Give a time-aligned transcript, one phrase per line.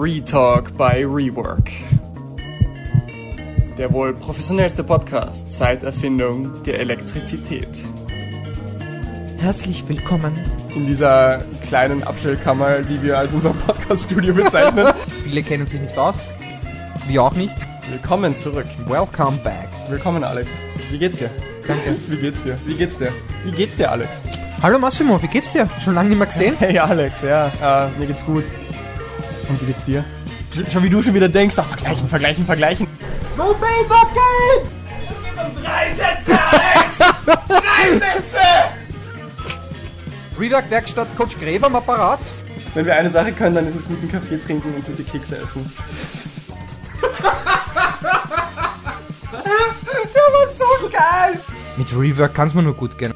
[0.00, 1.72] Retalk by Rework.
[3.76, 7.66] Der wohl professionellste Podcast seit Erfindung der Elektrizität.
[9.38, 10.38] Herzlich willkommen.
[10.76, 14.86] In dieser kleinen Abstellkammer, die wir als unser Podcast-Studio bezeichnen.
[15.24, 16.14] Viele kennen sich nicht aus.
[17.08, 17.56] Wir auch nicht.
[17.90, 18.66] Willkommen zurück.
[18.86, 19.68] Welcome back.
[19.88, 20.48] Willkommen, Alex.
[20.92, 21.30] Wie geht's dir?
[21.66, 21.96] Danke.
[22.06, 22.56] Wie geht's dir?
[22.66, 23.12] Wie geht's dir?
[23.44, 24.20] Wie geht's dir, Alex?
[24.62, 25.68] Hallo Massimo, wie geht's dir?
[25.84, 26.56] Schon lange nicht mehr gesehen?
[26.58, 28.44] Hey, Alex, ja, äh, mir geht's gut.
[29.48, 30.04] Und wie geht's dir?
[30.54, 32.86] Sch- Schon wie du schon wieder denkst, ach, vergleichen, vergleichen, vergleichen.
[33.36, 34.68] No faith, what game?
[35.62, 36.98] Drei Sätze, Alex!
[37.48, 38.38] Drei Sätze!
[40.38, 42.20] Rework Werkstatt Coach Gräber am Apparat.
[42.74, 45.70] Wenn wir eine Sache können, dann ist es guten Kaffee trinken und gute Kekse essen.
[49.32, 51.40] Der war so geil!
[51.76, 53.14] Mit Rework kann's mir nur gut gehen.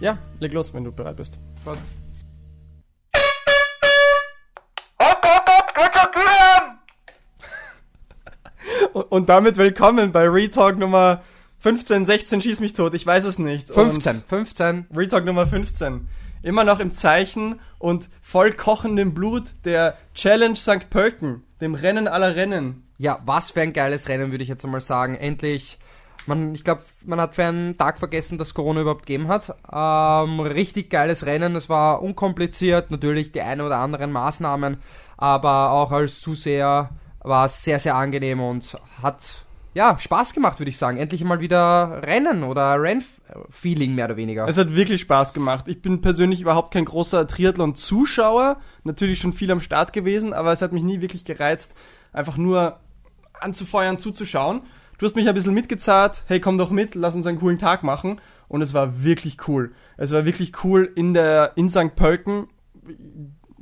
[0.00, 1.38] Ja, leg los, wenn du bereit bist.
[1.62, 1.78] Spaß.
[9.10, 11.22] Und- damit willkommen bei Retalk Nummer
[11.60, 13.70] 15, 16, schieß mich tot, ich weiß es nicht.
[13.70, 14.86] 15, 15.
[14.88, 16.08] Und Retalk Nummer 15.
[16.42, 20.88] Immer noch im Zeichen und voll kochendem Blut der Challenge St.
[20.88, 22.84] Pölten, dem Rennen aller Rennen.
[22.98, 25.14] Ja, was für ein geiles Rennen, würde ich jetzt einmal sagen.
[25.16, 25.78] Endlich.
[26.26, 29.54] Man, ich glaube, man hat für einen Tag vergessen, dass Corona überhaupt gegeben hat.
[29.72, 31.56] Ähm, richtig geiles Rennen.
[31.56, 32.90] Es war unkompliziert.
[32.90, 34.76] Natürlich die ein oder anderen Maßnahmen.
[35.16, 36.90] Aber auch als Zuseher
[37.28, 40.98] war sehr, sehr angenehm und hat, ja, Spaß gemacht, würde ich sagen.
[40.98, 44.48] Endlich mal wieder Rennen oder Rennfeeling mehr oder weniger.
[44.48, 45.66] Es hat wirklich Spaß gemacht.
[45.68, 48.58] Ich bin persönlich überhaupt kein großer Triathlon-Zuschauer.
[48.84, 51.74] Natürlich schon viel am Start gewesen, aber es hat mich nie wirklich gereizt,
[52.12, 52.80] einfach nur
[53.40, 54.62] anzufeuern, zuzuschauen.
[54.98, 56.24] Du hast mich ein bisschen mitgezahlt.
[56.26, 58.20] Hey, komm doch mit, lass uns einen coolen Tag machen.
[58.48, 59.74] Und es war wirklich cool.
[59.96, 61.94] Es war wirklich cool, in der, in St.
[61.94, 62.48] Pölten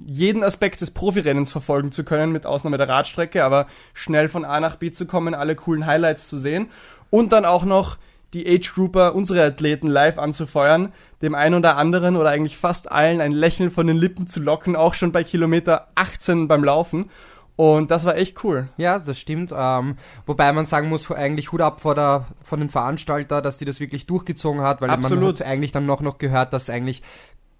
[0.04, 4.60] jeden Aspekt des Profirennens verfolgen zu können, mit Ausnahme der Radstrecke, aber schnell von A
[4.60, 6.68] nach B zu kommen, alle coolen Highlights zu sehen
[7.10, 7.96] und dann auch noch
[8.34, 10.92] die Age-Grouper, unsere Athleten live anzufeuern,
[11.22, 14.76] dem einen oder anderen oder eigentlich fast allen ein Lächeln von den Lippen zu locken,
[14.76, 17.10] auch schon bei Kilometer 18 beim Laufen.
[17.56, 18.68] Und das war echt cool.
[18.76, 19.54] Ja, das stimmt.
[19.56, 19.96] Ähm,
[20.26, 23.80] wobei man sagen muss, eigentlich Hut ab vor der, von den Veranstalter, dass die das
[23.80, 25.40] wirklich durchgezogen hat, weil man Absolut.
[25.40, 27.02] hat eigentlich dann noch, noch gehört, dass eigentlich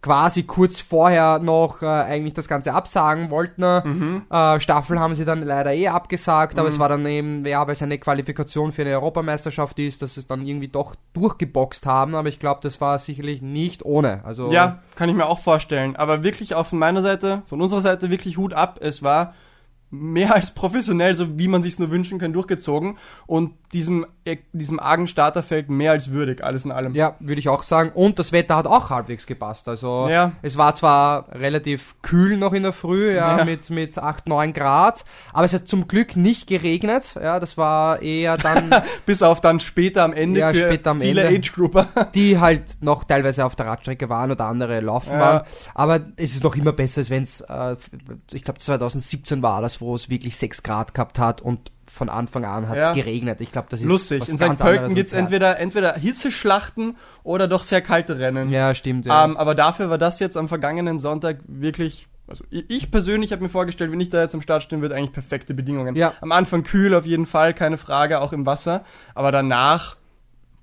[0.03, 3.63] quasi kurz vorher noch äh, eigentlich das Ganze absagen wollten.
[3.63, 4.23] Mhm.
[4.31, 7.73] Äh, Staffel haben sie dann leider eh abgesagt, aber es war dann eben, ja, weil
[7.73, 12.15] es eine Qualifikation für eine Europameisterschaft ist, dass sie es dann irgendwie doch durchgeboxt haben,
[12.15, 14.25] aber ich glaube, das war sicherlich nicht ohne.
[14.25, 15.97] Also Ja, kann ich mir auch vorstellen.
[15.97, 18.79] Aber wirklich auch von meiner Seite, von unserer Seite wirklich Hut ab.
[18.81, 19.35] Es war
[19.91, 24.07] mehr als professionell, so wie man sich's nur wünschen kann, durchgezogen und diesem,
[24.53, 26.95] diesem argen Starterfeld mehr als würdig, alles in allem.
[26.95, 27.91] Ja, würde ich auch sagen.
[27.95, 29.69] Und das Wetter hat auch halbwegs gepasst.
[29.69, 30.33] Also Ja.
[30.43, 33.45] es war zwar relativ kühl noch in der Früh, ja, Ja.
[33.45, 37.15] mit, mit 8, 9 Grad, aber es hat zum Glück nicht geregnet.
[37.23, 38.71] Ja, das war eher dann
[39.07, 41.37] Bis auf dann später am Ende Ja, später am viele Ende.
[41.39, 41.87] Age-Grouper.
[42.15, 45.19] die halt noch teilweise auf der Radstrecke waren oder andere laufen Ja.
[45.21, 45.43] waren.
[45.75, 47.77] Aber es ist noch immer besser, als wenn es, äh,
[48.33, 52.45] ich glaube 2017 war das, wo es wirklich 6 Grad gehabt hat und von Anfang
[52.45, 52.93] an hat es Ja.
[52.93, 53.41] geregnet.
[53.41, 54.21] Ich glaube, das ist Lustig.
[54.21, 54.57] was In St.
[54.59, 58.51] Pölten gibt's als- entweder, entweder Hitzeschlachten oder doch sehr kalte Rennen.
[58.51, 59.07] Ja, stimmt.
[59.07, 59.25] Ja.
[59.25, 63.43] Ähm, aber dafür war das jetzt am vergangenen Sonntag wirklich, also ich ich persönlich habe
[63.43, 65.95] mir vorgestellt, wenn ich da jetzt am Start stehen würde, eigentlich perfekte Bedingungen.
[65.97, 66.13] Ja.
[66.21, 68.85] Am Anfang kühl auf jeden Fall, keine Frage, auch im Wasser.
[69.15, 69.97] Aber danach,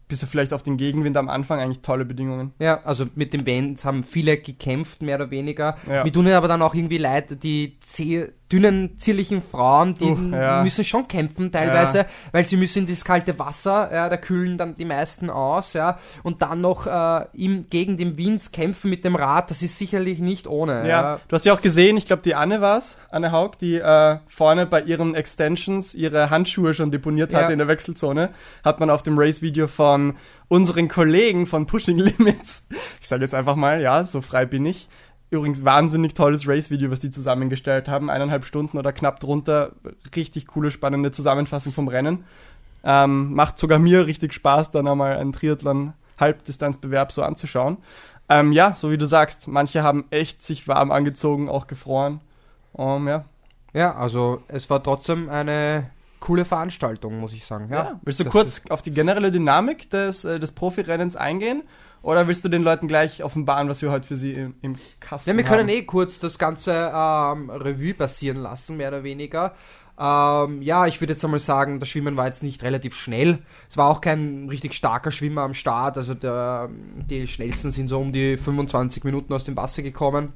[0.09, 2.53] bis er vielleicht auf den Gegenwind am Anfang, eigentlich tolle Bedingungen.
[2.59, 5.77] Ja, also mit dem Vent haben viele gekämpft, mehr oder weniger.
[5.89, 6.03] Ja.
[6.03, 10.61] Mir tun aber dann auch irgendwie leid, die zäh, dünnen, zierlichen Frauen, die Uh, ja.
[10.63, 14.75] müssen schon kämpfen teilweise, weil sie müssen in das kalte Wasser, ja, da kühlen dann
[14.77, 19.15] die meisten aus, ja, und dann noch äh, im, gegen den Wind kämpfen mit dem
[19.15, 20.87] Rad, das ist sicherlich nicht ohne.
[20.87, 24.17] Ja, du hast ja auch gesehen, ich glaube, die Anne war's, Anne Haug, die äh,
[24.27, 27.51] vorne bei ihren Extensions ihre Handschuhe schon deponiert hatte Ja.
[27.51, 28.29] in der Wechselzone.
[28.63, 30.15] Hat man auf dem Race-Video von
[30.47, 32.67] unseren Kollegen von Pushing Limits,
[33.01, 34.87] ich sage jetzt einfach mal, ja, so frei bin ich.
[35.33, 38.11] Übrigens wahnsinnig tolles Race-Video, was die zusammengestellt haben.
[38.11, 39.71] Eineinhalb Stunden oder knapp drunter.
[40.15, 42.23] Richtig coole, spannende Zusammenfassung vom Rennen.
[42.83, 47.77] Ähm, macht sogar mir richtig Spaß, dann einmal einen Triathlon-Halbdistanzbewerb so anzuschauen.
[48.29, 52.21] Ähm, ja, so wie du sagst, manche haben echt sich warm angezogen, auch gefroren.
[52.73, 53.25] Um, ja.
[53.73, 55.89] ja, also es war trotzdem eine
[56.19, 57.69] coole Veranstaltung, muss ich sagen.
[57.71, 57.99] Ja, ja.
[58.03, 61.63] Willst du das kurz auf die generelle Dynamik des, äh, des Profirennens eingehen?
[62.03, 65.29] Oder willst du den Leuten gleich offenbaren, was wir heute für sie im, im Kasten
[65.31, 65.69] Ja, wir können haben?
[65.69, 69.53] eh kurz das ganze ähm, Revue passieren lassen, mehr oder weniger.
[69.97, 73.39] Ähm, ja, ich würde jetzt einmal sagen, das Schwimmen war jetzt nicht relativ schnell.
[73.69, 75.97] Es war auch kein richtig starker Schwimmer am Start.
[75.97, 76.69] Also der,
[77.09, 80.33] die schnellsten sind so um die 25 Minuten aus dem Wasser gekommen.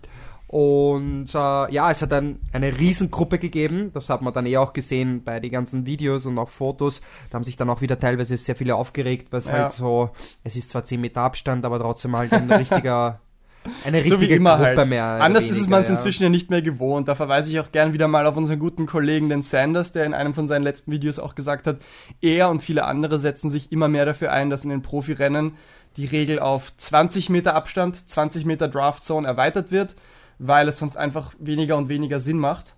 [0.47, 3.91] Und äh, ja, es hat ein, eine Riesengruppe gegeben.
[3.93, 7.01] Das hat man dann eh auch gesehen bei den ganzen Videos und auch Fotos.
[7.29, 9.53] Da haben sich dann auch wieder teilweise sehr viele aufgeregt, weil es Ja.
[9.53, 10.09] halt so,
[10.45, 13.19] es ist zwar 10 Meter Abstand, aber trotzdem halt ein richtiger,
[13.85, 14.89] eine so wie richtige immer Gruppe halt.
[14.89, 15.03] mehr.
[15.05, 15.95] Anders ist es weniger, man es ja.
[15.95, 17.09] inzwischen ja nicht mehr gewohnt.
[17.09, 20.13] Da verweise ich auch gern wieder mal auf unseren guten Kollegen, den Sanders, der in
[20.13, 21.79] einem von seinen letzten Videos auch gesagt hat,
[22.21, 25.55] er und viele andere setzen sich immer mehr dafür ein, dass in den Profirennen
[25.97, 29.95] die Regel auf 20 Meter Abstand, 20 Meter Draft Zone erweitert wird,
[30.39, 32.75] weil es sonst einfach weniger und weniger Sinn macht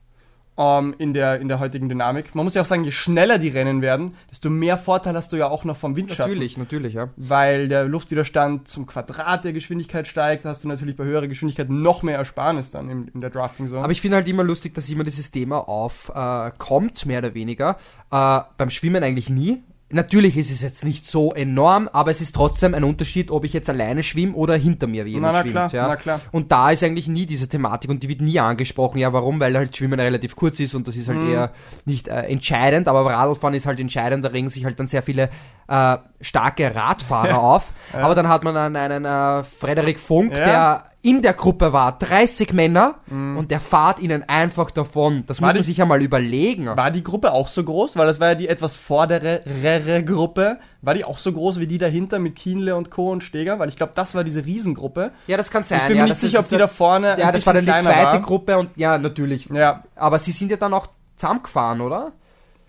[0.60, 2.36] ähm, in, der, in der heutigen Dynamik.
[2.36, 5.38] Man muss ja auch sagen, je schneller die Rennen werden, desto mehr Vorteil hast du
[5.38, 7.10] ja auch noch vom Windschatten Natürlich, natürlich, ja.
[7.16, 12.04] weil der Luftwiderstand zum Quadrat der Geschwindigkeit steigt, hast du natürlich bei höherer Geschwindigkeit noch
[12.04, 13.84] mehr Ersparnis dann in, in der Drafting Zone.
[13.84, 17.78] Aber ich finde halt immer lustig, dass immer dieses Thema aufkommt, äh, mehr oder weniger.
[18.12, 19.64] Äh, beim Schwimmen eigentlich nie.
[19.92, 23.54] Natürlich ist es jetzt nicht so enorm, aber es ist trotzdem ein Unterschied, ob ich
[23.54, 25.54] jetzt alleine schwimme oder hinter mir jemand Na, na schwimmt.
[25.54, 25.88] klar, ja.
[25.88, 26.22] na klar.
[26.32, 29.00] Und da ist eigentlich nie diese Thematik und die wird nie angesprochen.
[29.00, 29.40] Ja, warum?
[29.40, 31.32] Weil halt Schwimmen relativ kurz ist und das ist halt Mhm.
[31.32, 31.52] eher
[31.86, 34.24] nicht äh, entscheidend, aber Radlfahren ist halt entscheidend.
[34.24, 35.30] Da regen sich halt dann sehr viele
[35.68, 37.66] äh, starke Radfahrer auf.
[37.94, 40.44] Aber dann hat man dann einen äh, Frederik Funk, Ja.
[40.46, 45.24] der in der Gruppe war, 30 Männer und der fahrt ihnen einfach davon.
[45.28, 45.44] Das Mhm.
[45.44, 46.66] War muss man die- sich ja mal überlegen.
[46.68, 47.96] war die Gruppe auch so groß?
[47.96, 50.60] Weil das war ja die etwas vorderere Gruppe.
[50.82, 53.12] War die auch so groß wie die dahinter mit Kienle und Co.
[53.12, 53.60] und Steger?
[53.60, 55.12] Weil ich glaube, das war diese Riesengruppe.
[55.28, 55.80] Ja, das kann sein.
[55.82, 57.66] ich bin ja, mir nicht sicher, ist- ob die da vorne Ja, das war dann
[57.66, 58.20] die zweite war.
[58.22, 59.46] Gruppe und ja, natürlich.
[59.54, 62.12] Ja, Aber sie sind ja dann auch zusammengefahren, oder?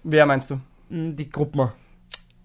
[0.03, 0.61] wer meinst du?
[0.89, 1.69] Hm, Die Gruppen.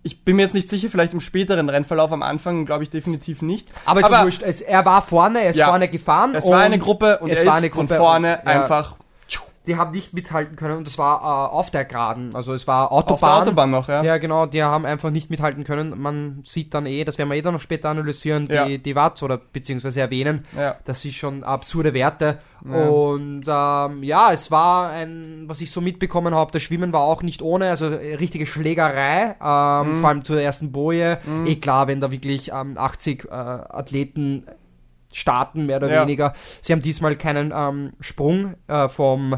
[0.08, 3.42] Ich bin mir jetzt nicht sicher, vielleicht im späteren Rennverlauf am Anfang glaube ich definitiv
[3.42, 3.70] nicht.
[3.86, 4.44] Aber, ist ja wurscht.
[4.44, 5.66] Es, er war vorne, er ist Ja.
[5.68, 6.36] vorne gefahren.
[6.36, 8.62] Es war eine Gruppe und es er war ist eine von Gruppe vorne und- ja.
[8.62, 8.96] einfach
[9.68, 12.36] Die haben nicht mithalten können und das war äh, auf der Geraden.
[12.36, 13.42] Also es war auf der Autobahn.
[13.44, 14.04] Autobahn noch, ja.
[14.04, 16.00] Ja, genau, die haben einfach nicht mithalten können.
[16.00, 18.68] Man sieht dann eh, das werden wir eh dann noch später analysieren, die, Ja.
[18.78, 20.46] die Watts oder beziehungsweise erwähnen.
[20.58, 20.76] Ja.
[20.86, 22.40] Das ist schon absurde Werte.
[22.68, 22.88] Ja.
[22.90, 27.22] Und ähm, ja, es war ein, was ich so mitbekommen habe, das Schwimmen war auch
[27.22, 29.98] nicht ohne, also äh, richtige Schlägerei, ähm, Mhm.
[29.98, 31.20] vor allem zur ersten Boje.
[31.46, 34.46] Eh klar, wenn da wirklich ähm, 80 äh, Athleten
[35.16, 36.02] starten, mehr oder Ja.
[36.02, 36.34] weniger.
[36.62, 39.38] Sie haben diesmal keinen ähm, Sprung äh, vom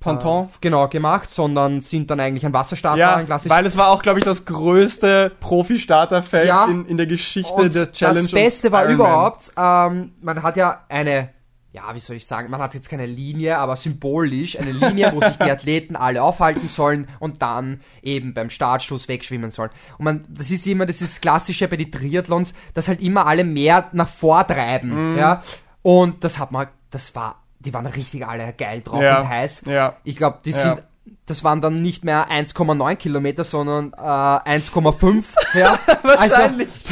[0.00, 0.44] Ponton.
[0.44, 3.88] äh, genau gemacht, sondern sind dann eigentlich ein Wasserstart Ja, ein klassisch weil es war
[3.88, 6.66] auch, glaube ich, das größte Profi-Starterfeld Ja.
[6.66, 8.22] in, in der Geschichte Und der Challenge.
[8.22, 11.30] das Beste war überhaupt, ähm, man hat ja eine,
[11.76, 15.20] ja, wie soll ich sagen, man hat jetzt keine Linie, aber symbolisch eine Linie, wo
[15.20, 19.68] sich die Athleten alle aufhalten sollen und dann eben beim Startstoß wegschwimmen sollen.
[19.98, 23.44] Und man, das ist immer, das ist Klassische bei den Triathlons, dass halt immer alle
[23.44, 25.18] mehr nach vortreiben, Mhm.
[25.18, 25.42] ja.
[25.82, 29.20] Und das hat man, das war, die waren richtig alle geil drauf Ja.
[29.20, 29.62] und heiß.
[29.66, 29.96] Ja.
[30.02, 30.56] Ich glaube, die Ja.
[30.62, 30.82] sind,
[31.26, 35.24] das waren dann nicht mehr 1,9 Kilometer, sondern äh, 1,5.
[35.54, 36.68] Ja, Wahrscheinlich.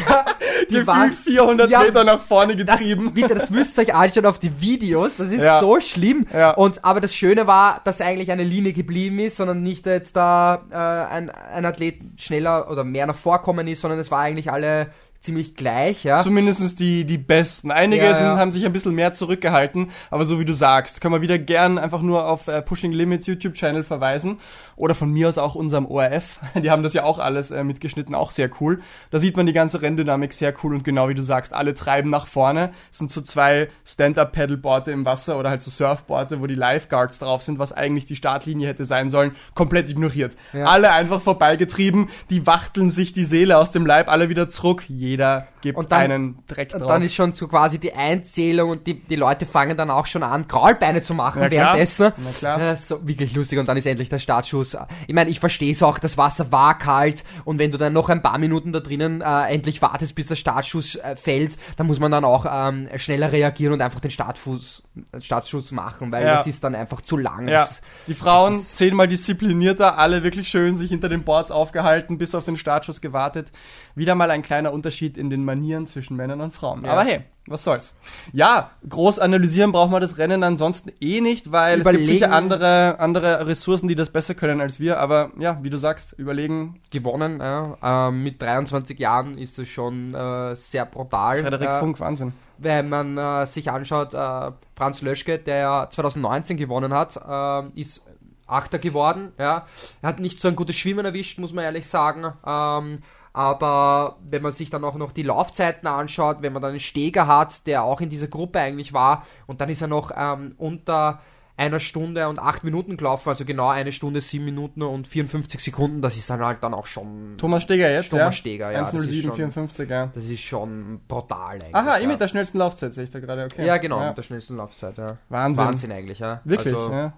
[0.56, 3.12] Also, die Gefühlt waren 400 Ja, Meter nach vorne das, getrieben.
[3.12, 5.16] bitte, das müsst ihr euch anschauen auf die Videos.
[5.16, 5.60] Das ist Ja.
[5.60, 6.26] so schlimm.
[6.32, 6.52] Ja.
[6.52, 10.62] Und aber das Schöne war, dass eigentlich eine Linie geblieben ist, sondern nicht jetzt da
[10.70, 10.74] äh,
[11.14, 14.88] ein, ein Athlet schneller oder mehr nach vorkommen ist, sondern es war eigentlich alle
[15.24, 16.22] ziemlich gleich, ja.
[16.22, 17.70] Zumindest die, die besten.
[17.70, 18.36] Einige Ja, sind, ja.
[18.36, 21.78] haben sich ein bisschen mehr zurückgehalten, aber so wie du sagst, können wir wieder gern
[21.78, 24.38] einfach nur auf äh, Pushing Limits YouTube-Channel verweisen.
[24.76, 26.40] Oder von mir aus auch unserem ORF.
[26.62, 28.80] Die haben das ja auch alles äh, mitgeschnitten, auch sehr cool.
[29.10, 32.10] Da sieht man die ganze Renndynamik sehr cool und genau wie du sagst, alle treiben
[32.10, 32.72] nach vorne.
[32.90, 37.42] Es sind so zwei Stand-Up-Paddleboarde im Wasser oder halt so Surfboarde, wo die Lifeguards drauf
[37.42, 40.36] sind, was eigentlich die Startlinie hätte sein sollen, komplett ignoriert.
[40.52, 40.66] Ja.
[40.66, 44.84] Alle einfach vorbeigetrieben, die wachteln sich die Seele aus dem Leib, alle wieder zurück.
[44.88, 46.82] Jeder gibt Und dann- einen Dreck drauf.
[46.82, 50.06] Und dann ist schon so quasi die Einzählung und die, die Leute fangen dann auch
[50.06, 52.12] schon an, Graulbeine zu machen währenddessen.
[52.18, 52.58] na klar.
[52.58, 54.63] Das ist so wirklich lustig und dann ist endlich der Startschuss.
[55.06, 58.08] Ich meine, ich verstehe es auch, das Wasser war kalt und wenn du dann noch
[58.08, 62.00] ein paar Minuten da drinnen äh, endlich wartest, bis der Startschuss äh, fällt, dann muss
[62.00, 66.36] man dann auch ähm, schneller reagieren und einfach den Startfuß, äh, Startschuss machen, weil Ja.
[66.36, 67.48] das ist dann einfach zu lang.
[67.48, 72.34] Ja, Das- die Frauen zehnmal disziplinierter, alle wirklich schön sich hinter den Boards aufgehalten, bis
[72.34, 73.52] auf den Startschuss gewartet.
[73.94, 76.84] Wieder mal ein kleiner Unterschied in den Manieren zwischen Männern und Frauen.
[76.84, 76.92] Ja.
[76.92, 77.94] Aber hey, was soll's.
[78.32, 82.32] Ja, groß analysieren braucht man das Rennen ansonsten eh nicht, weil es Überlegen- gibt sicher
[82.32, 84.98] andere, andere Ressourcen, die das besser können als wir.
[84.98, 86.80] Aber ja, wie du sagst, überlegen.
[86.90, 87.40] gewonnen.
[87.40, 88.08] Ja.
[88.08, 91.42] Ähm, mit 23 Jahren ist es schon äh, sehr brutal.
[91.42, 92.32] Frederik äh, Funk, Wahnsinn.
[92.58, 98.02] wenn man äh, sich anschaut, äh, Franz Löschke, der ja 2019 gewonnen hat, äh, ist
[98.46, 99.32] Achter geworden.
[99.38, 99.66] Ja.
[100.02, 102.26] Er hat nicht so ein gutes Schwimmen erwischt, muss man ehrlich sagen.
[102.46, 102.98] Ähm,
[103.34, 107.26] aber wenn man sich dann auch noch die Laufzeiten anschaut, wenn man dann einen Steger
[107.26, 111.20] hat, der auch in dieser Gruppe eigentlich war, und dann ist er noch ähm, unter
[111.56, 116.00] einer Stunde und acht Minuten gelaufen, also genau eine Stunde, sieben Minuten und 54 Sekunden,
[116.00, 117.34] das ist dann halt dann auch schon...
[117.36, 118.32] Thomas Steger jetzt, Thomas ja?
[118.32, 118.80] Steger, ja.
[118.80, 120.06] das ist 1.07.54, ja.
[120.14, 121.74] Das ist schon brutal eigentlich.
[121.74, 122.04] Aha, ja.
[122.04, 123.66] eh mit der schnellsten Laufzeit sehe ich da gerade, okay.
[123.66, 125.18] Ja, genau, mit der schnellsten Laufzeit, ja.
[125.28, 125.64] Wahnsinn.
[125.64, 126.40] Wahnsinn eigentlich, ja.
[126.44, 127.12] Wirklich, also, ja.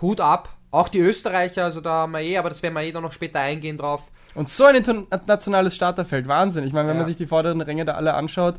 [0.00, 0.48] Hut ab.
[0.70, 3.12] Auch die Österreicher, also da haben wir eh, aber das werden wir eh dann noch
[3.12, 4.02] später eingehen drauf.
[4.34, 6.64] Und so ein internationales Starterfeld, Wahnsinn.
[6.64, 7.00] Ich meine, wenn Ja.
[7.00, 8.56] man sich die vorderen Ränge da alle anschaut,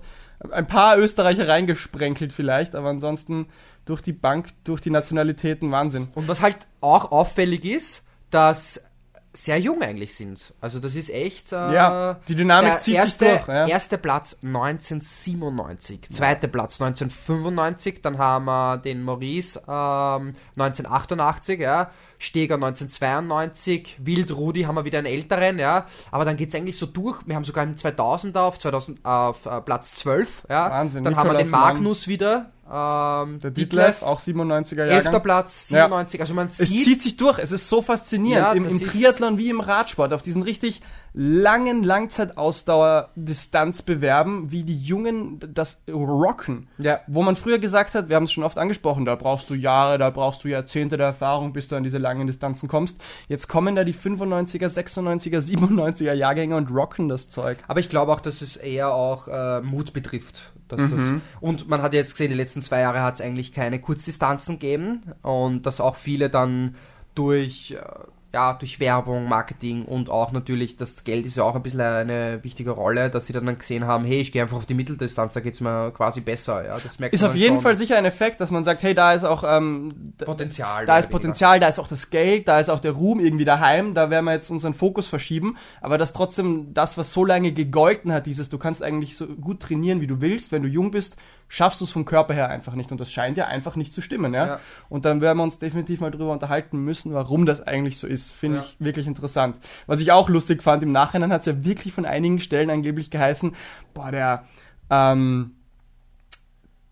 [0.51, 3.47] ein paar Österreicher reingesprenkelt vielleicht, aber ansonsten
[3.85, 6.09] durch die Bank, durch die Nationalitäten, Wahnsinn.
[6.15, 8.83] Und was halt auch auffällig ist, dass
[9.33, 10.53] sehr jung eigentlich sind.
[10.61, 11.51] Also das ist echt.
[11.51, 13.47] Äh, Ja, die Dynamik zieht erste, sich durch.
[13.47, 13.67] Ja.
[13.67, 22.55] Erster Platz 1997, zweiter Platz 1995, dann haben wir den Maurice ähm, 1988, ja, Steger
[22.55, 27.21] 1992, Wild Rudi haben wir wieder einen älteren, ja, aber dann geht's eigentlich so durch.
[27.25, 30.69] Wir haben sogar einen 2000er auf 2000 auf äh, Platz 12, ja.
[30.69, 31.73] Wahnsinn, Dann haben wir den Nikolaus Mann.
[31.75, 35.21] Magnus wieder, ähm, Der Ditlev, auch 97er elfter Jahrgang.
[35.21, 35.85] Platz Ja.
[35.85, 36.21] 97.
[36.21, 38.47] Also man Es sieht zieht sich durch, es ist so faszinierend.
[38.47, 40.81] Ja, Im, Im Triathlon wie im Radsport, auf diesen richtig
[41.13, 46.67] langen Langzeitausdauer-Distanzbewerben, wie die Jungen das rocken.
[46.79, 47.01] Ja.
[47.05, 49.99] Wo man früher gesagt hat, wir haben es schon oft angesprochen, da brauchst du Jahre,
[49.99, 52.99] da brauchst du Jahrzehnte der Erfahrung, bis du an diese langen Distanzen kommst.
[53.27, 57.59] Jetzt kommen da die 95er, 96er, 97er Jahrgänge und rocken das Zeug.
[57.67, 60.51] Aber ich glaube auch, dass es eher auch äh, Mut betrifft.
[60.75, 60.99] Dass das,
[61.41, 65.03] und man hat jetzt gesehen, die letzten zwei Jahre hat es eigentlich keine Kurzdistanzen gegeben
[65.21, 66.75] und dass auch viele dann
[67.15, 67.83] durch, äh,
[68.33, 72.43] ja, durch Werbung, Marketing und auch natürlich das Geld ist ja auch ein bisschen eine
[72.43, 75.33] wichtige Rolle, dass sie dann, dann gesehen haben, hey, ich gehe einfach auf die Mitteldistanz,
[75.33, 76.65] da geht's mir quasi besser.
[76.65, 77.61] Ja, das merkt Ist auf jeden schon.
[77.61, 80.87] Fall sicher ein Effekt, dass man sagt, hey, da ist auch ähm, Potenzial.
[80.87, 81.19] Da ist weniger.
[81.19, 84.25] Potenzial, da ist auch das Geld, da ist auch der Ruhm irgendwie daheim, da werden
[84.25, 88.49] wir jetzt unseren Fokus verschieben, aber dass trotzdem das, was so lange gegolten hat, dieses,
[88.49, 91.85] du kannst eigentlich so gut trainieren, wie du willst, wenn du jung bist, schaffst du
[91.85, 94.45] es vom Körper her einfach nicht und das scheint ja einfach nicht zu stimmen, ja.
[94.47, 94.59] Ja.
[94.89, 98.31] Und dann werden wir uns definitiv mal drüber unterhalten müssen, warum das eigentlich so ist,
[98.31, 98.63] finde Ja.
[98.63, 99.57] ich wirklich interessant.
[99.85, 103.11] Was ich auch lustig fand, im Nachhinein hat es ja wirklich von einigen Stellen angeblich
[103.11, 103.55] geheißen,
[103.93, 104.45] boah, der,
[104.89, 105.51] ähm,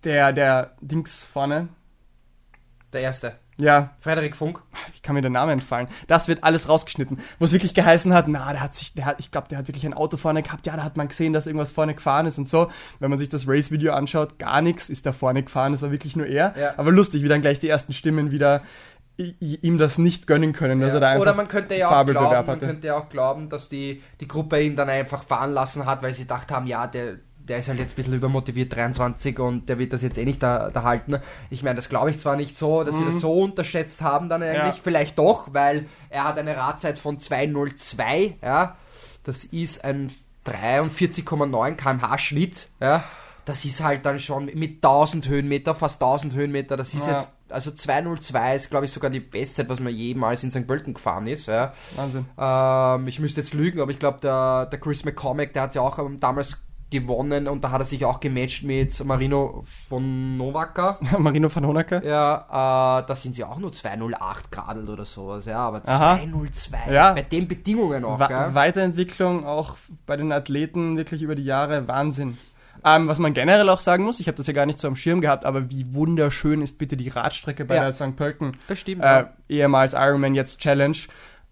[0.04, 1.70] der, der Dings vorne,
[2.94, 3.36] Der erste.
[3.62, 4.60] Ja, Frederik Funk.
[4.94, 5.88] wie kann mir der Name entfallen?
[6.08, 7.20] Das wird alles rausgeschnitten.
[7.40, 9.68] Wo es wirklich geheißen hat, na, der hat sich, der hat, ich glaube, der hat
[9.68, 12.38] wirklich ein Auto vorne gehabt, ja, da hat man gesehen, dass irgendwas vorne gefahren ist
[12.38, 12.70] und so.
[13.00, 16.16] Wenn man sich das Race-Video anschaut, gar nichts ist da vorne gefahren, es war wirklich
[16.16, 16.54] nur er.
[16.60, 16.74] Ja.
[16.78, 18.62] Aber lustig, wie dann gleich die ersten Stimmen wieder
[19.18, 20.94] ihm das nicht gönnen können, dass Ja.
[20.96, 23.70] er da einfach Oder man könnte ja auch glauben, man könnte ja auch glauben, dass
[23.70, 27.18] die, die Gruppe ihn dann einfach fahren lassen hat, weil sie gedacht haben, ja, der,
[27.52, 30.42] der ist halt jetzt ein bisschen übermotiviert, 23 und der wird das jetzt eh nicht
[30.42, 31.18] da, da halten.
[31.50, 34.42] Ich meine, das glaube ich zwar nicht so, dass sie das so unterschätzt haben dann
[34.42, 34.62] eigentlich.
[34.62, 34.68] Mhm.
[34.70, 34.76] Ja.
[34.82, 38.78] Vielleicht doch, weil er hat eine Radzeit von 202, ja.
[39.26, 40.12] Das ist ein
[40.46, 43.04] 43,9 kmh Schnitt, ja.
[43.44, 47.18] Das ist halt dann schon mit 1000 Höhenmeter, fast 1000 Höhenmeter, das ist Ja.
[47.18, 50.66] jetzt, also 202 ist glaube ich sogar die Bestzeit, was man jemals in St.
[50.66, 51.74] Pölten gefahren ist, ja.
[51.98, 52.28] Wahnsinn.
[52.38, 55.82] Ähm, ich müsste jetzt lügen, aber ich glaube, der, der Chris McCormack, der hat ja
[55.82, 56.58] auch ähm, damals
[56.92, 61.00] gewonnen und da hat er sich auch gematcht mit Marino von Novaka.
[61.18, 62.04] Marino van Honecker.
[62.04, 66.18] Ja, äh, da sind sie auch nur 208 Grad oder sowas, ja, aber Aha.
[66.18, 67.14] 202 Ja.
[67.14, 68.54] bei den Bedingungen auch, Wa?
[68.54, 72.38] Weiterentwicklung auch bei den Athleten wirklich über die Jahre Wahnsinn.
[72.84, 74.96] Ähm, was man generell auch sagen muss, ich habe das ja gar nicht so am
[74.96, 77.84] Schirm gehabt, aber wie wunderschön ist bitte die Radstrecke bei Ja.
[77.84, 78.16] der St.
[78.16, 78.58] Pölten.
[78.68, 80.98] Das stimmt, Äh, ehemals Ironman, jetzt Challenge.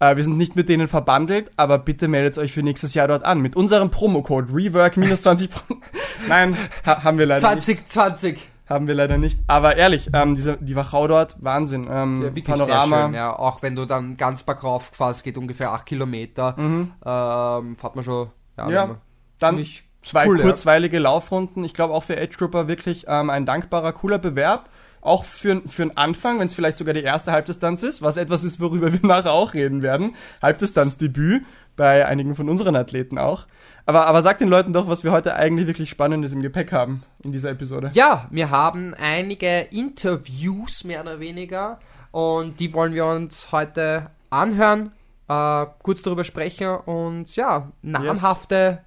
[0.00, 3.24] Äh, wir sind nicht mit denen verbandelt, aber bitte meldet euch für nächstes Jahr dort
[3.24, 3.40] an.
[3.40, 5.50] Mit unserem Promocode Rework minus 20
[6.28, 7.66] Nein, ha haben wir leider nicht.
[7.66, 8.48] 2020.
[8.68, 9.40] Haben wir leider nicht.
[9.48, 11.88] Aber ehrlich, ähm, diese, die Wachau dort, Wahnsinn.
[11.90, 12.96] Ähm, Ja, wirklich Panorama.
[12.96, 13.36] sehr schön, ja.
[13.36, 18.30] Auch wenn du dann ganz bergauf fährst, geht ungefähr 8 Kilometer, ähm, fährt man schon,
[18.56, 18.72] ja, Mhm.
[18.72, 18.96] Ja,
[19.40, 19.66] Dann
[20.02, 20.44] zwei cool, ja.
[20.44, 21.64] kurzweilige Laufrunden.
[21.64, 24.68] Ich glaube auch für Age Grouper wirklich ähm, ein dankbarer, cooler Bewerb.
[25.02, 28.44] Auch für, für einen Anfang, wenn es vielleicht sogar die erste Halbdistanz ist, was etwas
[28.44, 30.14] ist, worüber wir nachher auch reden werden.
[30.42, 31.42] Halbdistanzdebüt
[31.76, 33.46] bei einigen von unseren Athleten auch.
[33.86, 37.02] Aber, aber sag den Leuten doch, was wir heute eigentlich wirklich Spannendes im Gepäck haben
[37.24, 37.90] in dieser Episode.
[37.94, 41.80] Ja, wir haben einige Interviews mehr oder weniger
[42.10, 44.92] und die wollen wir uns heute anhören,
[45.28, 48.82] äh, kurz darüber sprechen und ja, namhafte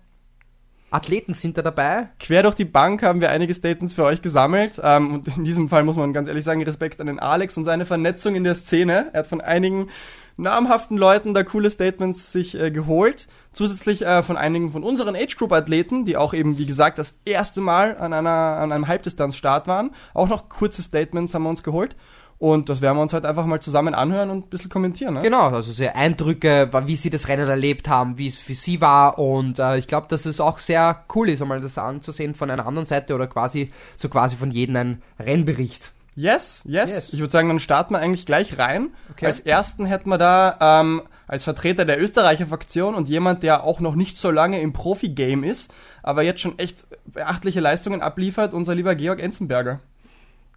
[0.93, 2.09] Athleten sind da dabei.
[2.19, 4.79] Quer durch die Bank haben wir einige Statements für euch gesammelt.
[4.83, 7.63] Ähm, und in diesem Fall muss man ganz ehrlich sagen, Respekt an den Alex und
[7.63, 9.09] seine Vernetzung in der Szene.
[9.11, 9.89] Er hat von einigen
[10.37, 13.27] namhaften Leuten da coole Statements sich äh, geholt.
[13.53, 17.15] Zusätzlich äh, von einigen von unseren Age Group Athleten, die auch eben, wie gesagt, das
[17.25, 19.91] erste Mal an einer, an einem Halbdistanzstart waren.
[20.13, 21.95] Auch noch kurze Statements haben wir uns geholt.
[22.43, 25.13] Und das werden wir uns heute einfach mal zusammen anhören und ein bisschen kommentieren.
[25.13, 25.21] Ne?
[25.21, 29.17] Genau, also sehr Eindrücke, wie sie das Rennen erlebt haben, wie es für sie war
[29.17, 32.67] und äh, ich glaube, dass es auch sehr cool ist, einmal das anzusehen von einer
[32.67, 35.93] anderen Seite oder quasi so quasi von jedem ein Rennbericht.
[36.17, 37.13] Yes, yes, Yes.
[37.13, 38.89] Ich würde sagen, dann starten wir eigentlich gleich rein.
[39.13, 39.27] Okay.
[39.27, 43.95] Als ersten hätten wir da ähm, als Vertreter der Österreicher-Fraktion und jemand, der auch noch
[43.95, 48.95] nicht so lange im Profi-Game ist, aber jetzt schon echt beachtliche Leistungen abliefert, unser lieber
[48.95, 49.79] Georg Enzenberger.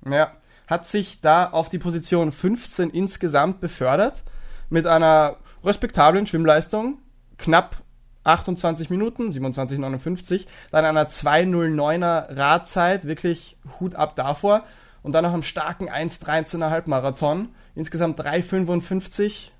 [0.05, 0.33] Ja,
[0.67, 4.23] hat sich da auf die Position 15 insgesamt befördert
[4.69, 6.99] mit einer respektablen Schwimmleistung,
[7.39, 7.83] knapp
[8.25, 14.65] 28 Minuten, 27,59, dann einer 2,09er Radzeit, wirklich Hut ab davor
[15.03, 19.51] und dann noch einem starken 1,13,5 Marathon, insgesamt 3,55,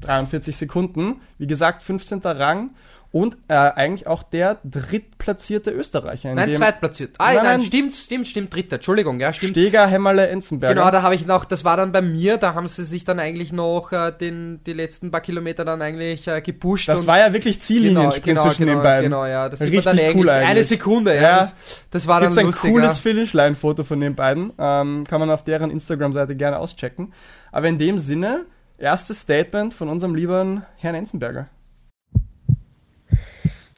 [0.00, 2.20] 43 Sekunden, wie gesagt 15.
[2.20, 2.70] Rang
[3.12, 6.30] und äh, eigentlich auch der drittplatzierte Österreicher.
[6.30, 7.16] in Nein, zweitplatziert.
[7.18, 7.62] Ah, Nein, nein, nein.
[7.62, 8.76] stimmt, stimmt, stimmt, dritter.
[8.76, 9.52] Entschuldigung, ja, stimmt.
[9.52, 10.74] Steger, Hämmerle, Enzenberger.
[10.74, 13.18] Genau, da habe ich noch, das war dann bei mir, da haben sie sich dann
[13.18, 16.88] eigentlich noch äh, den, die letzten paar Kilometer dann eigentlich äh, gepusht.
[16.88, 19.10] das war ja wirklich Ziellinien zwischen den beiden.
[19.10, 20.64] Genau, ja, das sieht Richtig man dann cool eigentlich, eine.
[20.64, 21.22] Sekunde, ja.
[21.22, 21.38] Ja.
[21.40, 21.54] Das,
[21.90, 23.02] das war dann Gibt's ein lustig, cooles ja.
[23.02, 24.52] Finishline-Foto von den beiden.
[24.56, 27.12] Ähm, kann man auf deren Instagram-Seite gerne auschecken.
[27.50, 28.44] Aber in dem Sinne,
[28.78, 31.48] erstes Statement von unserem lieben Herrn Enzenberger.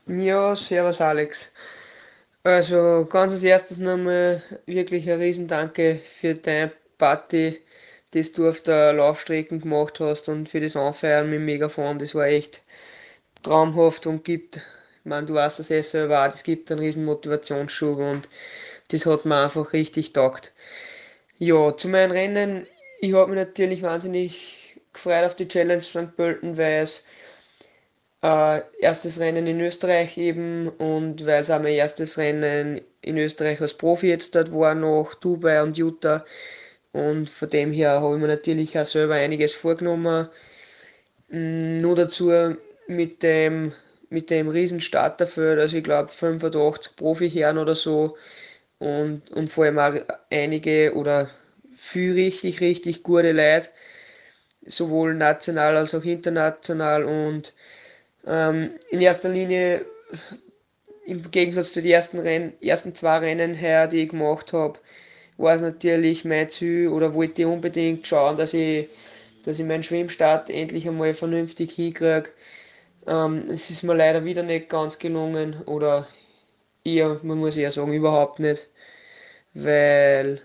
[0.07, 1.53] Ja, servus Alex.
[2.45, 7.61] Also ganz als erstes nochmal wirklich ein Riesendanke für deine Party,
[8.13, 11.99] das du auf der Laufstrecke gemacht hast und für das Anfeiern mit dem Megafon.
[11.99, 12.63] Das war echt
[13.43, 14.63] traumhaft und gibt, ich
[15.05, 18.29] meine, du weißt das eh selber auch, das gibt einen riesen Motivationsschub und
[18.89, 20.53] das hat mir einfach richtig taugt.
[21.39, 22.67] Ja, zu meinen Rennen,
[23.01, 26.17] ich habe mich natürlich wahnsinnig gefreut auf die Challenge St.
[26.17, 27.07] Pölten, weil es
[28.23, 33.61] äh, erstes Rennen in Österreich eben und weil es auch mein erstes Rennen in Österreich
[33.61, 36.25] als Profi jetzt dort war, nach Dubai und Utah.
[36.93, 40.29] Und von dem her habe ich mir natürlich auch selber einiges vorgenommen.
[41.29, 42.31] Mm, Nur dazu
[42.87, 43.73] mit dem,
[44.11, 48.17] mit dem riesen Starterfeld, also ich glaube 85 Profiherren oder so
[48.79, 49.95] und, und vor allem auch
[50.31, 51.31] einige oder
[51.77, 53.69] viel richtig, richtig gute Leute,
[54.67, 57.55] sowohl national als auch international und
[58.27, 59.85] ähm, in erster Linie,
[61.05, 64.79] im Gegensatz zu den ersten, Rennen, ersten zwei Rennen her, die ich gemacht habe,
[65.37, 68.89] war es natürlich mein Ziel oder wollte ich unbedingt schauen, dass ich,
[69.45, 72.31] dass ich meinen Schwimmstart endlich einmal vernünftig hinkriege.
[73.07, 76.07] Ähm, es ist mir leider wieder nicht ganz gelungen oder
[76.85, 78.63] eher, man muss eher sagen, überhaupt nicht,
[79.55, 80.41] weil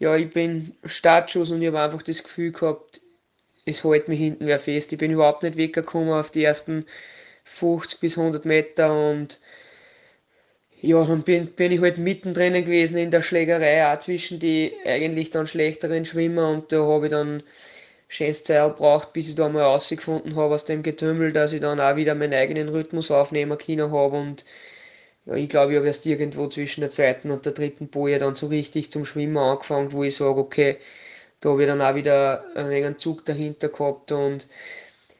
[0.00, 3.01] ja, ich bin Startschuss und ich habe einfach das Gefühl gehabt,
[3.64, 4.92] es hält mich hinten wer fest.
[4.92, 6.86] Ich bin überhaupt nicht weggekommen auf die ersten
[7.44, 9.40] 50 bis 100 Meter und
[10.80, 15.30] ja, dann bin, bin ich halt mittendrin gewesen in der Schlägerei, auch zwischen die eigentlich
[15.30, 17.42] dann schlechteren Schwimmer und da habe ich dann
[18.08, 21.80] schönes Zeit gebraucht, bis ich da mal rausgefunden habe aus dem Getümmel, dass ich dann
[21.80, 24.44] auch wieder meinen eigenen Rhythmus aufnehmen können habe und
[25.26, 28.34] ja, ich glaube, ich habe erst irgendwo zwischen der zweiten und der dritten Boje dann
[28.34, 30.78] so richtig zum Schwimmen angefangen, wo ich sage, okay,
[31.42, 34.48] da habe ich dann auch wieder ein wenig einen Zug dahinter gehabt und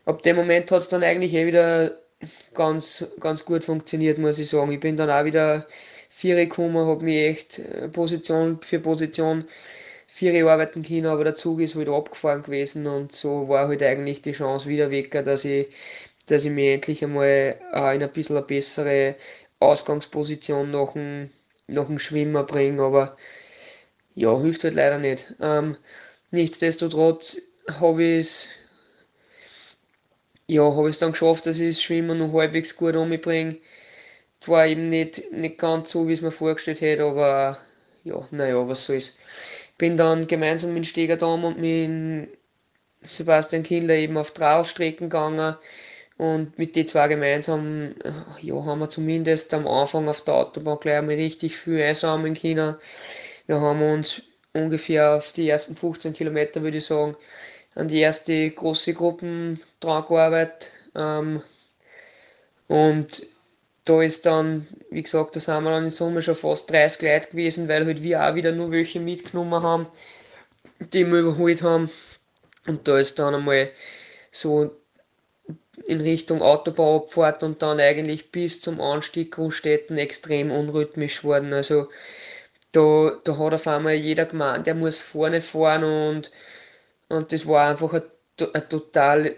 [0.06, 1.98] ab dem Moment hat es dann eigentlich eh wieder
[2.54, 4.72] ganz, ganz gut funktioniert, muss ich sagen.
[4.72, 5.66] Ich bin dann auch wieder
[6.10, 9.44] Viere gekommen, habe mich echt äh, Position für Position
[10.06, 14.22] Viere arbeiten können, aber der Zug ist halt abgefahren gewesen und so war halt eigentlich
[14.22, 15.68] die Chance wieder weg, dass ich,
[16.26, 19.16] dass ich mich endlich einmal äh, in ein bisschen eine bessere
[19.58, 21.30] Ausgangsposition nach dem,
[21.66, 23.16] nach dem Schwimmen bringe, aber
[24.14, 25.34] ja, hilft halt leider nicht.
[25.40, 25.76] Ähm,
[26.32, 27.40] nichtsdestotrotz
[27.80, 28.48] habe ich es
[30.52, 33.58] ja, habe dann geschafft, dass ich das Schwimmen noch halbwegs gut umbringe.
[34.40, 37.58] Zwar eben nicht, nicht ganz so, wie es mir vorgestellt hätte, aber
[38.04, 39.16] ja, naja, was soll's.
[39.78, 42.28] Bin dann gemeinsam mit Steger Dom und mit
[43.02, 45.56] Sebastian Kindler eben auf Trailstrecken gegangen
[46.18, 47.94] und mit den zwei gemeinsam,
[48.40, 52.76] ja, haben wir zumindest am Anfang auf der Autobahn gleich einmal richtig viel einsammeln können.
[53.46, 57.16] Wir haben uns ungefähr auf die ersten 15 Kilometer, würde ich sagen,
[57.74, 60.70] an die erste große Gruppen dran gearbeitet.
[60.94, 61.42] Ähm,
[62.68, 63.26] und
[63.84, 67.28] da ist dann, wie gesagt, da sind wir dann in Summe schon fast 30 Leute
[67.30, 69.86] gewesen, weil halt wir auch wieder nur welche mitgenommen haben,
[70.92, 71.90] die wir überholt haben.
[72.66, 73.70] Und da ist dann einmal
[74.30, 74.70] so
[75.86, 81.52] in Richtung Autobahnabfahrt und dann eigentlich bis zum Anstieg Großstädten extrem unrhythmisch worden.
[81.52, 81.88] Also
[82.72, 86.32] da, da hat auf einmal jeder gemeint, der muss vorne fahren und,
[87.08, 88.04] und das war einfach eine,
[88.54, 89.36] eine total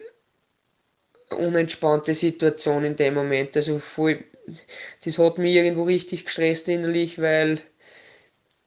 [1.30, 3.56] unentspannte Situation in dem Moment.
[3.56, 4.24] Also voll,
[5.04, 7.60] das hat mich irgendwo richtig gestresst innerlich, weil,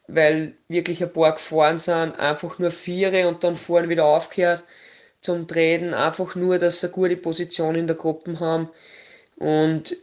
[0.07, 4.63] weil wirklich ein paar gefahren sind, einfach nur Viere und dann vorne wieder aufgehört
[5.21, 8.69] zum Treten, einfach nur, dass sie eine gute Position in der Gruppe haben
[9.37, 9.95] und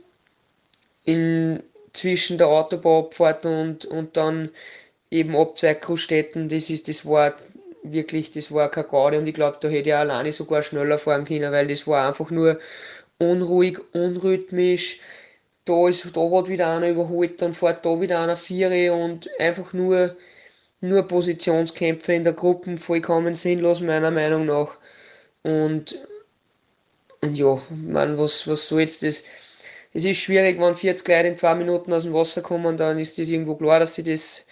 [1.05, 1.63] in,
[1.95, 4.51] zwischen der Autobahnabfahrt und, und dann
[5.11, 7.35] eben ab zwei Großstädten, das ist, das war
[7.83, 11.25] wirklich, das war keine Garde und ich glaube, da hätte ich alleine sogar schneller fahren
[11.25, 12.59] können, weil das war einfach nur
[13.19, 15.01] unruhig, unrhythmisch.
[15.65, 19.73] Da, ist, da hat wieder einer überholt, dann fährt da wieder einer Viere und einfach
[19.73, 20.17] nur,
[20.81, 24.77] nur Positionskämpfe in der Gruppe, vollkommen sinnlos meiner Meinung nach.
[25.43, 25.99] Und,
[27.23, 29.25] und ja, man, was, was soll jetzt das?
[29.97, 33.17] Es ist schwierig, wenn 40 Leute in zwei Minuten aus dem Wasser kommen, dann ist
[33.17, 34.45] das irgendwo klar, dass sie das,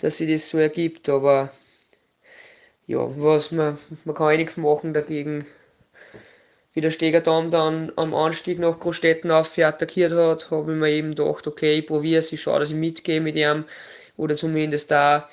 [0.00, 1.52] dass sie das so ergibt, aber
[2.88, 5.46] ja, was man, man kann eh nichts machen dagegen.
[6.74, 11.14] Wie der Stegerdamm dann am Anstieg nach Großstädten auf attackiert hat, habe ich mir eben
[11.14, 13.66] gedacht, okay, ich probiere es, ich schaue, dass ich mitgehe mit ihm
[14.16, 15.28] oder zumindest da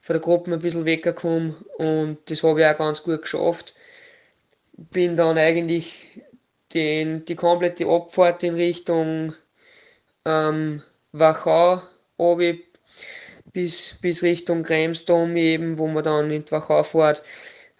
[0.00, 3.74] von der Gruppe ein bisschen weggekommen und das habe ich auch ganz gut geschafft.
[4.76, 6.06] Bin dann eigentlich
[6.74, 9.34] den, die komplette Abfahrt in Richtung
[10.24, 11.82] ähm, Wachau
[13.52, 17.22] bis, bis Richtung Kremsdom eben, wo man dann in Wachau fährt,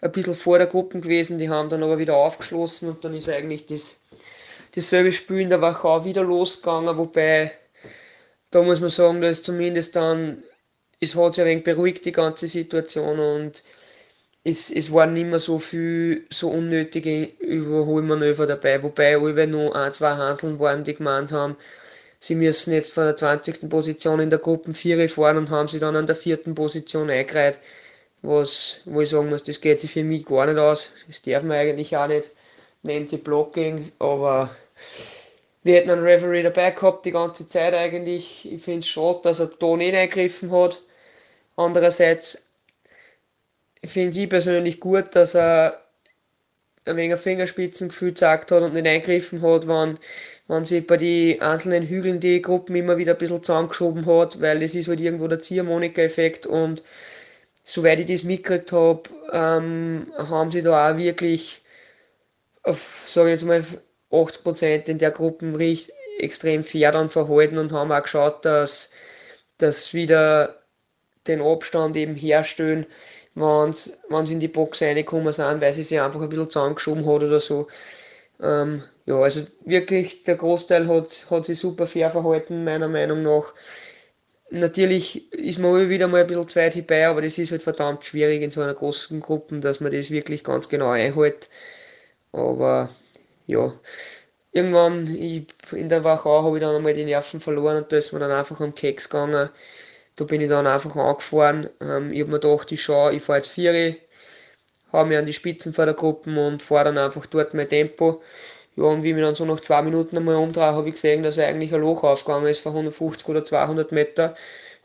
[0.01, 1.37] ein bisschen vor der Gruppe gewesen.
[1.37, 3.95] Die haben dann aber wieder aufgeschlossen und dann ist eigentlich das,
[4.75, 7.51] dasselbe Spiel in der Wachau wieder losgegangen, wobei
[8.51, 10.43] da muss man sagen, dass zumindest dann,
[10.99, 13.63] es hat sich ein wenig beruhigt, die ganze Situation und
[14.43, 19.91] es, es waren nicht mehr so viel so unnötige Überholmanöver dabei, wobei alle nur ein,
[19.91, 21.57] zwei Hanseln waren, die gemeint haben,
[22.19, 23.69] sie müssen jetzt von der 20.
[23.69, 27.59] Position in der Gruppe 4 fahren und haben sie dann an der vierten Position eingereiht,
[28.21, 31.43] was, wo ich sagen muss, das geht sich für mich gar nicht aus, das darf
[31.43, 32.31] man eigentlich auch nicht,
[32.83, 34.55] nennt sie Blocking, aber
[35.63, 39.39] wir hätten einen Referee dabei gehabt die ganze Zeit eigentlich, ich finde es schade, dass
[39.39, 40.81] er da nicht eingegriffen hat,
[41.57, 42.48] andererseits
[43.83, 45.81] finde ich persönlich gut, dass er
[46.85, 49.97] ein wenig Fingerspitzengefühl gezeigt hat und nicht eingegriffen hat, wenn,
[50.47, 54.59] wenn sie bei den einzelnen Hügeln die Gruppen immer wieder ein bisschen zusammengeschoben hat, weil
[54.59, 56.83] das ist halt irgendwo der Ziehharmonika-Effekt und
[57.63, 61.61] soweit ich das mitgekriegt habe, ähm, haben sie da auch wirklich
[62.63, 63.63] auf, sage ich jetzt mal,
[64.11, 68.91] 80% in der Gruppen recht extrem fair dann verhalten und haben auch geschaut, dass,
[69.57, 70.59] dass wieder
[71.27, 72.85] den Abstand eben herstellen
[73.39, 77.23] wenn sie in die Box reingekommen sind, weil sie sich einfach ein bisschen zusammengeschoben hat
[77.23, 77.67] oder so.
[78.41, 83.53] Ähm, ja, also wirklich, der Großteil hat, hat sich super fair verhalten, meiner Meinung nach.
[84.51, 88.41] Natürlich ist man wieder mal ein bisschen zweit hierbei, aber das ist halt verdammt schwierig
[88.41, 91.49] in so einer großen Gruppe, dass man das wirklich ganz genau einhält.
[92.31, 92.89] Aber
[93.47, 93.73] ja,
[94.51, 98.11] irgendwann ich, in der Wachau habe ich dann einmal die Nerven verloren und da ist
[98.13, 99.49] man dann einfach am Keks gegangen.
[100.19, 101.69] Da bin ich dann einfach angefahren.
[101.79, 103.95] Ähm, ich habe mir gedacht, ich schaue, ich fahre jetzt Viere,
[104.91, 108.21] habe mich an die Spitzen vor der Gruppe und fahre dann einfach dort mein Tempo.
[108.75, 111.23] Ja, und wie ich mich dann so nach zwei Minuten einmal umdrehe, habe ich gesehen,
[111.23, 114.35] dass eigentlich ein Loch aufgegangen ist von 150 oder 200 Meter,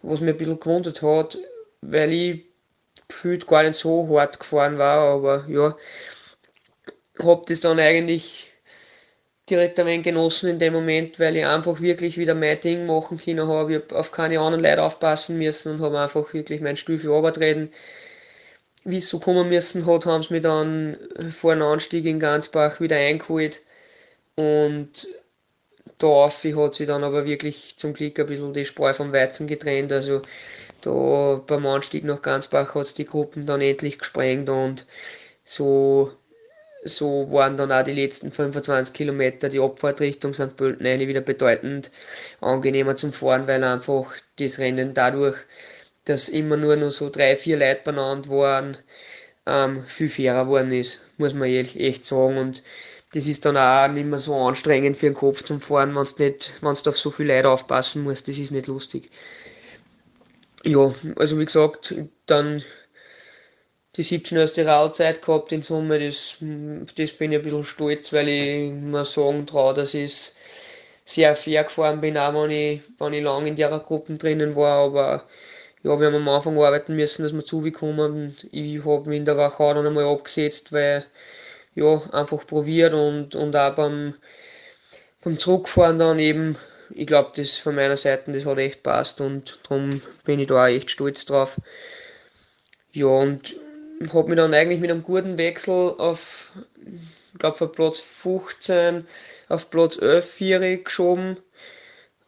[0.02, 1.36] was mir ein bisschen gewundert hat,
[1.80, 2.44] weil ich
[3.08, 5.76] gefühlt gar nicht so hart gefahren war, aber ja,
[7.18, 8.53] habe das dann eigentlich
[9.50, 13.18] direkt ein wenig genossen in dem Moment, weil ich einfach wirklich wieder mein Ding machen
[13.18, 13.74] können habe.
[13.74, 17.10] Ich habe auf keine anderen Leute aufpassen müssen und habe einfach wirklich meinen Stuhl für
[17.10, 17.70] runtertreten.
[18.84, 20.96] Wie es so kommen müssen hat, haben sie mich dann
[21.30, 23.62] vor einem Anstieg in Gansbach wieder eingeholt.
[24.36, 25.08] Und
[25.98, 29.92] da hat sie dann aber wirklich zum Glück ein bisschen die Spreu vom Weizen getrennt.
[29.92, 30.22] Also
[30.80, 34.86] da beim Anstieg nach Gansbach hat es die Gruppen dann endlich gesprengt und
[35.44, 36.12] so
[36.84, 40.56] so waren dann auch die letzten 25 Kilometer die Abfahrtrichtung St.
[40.56, 41.90] Pölten eine wieder bedeutend
[42.40, 45.36] angenehmer zum Fahren, weil einfach das Rennen dadurch,
[46.04, 48.76] dass immer nur noch so drei, vier Leute benannt waren,
[49.46, 52.38] ähm, viel fairer geworden ist, muss man ehrlich echt sagen.
[52.38, 52.62] Und
[53.14, 56.22] das ist dann auch nicht mehr so anstrengend für den Kopf zum Fahren, wenn du
[56.24, 59.10] nicht, wenn du auf so viele Leute aufpassen musst, das ist nicht lustig.
[60.64, 61.94] Ja, also wie gesagt,
[62.26, 62.62] dann
[63.96, 65.98] die 17 erste Rauzeit gehabt in Summe.
[65.98, 66.36] Das,
[66.96, 70.32] das bin ich ein bisschen stolz, weil ich mir sagen traue, dass ich
[71.04, 74.86] sehr fair gefahren bin, auch wenn ich, wenn ich lange in der Gruppe drinnen war.
[74.86, 75.24] Aber
[75.82, 78.36] ja, wir haben am Anfang arbeiten müssen, dass wir zubekommen.
[78.50, 81.04] Ich habe mich in der Wachau dann einmal abgesetzt, weil
[81.74, 84.14] ja, einfach probiert und, und auch beim,
[85.22, 86.56] beim Zurückfahren dann eben,
[86.90, 90.64] ich glaube, das von meiner Seite, das hat echt passt und darum bin ich da
[90.64, 91.56] auch echt stolz drauf.
[92.92, 93.56] Ja, und
[94.12, 96.52] habe mich dann eigentlich mit einem guten Wechsel auf,
[97.32, 99.06] ich glaube, von Platz 15
[99.48, 101.38] auf Platz 11 4 geschoben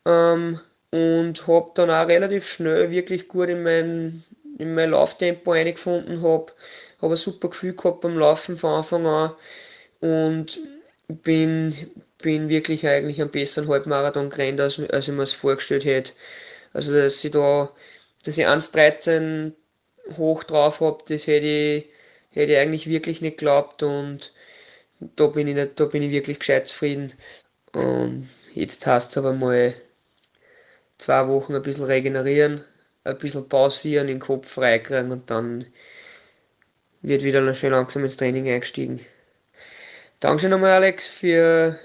[0.05, 4.24] ähm, und habe dann auch relativ schnell wirklich gut in mein,
[4.59, 6.52] in mein Lauftempo eingefunden, habe
[7.00, 9.33] hab ein super Gefühl gehabt beim Laufen von Anfang an
[10.00, 10.61] und
[11.09, 11.74] bin,
[12.18, 16.12] bin wirklich eigentlich einen besseren Halbmarathon gerannt, als, als ich mir es vorgestellt hätte.
[16.72, 17.70] Also, dass ich da
[18.24, 19.52] dass ich 1,13
[20.16, 21.87] hoch drauf habe, das hätte ich,
[22.31, 24.33] hätte ich eigentlich wirklich nicht geglaubt und
[25.01, 27.12] da bin ich, nicht, da bin ich wirklich gescheit zufrieden.
[27.73, 29.75] Und jetzt heißt es aber mal
[30.99, 32.64] zwei Wochen ein bisschen regenerieren,
[33.05, 35.66] ein bisschen pausieren, den Kopf freikriegen und dann
[37.03, 39.01] wird wieder schön langsam ins Training eingestiegen.
[40.21, 41.79] Danke nochmal, Alex, für,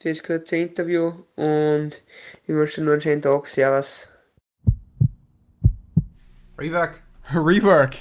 [0.00, 2.02] für das kurze Interview und
[2.46, 3.46] ich wünsche dir noch einen schönen Tag.
[3.46, 4.08] Servus.
[6.58, 7.05] Rework.
[7.34, 7.96] Rework.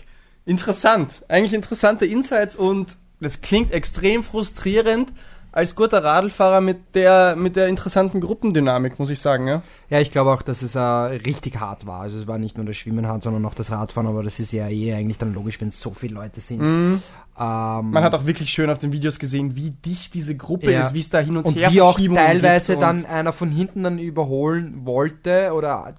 [0.45, 1.23] Interessant.
[1.27, 5.11] Eigentlich interessante Insights und das klingt extrem frustrierend
[5.51, 9.63] als guter Radlfahrer mit der, mit der interessanten Gruppendynamik, muss ich sagen, ja.
[9.89, 12.01] Ja, ich glaube auch, dass es äh, richtig hart war.
[12.01, 14.51] Also es war nicht nur das Schwimmen hart, sondern auch das Radfahren, aber das ist
[14.51, 16.61] ja eh eigentlich dann logisch, wenn es so viele Leute sind.
[16.61, 17.01] Mhm.
[17.39, 20.87] Ähm, Man hat auch wirklich schön auf den Videos gesehen, wie dicht diese Gruppe Ja.
[20.87, 23.49] ist, wie es da hin und, und her wie auch teilweise dann und- einer von
[23.49, 25.95] hinten dann überholen wollte oder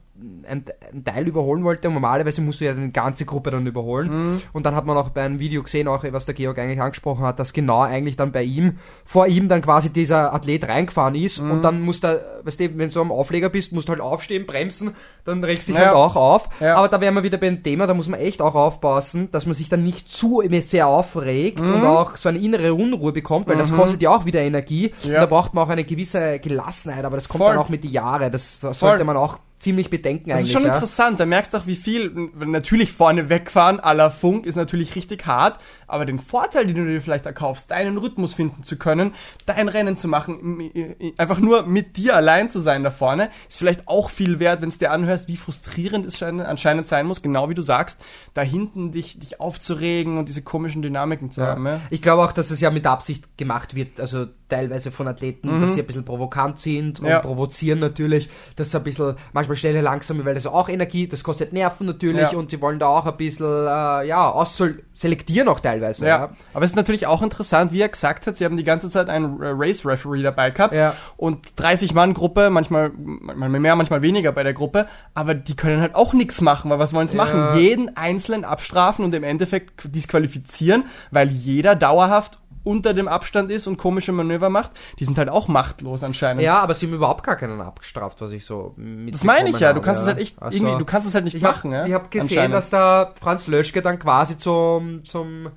[0.48, 1.88] ein, ein Teil überholen wollte.
[1.88, 4.08] Und normalerweise musst du ja die ganze Gruppe dann überholen.
[4.34, 4.42] Mhm.
[4.52, 7.24] Und dann hat man auch bei einem Video gesehen, auch was der Georg eigentlich angesprochen
[7.24, 11.42] hat, dass genau eigentlich dann bei ihm, vor ihm dann quasi dieser Athlet reingefahren ist
[11.42, 11.50] Mhm.
[11.50, 14.46] und dann musst du, weißt du, wenn du am Aufleger bist, musst du halt aufstehen,
[14.46, 14.92] bremsen,
[15.24, 15.86] dann regst dich Ja.
[15.86, 16.48] halt auch auf.
[16.60, 16.76] Ja.
[16.76, 19.54] Aber da wären wir wieder beim Thema, da muss man echt auch aufpassen, dass man
[19.54, 21.74] sich dann nicht zu sehr aufregt Mhm.
[21.74, 24.92] und auch so eine innere Unruhe bekommt, weil das kostet ja auch wieder Energie.
[25.04, 25.20] Und Ja.
[25.20, 27.52] da braucht man auch eine gewisse Gelassenheit, aber das kommt Voll.
[27.52, 28.30] dann auch mit die Jahre.
[28.30, 29.04] Das sollte Voll.
[29.04, 30.48] man auch ziemlich bedenken Das eigentlich.
[30.48, 30.74] ist schon ja.
[30.74, 35.26] interessant, da merkst du auch, wie viel, natürlich vorne wegfahren, la Funk, ist natürlich richtig
[35.26, 39.14] hart, aber den Vorteil, den du dir vielleicht erkaufst, deinen Rhythmus finden zu können,
[39.46, 40.70] dein Rennen zu machen,
[41.16, 44.68] einfach nur mit dir allein zu sein da vorne, ist vielleicht auch viel wert, wenn
[44.68, 48.00] es dir anhörst, wie frustrierend es schein- anscheinend sein muss, genau wie du sagst,
[48.34, 51.46] da hinten dich, dich aufzuregen und diese komischen Dynamiken zu Ja.
[51.48, 51.66] haben.
[51.66, 51.80] Ja?
[51.90, 55.74] Ich glaube auch, dass es ja mit Absicht gemacht wird, also teilweise von Athleten, dass
[55.74, 57.10] sie ein bisschen provokant sind und Mhm.
[57.10, 57.18] Ja.
[57.20, 61.52] provozieren natürlich, dass sie ein bisschen manchmal schnell langsam, weil das auch Energie, das kostet
[61.52, 62.38] Nerven natürlich Ja.
[62.38, 66.06] und sie wollen da auch ein bisschen, äh, ja, ausselektieren auch teilweise.
[66.06, 68.90] Ja, aber es ist natürlich auch interessant, wie er gesagt hat, sie haben die ganze
[68.90, 70.94] Zeit einen äh, Race-Referee dabei gehabt Ja.
[71.16, 76.12] und 30-Mann-Gruppe, manchmal, manchmal mehr, manchmal weniger bei der Gruppe, aber die können halt auch
[76.12, 77.24] nichts machen, weil was wollen sie Ja.
[77.24, 77.58] machen?
[77.58, 83.76] Jeden Einzelnen abstrafen und im Endeffekt disqualifizieren, weil jeder dauerhaft unter dem Abstand ist und
[83.76, 84.72] komische Manöver macht.
[84.98, 86.42] Die sind halt auch machtlos anscheinend.
[86.42, 89.60] Ja, aber sie haben überhaupt gar keinen abgestraft, was ich so mitbekommen Das meine ich
[89.60, 91.72] ja, du kannst es halt echt, Also- irgendwie, du kannst es halt nicht ich machen,
[91.72, 91.86] hab, ja.
[91.86, 95.50] Ich habe gesehen, dass da Franz Löschke dann quasi zum, zum,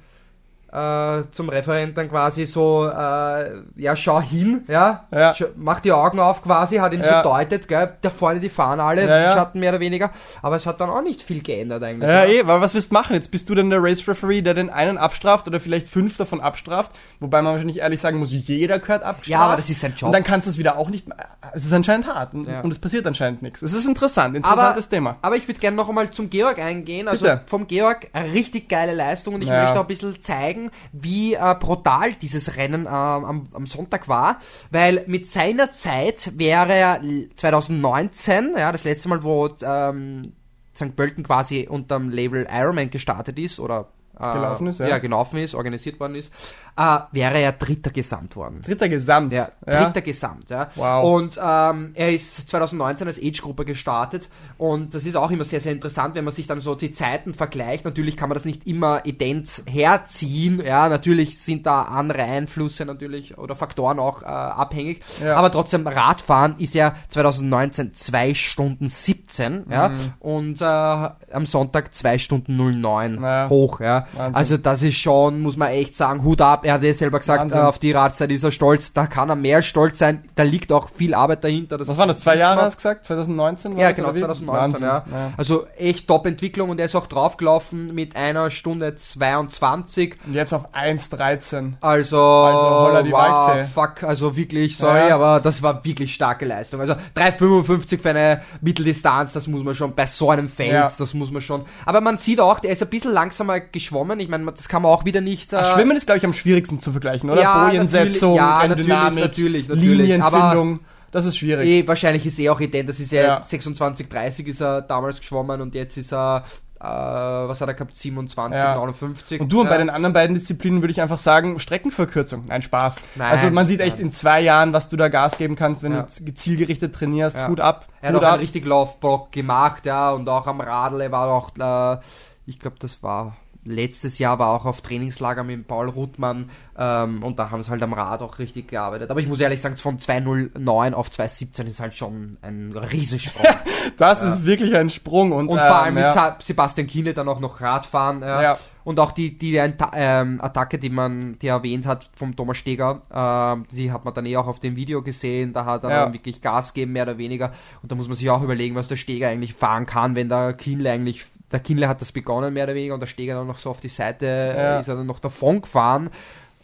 [0.71, 5.31] äh, zum Referent dann quasi so, äh, ja, schau hin, ja, Ja.
[5.31, 7.23] Sch- mach die Augen auf quasi, hat ihm Ja.
[7.23, 9.31] so deutet, gell, da vorne die fahren alle, Ja.
[9.31, 12.09] Schatten mehr oder weniger, aber es hat dann auch nicht viel geändert eigentlich.
[12.09, 13.13] Ja, eh, weil was willst du machen?
[13.15, 16.91] Jetzt bist du dann der Race-Referee, der den einen abstraft oder vielleicht fünf davon abstraft,
[17.19, 19.27] wobei man wahrscheinlich ehrlich sagen muss, jeder gehört abgestraft.
[19.27, 20.07] Ja, aber das ist sein Job.
[20.07, 21.07] Und dann kannst du es wieder auch nicht,
[21.53, 23.61] es ist anscheinend hart und, und es passiert anscheinend nichts.
[23.61, 25.15] Es ist interessant, interessantes aber, Thema.
[25.21, 27.07] Aber ich würde gerne noch einmal zum Georg eingehen.
[27.07, 27.41] Also Bitte.
[27.47, 30.58] vom Georg richtig geile Leistung und ich möchte auch ein bisschen zeigen,
[30.91, 34.39] wie äh, brutal dieses Rennen ähm, am, am Sonntag war,
[34.71, 40.33] weil mit seiner Zeit wäre er l- 2019, ja, das letzte Mal, wo ähm,
[40.75, 40.95] St.
[40.95, 43.87] Pölten quasi unterm Label Ironman gestartet ist oder
[44.19, 44.87] äh, Gelaufen ist, ja.
[44.87, 44.97] ja.
[44.97, 46.31] gelaufen ist, organisiert worden ist,
[46.79, 48.61] äh, wäre er dritter Gesamt worden.
[48.61, 49.33] Dritter Gesamt.
[49.33, 50.69] Ja, dritter Gesamt, ja.
[50.75, 51.03] Wow.
[51.15, 55.73] Und ähm, er ist 2019 als Age-Gruppe gestartet und das ist auch immer sehr, sehr
[55.73, 57.83] interessant, wenn man sich dann so die Zeiten vergleicht.
[57.83, 63.37] Natürlich kann man das nicht immer ident herziehen, ja, natürlich sind da andere Einflüsse natürlich
[63.37, 65.35] oder Faktoren auch äh, abhängig, Ja.
[65.35, 69.95] aber trotzdem Radfahren ist er 2019 2 Stunden 17, ja, Mhm.
[70.19, 73.49] und äh, am Sonntag 2 Stunden 09 Ja.
[73.49, 74.07] hoch, ja.
[74.13, 74.35] Wahnsinn.
[74.35, 76.65] Also das ist schon, muss man echt sagen, Hut ab.
[76.69, 77.61] Er hat ja selber gesagt, Wahnsinn.
[77.61, 78.93] auf die Radzeit ist er stolz.
[78.93, 80.23] Da kann er mehr stolz sein.
[80.35, 81.79] Da liegt auch viel Arbeit dahinter.
[81.79, 83.05] Was waren das, zwei Jahre hast du gesagt?
[83.05, 83.73] 2019?
[83.73, 84.19] war Ja, das, genau, oder wie?
[84.21, 84.87] 2019, Wahnsinn.
[85.13, 85.31] ja.
[85.37, 90.15] Also echt Top-Entwicklung und er ist auch draufgelaufen mit einer Stunde 22.
[90.27, 91.73] Und jetzt auf 1,13.
[91.81, 95.15] Also, die wow, fuck, also wirklich, sorry, Ja.
[95.15, 96.79] aber das war wirklich starke Leistung.
[96.79, 100.91] Also 3,55 für eine Mitteldistanz, das muss man schon bei so einem Feld, Ja.
[100.97, 101.65] das muss man schon.
[101.85, 104.19] Aber man sieht auch, der ist ein bisschen langsamer geschwommen.
[104.19, 105.53] Ich meine, das kann man auch wieder nicht.
[105.53, 107.41] Äh, Schwimmen ist, glaube ich, am schwierigsten zu vergleichen, oder?
[107.41, 109.97] Ja, Bojensetzung, natürlich, ja, Renndynamik, natürlich, natürlich.
[109.97, 110.79] Linienfindung.
[111.11, 111.67] Das ist schwierig.
[111.67, 113.43] Eh, wahrscheinlich ist eh auch ident, das ist ja, Ja.
[113.43, 116.43] 26, 30 ist er damals geschwommen und jetzt ist er,
[116.79, 118.75] äh, was hat er gehabt, 27, Ja.
[118.75, 119.41] 59.
[119.41, 119.71] Und du, und ja.
[119.71, 122.45] bei den anderen beiden Disziplinen würde ich einfach sagen, Streckenverkürzung.
[122.47, 123.01] Nein, Spaß.
[123.15, 124.07] Nein, also man sieht echt nein.
[124.07, 126.07] in zwei Jahren, was du da Gas geben kannst, wenn Ja.
[126.19, 127.37] du zielgerichtet trainierst.
[127.37, 127.47] Ja.
[127.47, 127.87] Hut ab.
[128.01, 128.33] Er hat Hut auch ab.
[128.33, 131.99] einen richtig Laufblock gemacht, ja, und auch am Radl, er war auch, äh,
[132.45, 133.35] ich glaube, das war
[133.69, 137.83] letztes Jahr war auch auf Trainingslager mit Paul Ruttmann ähm, und da haben sie halt
[137.83, 139.11] am Rad auch richtig gearbeitet.
[139.11, 143.45] Aber ich muss ehrlich sagen, von 2.09 auf 2.17 ist halt schon ein Riesensprung.
[143.97, 144.33] das ja.
[144.33, 145.31] ist wirklich ein Sprung.
[145.31, 146.31] Und, und vor allem ähm, ja.
[146.31, 148.21] mit Sebastian Kiene dann auch noch Radfahren.
[148.21, 148.41] Ja.
[148.41, 148.57] ja.
[148.83, 153.65] Und auch die, die ähm, Attacke, die man die erwähnt hat vom Thomas Steger, ähm,
[153.71, 155.53] die hat man dann eh auch auf dem Video gesehen.
[155.53, 156.13] Da hat er ja.
[156.13, 157.51] wirklich Gas gegeben, mehr oder weniger.
[157.83, 160.53] Und da muss man sich auch überlegen, was der Steger eigentlich fahren kann, wenn der
[160.53, 163.57] Kienle eigentlich der Kindle hat das begonnen, mehr oder weniger, und der Steger dann noch
[163.57, 164.79] so auf die Seite, ja.
[164.79, 166.09] ist er dann noch davon gefahren.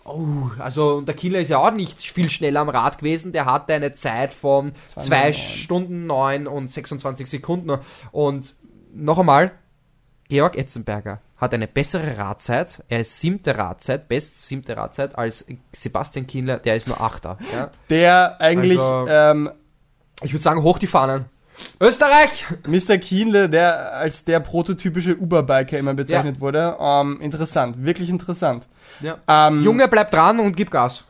[0.03, 3.31] Oh, also der Killer ist ja auch nicht viel schneller am Rad gewesen.
[3.31, 7.79] Der hatte eine Zeit von 2 Stunden 9 und 26 Sekunden.
[8.11, 8.55] Und
[8.93, 9.51] noch einmal,
[10.29, 12.83] Georg Etzenberger hat eine bessere Radzeit.
[12.87, 17.39] Er ist siebte Radzeit, best siebte Radzeit als Sebastian Kindler, der ist nur Achter.
[17.51, 17.71] Ja?
[17.89, 19.49] Der eigentlich, also, ähm,
[20.21, 21.25] ich würde sagen, hoch die Fahnen.
[21.79, 22.45] Österreich!
[22.67, 22.97] Mr.
[22.97, 26.41] Kienle, der als der prototypische Uberbiker immer bezeichnet ja.
[26.41, 26.77] wurde.
[26.79, 28.65] Ähm, interessant, wirklich interessant.
[29.01, 29.17] Ja.
[29.27, 31.05] Ähm, Junge, bleib dran und gib Gas.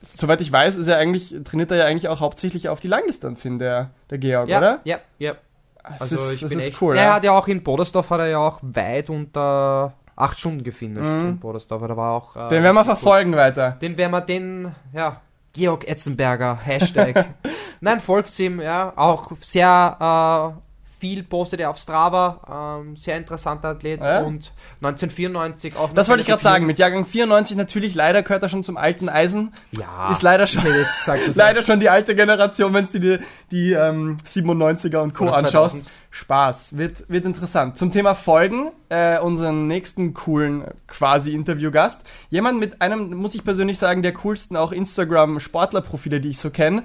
[0.00, 3.42] Soweit ich weiß, ist er eigentlich, trainiert er ja eigentlich auch hauptsächlich auf die Langdistanz
[3.42, 4.80] hin, der, der Georg, ja, oder?
[4.84, 5.34] Ja, ja.
[5.82, 6.96] Das also ist, ich das bin ist echt, cool.
[6.96, 11.04] Er hat ja auch in Bodersdorf hat er ja auch weit unter acht Stunden gefinisht
[11.04, 11.28] mhm.
[11.28, 11.82] in Bodersdorf.
[11.86, 12.36] Da war auch.
[12.36, 13.40] Äh, den werden wir verfolgen gut.
[13.40, 13.72] weiter.
[13.80, 15.20] Den werden wir den, ja,
[15.52, 17.26] Georg Etzenberger, Hashtag.
[17.80, 20.68] Nein, folgt ihm, ja, auch sehr äh,
[21.00, 24.20] viel postet er auf Strava, ähm, sehr interessanter Athlet ja.
[24.20, 25.92] und 1994 auch.
[25.92, 29.08] Das wollte ich gerade sagen, mit Jahrgang 94 natürlich, leider gehört er schon zum alten
[29.08, 29.52] Eisen.
[29.72, 30.10] Ja.
[30.10, 30.64] Ist leider schon,
[31.34, 33.18] leider schon die alte Generation, wenn du die,
[33.50, 35.28] die ähm, 97er und Co.
[35.28, 35.78] anschaust.
[36.10, 37.76] Spaß, wird, wird interessant.
[37.76, 42.02] Zum Thema Folgen, äh, unseren nächsten coolen quasi Interviewgast.
[42.30, 46.84] Jemand mit einem, muss ich persönlich sagen, der coolsten auch Instagram-Sportlerprofile, die ich so kenne.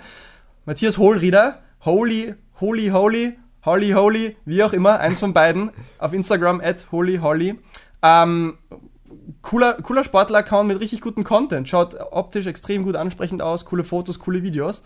[0.65, 6.59] Matthias Hohlrieder, Holy, Holy, Holy, Holly Holy, wie auch immer, eins von beiden, auf Instagram
[6.61, 7.59] at Holy Holly.
[8.01, 8.57] Ähm,
[9.41, 11.69] cooler, cooler Sportler-Account mit richtig gutem Content.
[11.69, 14.83] Schaut optisch extrem gut ansprechend aus, coole Fotos, coole Videos.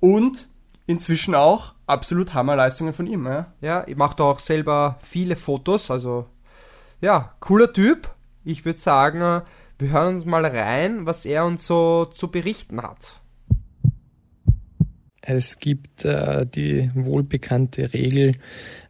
[0.00, 0.48] Und
[0.86, 3.26] inzwischen auch absolut Hammerleistungen von ihm.
[3.26, 6.26] Ja, ja ich mache auch selber viele Fotos, also
[7.00, 8.08] ja, cooler Typ.
[8.44, 9.42] Ich würde sagen,
[9.78, 13.20] wir hören uns mal rein, was er uns so zu berichten hat.
[15.20, 18.34] Es gibt äh, die wohlbekannte Regel,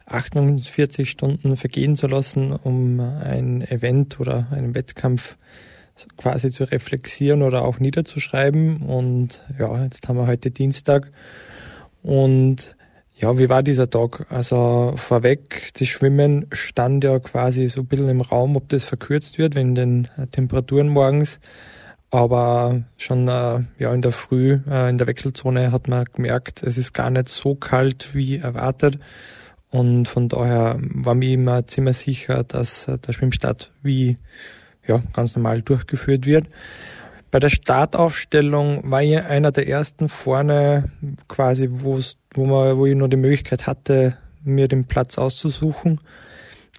[0.06, 5.36] 48 Stunden vergehen zu lassen, um ein Event oder einen Wettkampf
[6.16, 8.82] quasi zu reflexieren oder auch niederzuschreiben.
[8.82, 11.10] Und ja, jetzt haben wir heute Dienstag.
[12.04, 12.76] Und
[13.18, 14.26] ja, wie war dieser Tag?
[14.30, 19.38] Also vorweg, das Schwimmen stand ja quasi so ein bisschen im Raum, ob das verkürzt
[19.38, 21.40] wird, wenn den Temperaturen morgens
[22.14, 26.78] aber schon äh, ja, in der Früh, äh, in der Wechselzone hat man gemerkt, es
[26.78, 29.00] ist gar nicht so kalt wie erwartet.
[29.70, 34.16] Und von daher war mir immer ziemlich sicher, dass äh, der Schwimmstart wie
[34.86, 36.46] ja, ganz normal durchgeführt wird.
[37.34, 40.92] Bei der Startaufstellung war ich einer der ersten vorne,
[41.26, 41.98] quasi, wo
[42.36, 45.98] man, wo ich nur die Möglichkeit hatte, mir den Platz auszusuchen.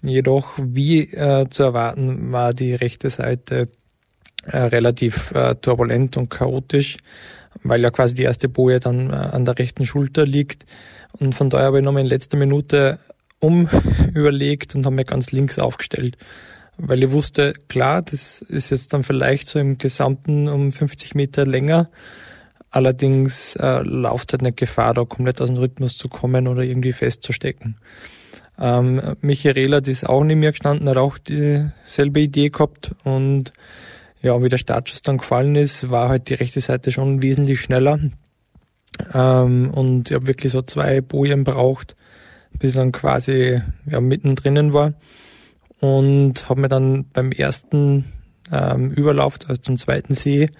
[0.00, 3.68] Jedoch, wie äh, zu erwarten, war die rechte Seite
[4.46, 6.96] äh, relativ äh, turbulent und chaotisch,
[7.62, 10.64] weil ja quasi die erste Boje dann äh, an der rechten Schulter liegt.
[11.20, 12.98] Und von daher habe ich nochmal in letzter Minute
[13.40, 13.68] um
[14.14, 16.16] überlegt und habe mich ganz links aufgestellt.
[16.78, 21.46] Weil ich wusste, klar, das ist jetzt dann vielleicht so im Gesamten um 50 Meter
[21.46, 21.88] länger.
[22.70, 26.92] Allerdings äh, lauft halt nicht Gefahr, da komplett aus dem Rhythmus zu kommen oder irgendwie
[26.92, 27.76] festzustecken.
[28.58, 33.52] Ähm, Michael Rehlert ist auch neben mir gestanden, hat auch dieselbe Idee gehabt und
[34.22, 37.98] ja, wie der Startschuss dann gefallen ist, war halt die rechte Seite schon wesentlich schneller.
[39.12, 41.96] Ähm, und ich habe wirklich so zwei Bojen braucht,
[42.58, 43.60] bis dann quasi
[43.90, 44.94] ja, mittendrin war.
[45.86, 48.04] Und habe mir dann beim ersten
[48.50, 50.50] ähm, Überlauf, also zum zweiten See,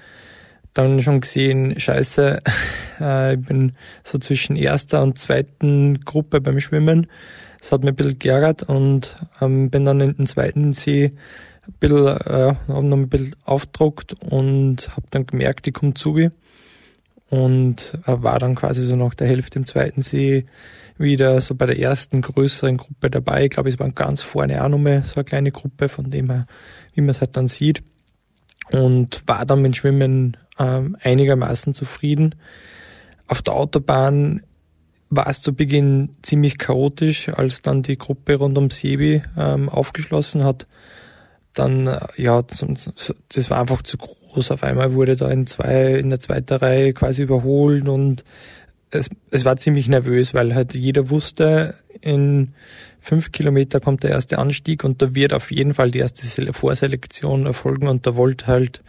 [0.73, 2.43] dann schon gesehen, scheiße,
[3.01, 3.73] äh, ich bin
[4.05, 7.09] so zwischen erster und zweiten Gruppe beim Schwimmen.
[7.59, 11.11] Das hat mir ein bisschen geärgert und ähm, bin dann in den zweiten See
[11.67, 16.31] ein bisschen, äh, noch ein bisschen aufgedruckt und habe dann gemerkt, die kommt zu wie
[17.31, 20.45] und äh, war dann quasi so nach der Hälfte im zweiten See
[20.99, 23.45] wieder so bei der ersten größeren Gruppe dabei.
[23.45, 26.47] Ich glaube, es waren ganz vorne auch nochmal so eine kleine Gruppe, von dem her,
[26.95, 27.83] wie man es halt dann sieht.
[28.71, 32.35] Und war dann mit Schwimmen ähm, einigermaßen zufrieden.
[33.29, 34.43] Auf der Autobahn
[35.09, 40.45] war es zu Beginn ziemlich chaotisch, als dann die Gruppe rund um Sebi ähm, aufgeschlossen
[40.45, 40.67] hat
[41.59, 44.51] dann, äh, ja, das war einfach zu groß.
[44.51, 48.25] Auf einmal wurde da in zwei, in der zweiten Reihe quasi überholt und
[48.91, 52.55] es, es war ziemlich nervös, weil halt jeder wusste, in
[53.01, 57.47] fünf Kilometer kommt der erste Anstieg und da wird auf jeden Fall die erste Vorselektion
[57.47, 58.83] erfolgen und da wollte halt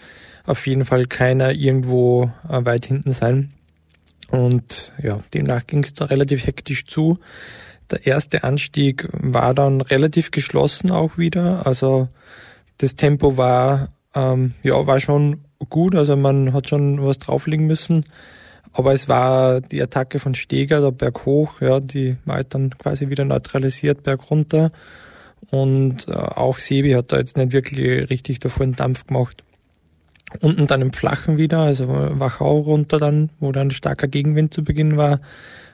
[0.46, 3.54] auf jeden Fall keiner irgendwo äh, weit hinten sein.
[4.30, 7.20] Und ja, demnach ging es da relativ hektisch zu.
[7.92, 11.66] Der erste Anstieg war dann relativ geschlossen auch wieder.
[11.66, 12.10] Also
[12.78, 15.96] das Tempo war ähm, ja war schon gut.
[15.96, 18.06] Also man hat schon was drauflegen müssen.
[18.74, 22.70] Aber es war die Attacke von Steger, der Berg hoch, ja, die war halt dann
[22.72, 24.72] quasi wieder neutralisiert, Berg runter.
[25.50, 29.44] Und äh, auch Sebi hat da jetzt nicht wirklich richtig davor einen Dampf gemacht.
[30.42, 34.98] Unten dann im Flachen wieder, also Wachau runter dann, wo dann starker Gegenwind zu Beginn
[34.98, 35.22] war,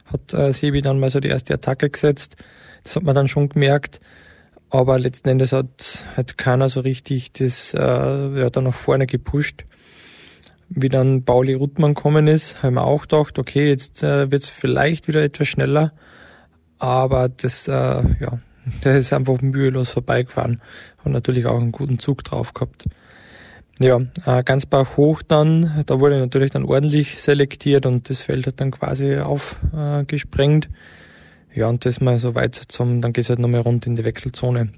[0.06, 2.36] hat äh, Sebi dann mal so die erste Attacke gesetzt.
[2.84, 4.00] Das hat man dann schon gemerkt.
[4.70, 9.64] Aber letzten Endes hat, hat keiner so richtig das äh, ja, dann nach vorne gepusht.
[10.76, 14.50] Wie dann Pauli Ruttmann gekommen ist, haben wir auch gedacht, okay, jetzt äh, wird es
[14.50, 15.92] vielleicht wieder etwas schneller.
[16.80, 18.40] Aber das, äh, ja,
[18.84, 20.62] der ist einfach mühelos vorbeigefahren.
[21.04, 22.86] und natürlich auch einen guten Zug drauf gehabt.
[23.80, 28.46] Ja, äh, ganz bach hoch dann, da wurde natürlich dann ordentlich selektiert und das Feld
[28.46, 30.66] hat dann quasi aufgesprengt.
[30.66, 34.04] Äh, ja, und das mal so weit zum, dann geht's halt nochmal rund in die
[34.04, 34.70] Wechselzone.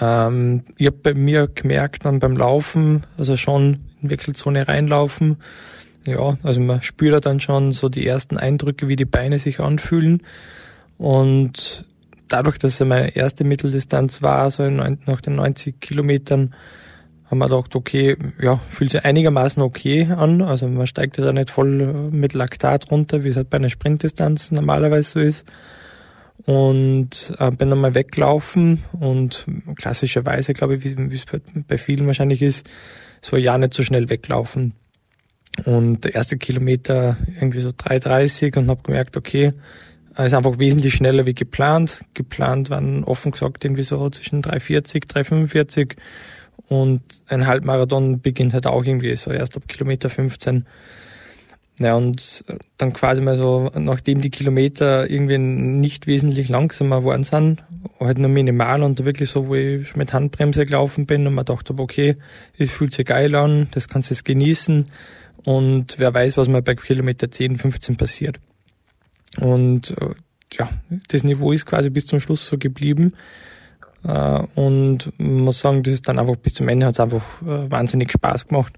[0.00, 5.38] Ähm, ich habe bei mir gemerkt dann beim Laufen, also schon in Wechselzone reinlaufen,
[6.06, 10.22] ja, also man spürt dann schon so die ersten Eindrücke, wie die Beine sich anfühlen.
[10.98, 11.86] Und
[12.28, 16.54] dadurch, dass es meine erste Mitteldistanz war, so nach den 90 Kilometern,
[17.30, 20.42] haben wir gedacht, okay, ja, fühlt sich einigermaßen okay an.
[20.42, 23.70] Also man steigt ja da nicht voll mit Laktat runter, wie es halt bei einer
[23.70, 25.46] Sprintdistanz normalerweise so ist.
[26.44, 29.46] Und äh, bin dann mal weggelaufen und
[29.76, 31.24] klassischerweise, glaube ich, wie es
[31.66, 32.68] bei vielen wahrscheinlich ist,
[33.24, 34.74] so ja nicht so schnell weglaufen.
[35.64, 39.52] Und der erste Kilometer irgendwie so 3,30 und habe gemerkt, okay,
[40.18, 42.02] ist einfach wesentlich schneller wie geplant.
[42.12, 45.96] Geplant waren offen gesagt irgendwie so zwischen 3,40, 3,45
[46.68, 50.66] und ein Halbmarathon beginnt halt auch irgendwie so erst ab Kilometer 15.
[51.80, 52.44] Ja, und
[52.78, 57.64] dann quasi mal so, nachdem die Kilometer irgendwie nicht wesentlich langsamer geworden sind,
[57.98, 61.74] halt nur minimal und wirklich so, wo ich mit Handbremse gelaufen bin und mir dachte,
[61.76, 62.16] okay,
[62.58, 64.86] es fühlt sich geil an, das kannst du jetzt genießen
[65.44, 68.38] und wer weiß, was mal bei Kilometer 10, 15 passiert.
[69.40, 70.14] Und äh,
[70.52, 70.68] ja,
[71.08, 73.14] das Niveau ist quasi bis zum Schluss so geblieben.
[74.04, 77.42] Äh, und man muss sagen, das ist dann einfach bis zum Ende hat es einfach
[77.42, 78.74] äh, wahnsinnig Spaß gemacht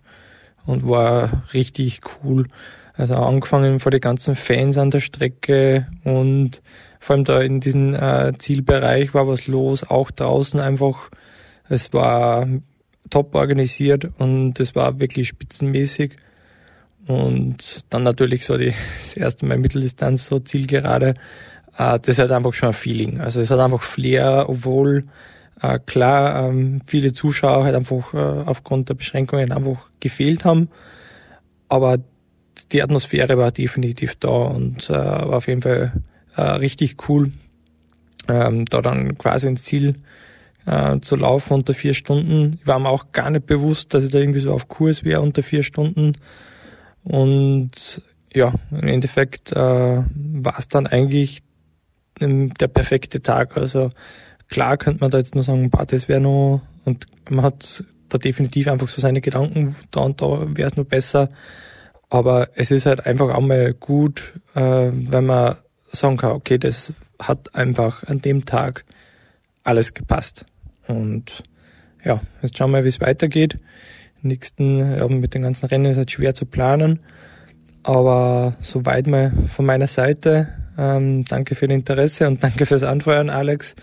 [0.64, 2.48] und war richtig cool.
[2.96, 6.62] Also angefangen vor die ganzen Fans an der Strecke und
[6.98, 11.10] vor allem da in diesem äh, Zielbereich war was los, auch draußen einfach.
[11.68, 12.46] Es war
[13.10, 16.16] top organisiert und es war wirklich spitzenmäßig.
[17.06, 21.14] Und dann natürlich so die, das erste Mal Mitteldistanz, so Zielgerade
[21.76, 23.20] äh, das hat einfach schon ein Feeling.
[23.20, 25.04] Also es hat einfach Flair, obwohl
[25.60, 30.68] äh, klar ähm, viele Zuschauer halt einfach äh, aufgrund der Beschränkungen einfach gefehlt haben.
[31.68, 31.98] Aber
[32.72, 35.92] die Atmosphäre war definitiv da und äh, war auf jeden Fall
[36.36, 37.32] äh, richtig cool,
[38.28, 39.94] ähm, da dann quasi ins Ziel
[40.66, 42.58] äh, zu laufen unter vier Stunden.
[42.60, 45.20] Ich war mir auch gar nicht bewusst, dass ich da irgendwie so auf Kurs wäre
[45.20, 46.12] unter vier Stunden.
[47.04, 48.02] Und
[48.34, 51.42] ja, im Endeffekt äh, war es dann eigentlich
[52.20, 53.56] der perfekte Tag.
[53.56, 53.90] Also
[54.48, 58.18] klar könnte man da jetzt nur sagen, bah, das wäre noch, und man hat da
[58.18, 61.28] definitiv einfach so seine Gedanken, da und da wäre es noch besser.
[62.08, 65.56] Aber es ist halt einfach auch mal gut, äh, wenn man
[65.92, 68.84] sagen kann, okay, das hat einfach an dem Tag
[69.64, 70.46] alles gepasst.
[70.86, 71.42] Und
[72.04, 73.58] ja, jetzt schauen wir, wie es weitergeht.
[74.22, 77.00] Nächsten, ja, mit den ganzen Rennen ist halt schwer zu planen.
[77.82, 80.48] Aber soweit mal von meiner Seite
[80.78, 83.74] ähm, danke für das Interesse und danke fürs Anfeuern, Alex.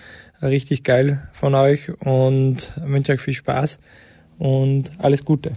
[0.41, 3.79] Richtig geil von euch und wünsche euch viel Spaß
[4.37, 5.53] und alles Gute.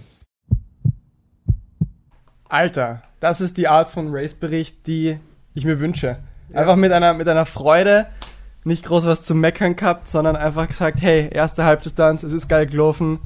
[2.49, 5.19] Alter, das ist die Art von Race-Bericht, die
[5.55, 6.19] ich mir wünsche.
[6.53, 8.07] Einfach mit einer, mit einer Freude,
[8.65, 12.67] nicht groß was zu meckern gehabt, sondern einfach gesagt, hey, erste Halbdistanz, es ist geil
[12.67, 13.19] gelaufen,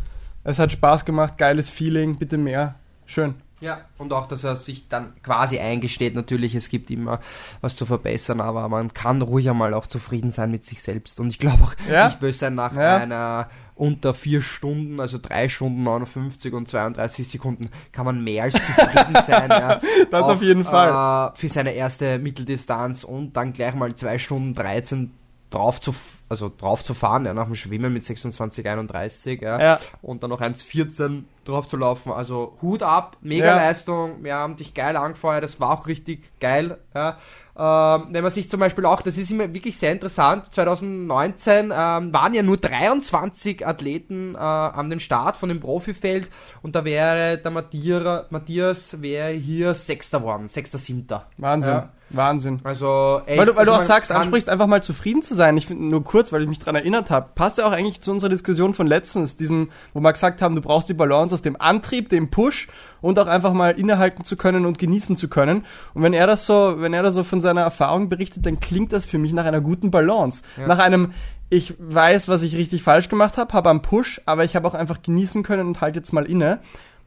[0.45, 2.77] es hat Spaß gemacht, geiles Feeling, bitte mehr.
[3.05, 3.35] Schön.
[3.61, 7.20] Ja, und auch, dass er sich dann quasi eingesteht, natürlich, es gibt immer
[7.61, 11.20] was zu verbessern, aber man kann ruhig einmal auch zufrieden sein mit sich selbst.
[11.20, 12.06] Und ich glaube auch ja?
[12.06, 12.96] nicht böse sein nach ja.
[12.96, 18.54] einer unter vier Stunden, also drei Stunden 59 und 32 Sekunden, kann man mehr als
[18.54, 19.48] zufrieden sein.
[19.48, 19.80] Ja.
[20.11, 21.32] Das auch, auf jeden Fall.
[21.32, 25.12] Äh, für seine erste Mitteldistanz und dann gleich mal zwei Stunden 13
[25.50, 25.94] drauf zu,
[26.28, 29.80] also drauf zu fahren, ja, nach dem Schwimmen mit 26, 31, ja, ja.
[30.02, 32.12] und dann noch 1,14 drauf zu laufen.
[32.12, 33.57] Also Hut ab, mega Ja.
[33.57, 36.78] Leistung, wir haben dich geil angefeuert, das war auch richtig geil.
[36.95, 37.18] Ja.
[37.61, 42.12] Ähm, wenn man sich zum Beispiel auch, das ist immer wirklich sehr interessant, 2019 ähm,
[42.12, 46.30] waren ja nur 23 Athleten äh, an den Start von dem Profifeld
[46.62, 51.26] und da wäre der Matthias, Matthias wäre hier Sechster geworden, Sechster, Siebter.
[51.36, 51.72] Wahnsinn.
[51.72, 51.91] Ja.
[52.11, 52.61] Wahnsinn.
[52.64, 55.34] Also echt, Weil du, weil du also auch man sagst, ansprichst, einfach mal zufrieden zu
[55.34, 55.57] sein.
[55.57, 58.11] Ich finde nur kurz, weil ich mich dran erinnert habe, passt ja auch eigentlich zu
[58.11, 61.61] unserer Diskussion von letztens, diesen, wo wir gesagt haben, du brauchst die Balance aus dem
[61.61, 62.68] Antrieb, dem Push
[63.01, 65.64] und auch einfach mal innehalten zu können und genießen zu können.
[65.95, 68.93] Und wenn er das so, wenn er da so von seiner Erfahrung berichtet, dann klingt
[68.93, 70.43] das für mich nach einer guten Balance.
[70.66, 71.12] Nach einem,
[71.49, 74.74] ich weiß, was ich richtig falsch gemacht habe, habe am Push, aber ich habe auch
[74.74, 76.61] einfach genießen können und halt jetzt mal inne.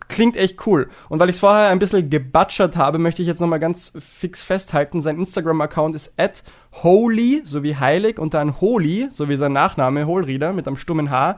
[0.09, 0.89] Klingt echt cool.
[1.09, 4.43] Und weil ich es vorher ein bisschen gebutschert habe, möchte ich jetzt nochmal ganz fix
[4.43, 5.01] festhalten.
[5.01, 6.43] Sein Instagram-Account ist at
[6.82, 11.11] holy, so wie heilig, und dann holy, so wie sein Nachname, Holrieder, mit einem stummen
[11.11, 11.38] H.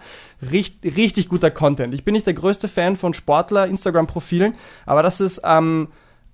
[0.52, 1.94] Richtig, richtig guter Content.
[1.94, 4.56] Ich bin nicht der größte Fan von Sportler-Instagram-Profilen,
[4.86, 5.90] aber das ist ähm,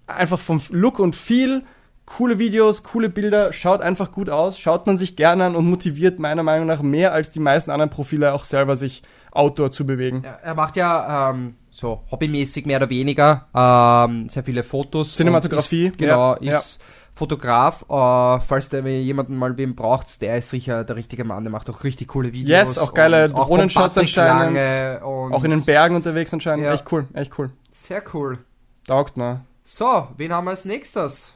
[0.08, 1.64] einfach vom Look und Feel
[2.06, 6.20] coole Videos, coole Bilder, schaut einfach gut aus, schaut man sich gerne an und motiviert
[6.20, 10.24] meiner Meinung nach mehr als die meisten anderen Profile auch selber sich outdoor zu bewegen.
[10.44, 15.16] Er- macht ja ähm, so hobbymäßig mehr oder weniger ähm, sehr viele Fotos.
[15.16, 16.82] Cinematografie, Ist, genau, ja, ist
[17.22, 17.84] Fotograf.
[17.84, 21.44] Äh, falls der jemanden mal wem braucht, der ist sicher der richtige Mann.
[21.44, 22.50] Der macht auch richtig coole Videos.
[22.50, 25.02] Yes, auch geile Drohnenshots anscheinend.
[25.02, 26.66] Auch in den Bergen unterwegs anscheinend.
[26.66, 26.74] Ja.
[26.74, 27.52] Echt cool, echt cool.
[27.72, 28.40] Sehr cool.
[28.88, 29.42] Taugt mir.
[29.64, 31.34] So, wen haben wir als nächstes?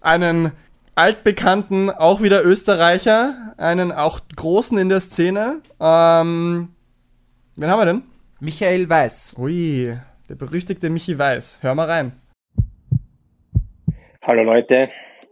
[0.01, 0.51] Einen
[0.95, 5.61] altbekannten, auch wieder Österreicher, einen auch großen in der Szene.
[5.79, 6.69] Ähm,
[7.55, 8.03] wen haben wir denn?
[8.39, 9.35] Michael Weiß.
[9.37, 9.97] Ui,
[10.29, 11.59] der berüchtigte Michi Weiß.
[11.61, 12.13] Hör mal rein.
[14.27, 14.89] Hallo Leute,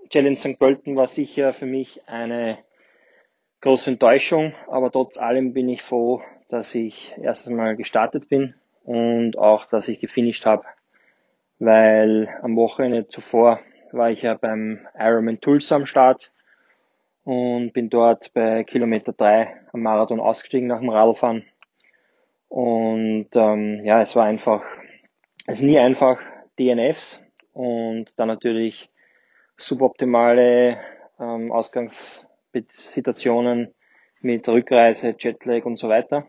[0.10, 0.60] Challenge St.
[0.60, 2.60] Pölten war sicher für mich eine
[3.62, 9.36] große Enttäuschung, aber trotz allem bin ich froh, dass ich erstens mal gestartet bin und
[9.36, 10.66] auch, dass ich gefinisht habe,
[11.58, 16.32] weil am Wochenende zuvor war ich ja beim Ironman Tulsa am Start
[17.24, 21.46] und bin dort bei Kilometer 3 am Marathon ausgestiegen nach dem Radlfahren
[22.48, 24.64] und ähm, ja, es war einfach,
[25.48, 26.20] es ist nie einfach
[26.60, 27.24] DNFs
[27.54, 28.90] und dann natürlich
[29.58, 30.78] suboptimale
[31.20, 33.74] ähm, Ausgangssituationen
[34.22, 36.28] mit Rückreise, Jetlag und so weiter.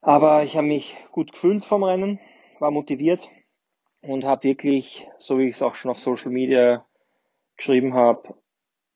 [0.00, 2.18] Aber ich habe mich gut gefühlt vom Rennen,
[2.58, 3.30] war motiviert
[4.02, 6.84] und habe wirklich, so wie ich es auch schon auf Social Media
[7.56, 8.34] geschrieben habe,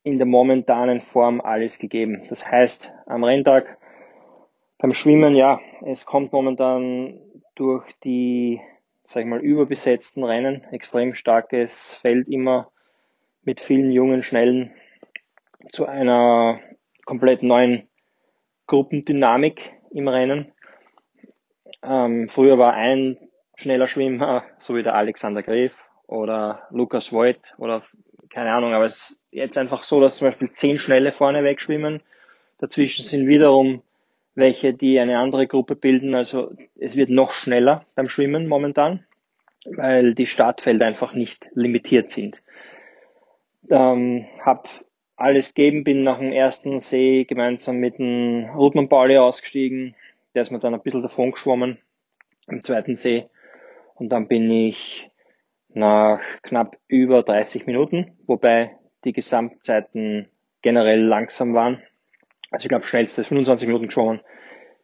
[0.02, 2.26] in der momentanen Form alles gegeben.
[2.28, 3.78] Das heißt, am Renntag
[4.78, 7.20] beim Schwimmen, ja, es kommt momentan
[7.54, 8.60] durch die,
[9.06, 12.70] sag ich mal, überbesetzten Rennen, extrem starkes Feld immer
[13.44, 14.72] mit vielen jungen, schnellen
[15.70, 16.60] zu einer
[17.04, 17.88] komplett neuen
[18.66, 20.52] Gruppendynamik im Rennen.
[21.82, 23.16] Ähm, früher war ein
[23.54, 27.84] schneller Schwimmer, so wie der Alexander Gref oder Lukas Voigt oder
[28.30, 32.02] keine Ahnung, aber es ist jetzt einfach so, dass zum Beispiel zehn Schnelle vorne wegschwimmen.
[32.58, 33.82] Dazwischen sind wiederum
[34.36, 36.14] welche, die eine andere Gruppe bilden.
[36.14, 39.04] Also es wird noch schneller beim Schwimmen momentan,
[39.64, 42.42] weil die Startfelder einfach nicht limitiert sind.
[43.70, 44.68] Ähm, hab
[45.16, 49.96] alles gegeben, bin nach dem ersten See gemeinsam mit dem Rudmann Pauli ausgestiegen.
[50.34, 51.78] Der ist mir dann ein bisschen davon geschwommen
[52.46, 53.26] im zweiten See.
[53.94, 55.10] Und dann bin ich
[55.70, 60.28] nach knapp über 30 Minuten, wobei die Gesamtzeiten
[60.60, 61.82] generell langsam waren.
[62.50, 64.20] Also ich glaube, schnellstes 25 Minuten geschwommen.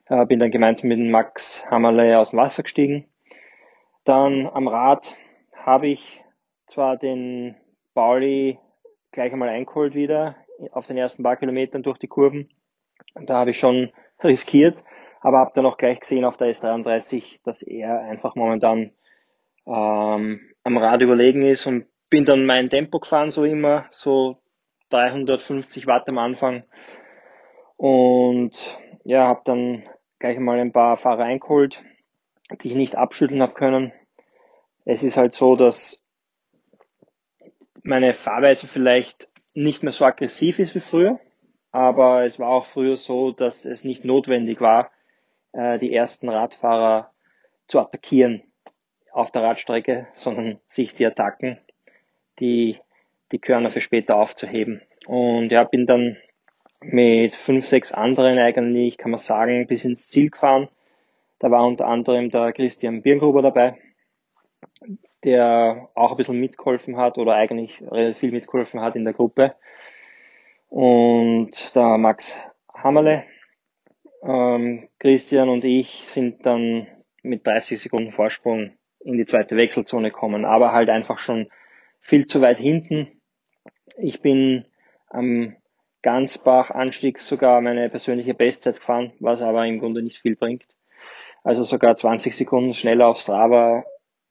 [0.06, 3.06] Äh, bin dann gemeinsam mit Max Hammerle aus dem Wasser gestiegen.
[4.04, 5.16] Dann am Rad
[5.54, 6.22] habe ich
[6.66, 7.56] zwar den
[7.94, 8.58] Pauli
[9.12, 10.36] gleich einmal eingeholt wieder
[10.72, 12.48] auf den ersten paar Kilometern durch die Kurven.
[13.14, 13.92] Da habe ich schon
[14.24, 14.82] riskiert,
[15.20, 18.92] aber habe dann auch gleich gesehen auf der S33, dass er einfach momentan
[19.66, 24.38] ähm, am Rad überlegen ist und bin dann mein Tempo gefahren, so immer, so
[24.90, 26.64] 350 Watt am Anfang.
[27.82, 29.82] Und ja, habe dann
[30.20, 31.82] gleich mal ein paar Fahrer eingeholt,
[32.60, 33.92] die ich nicht abschütteln habe können.
[34.84, 36.00] Es ist halt so, dass
[37.82, 41.18] meine Fahrweise vielleicht nicht mehr so aggressiv ist wie früher,
[41.72, 44.92] aber es war auch früher so, dass es nicht notwendig war,
[45.50, 47.10] äh, die ersten Radfahrer
[47.66, 48.44] zu attackieren
[49.10, 51.58] auf der Radstrecke, sondern sich die Attacken,
[52.38, 52.78] die,
[53.32, 54.82] die Körner für später aufzuheben.
[55.08, 56.16] Und ja, bin dann
[56.82, 60.68] mit fünf, sechs anderen eigentlich, kann man sagen, bis ins Ziel gefahren.
[61.38, 63.76] Da war unter anderem der Christian Birngruber dabei,
[65.24, 69.54] der auch ein bisschen mitgeholfen hat oder eigentlich relativ viel mitgeholfen hat in der Gruppe.
[70.68, 72.36] Und der Max
[72.72, 73.24] Hammerle,
[74.22, 76.86] ähm, Christian und ich sind dann
[77.22, 81.48] mit 30 Sekunden Vorsprung in die zweite Wechselzone kommen, aber halt einfach schon
[82.00, 83.20] viel zu weit hinten.
[83.98, 84.64] Ich bin
[85.08, 85.56] am
[86.02, 90.66] Gansbach-Anstieg sogar meine persönliche Bestzeit gefahren, was aber im Grunde nicht viel bringt.
[91.44, 93.84] Also sogar 20 Sekunden schneller auf Strava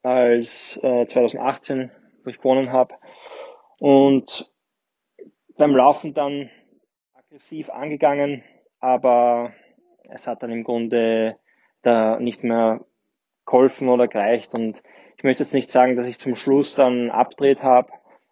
[0.04, 1.92] als äh, 2018,
[2.24, 2.96] wo ich gewonnen habe.
[3.80, 4.52] Und
[5.58, 6.50] beim Laufen dann
[7.14, 8.44] aggressiv angegangen,
[8.80, 9.54] aber
[10.10, 11.38] es hat dann im Grunde
[11.82, 12.86] da nicht mehr
[13.46, 14.54] geholfen oder gereicht.
[14.54, 14.84] Und
[15.18, 17.92] ich möchte jetzt nicht sagen, dass ich zum Schluss dann abdreht habe,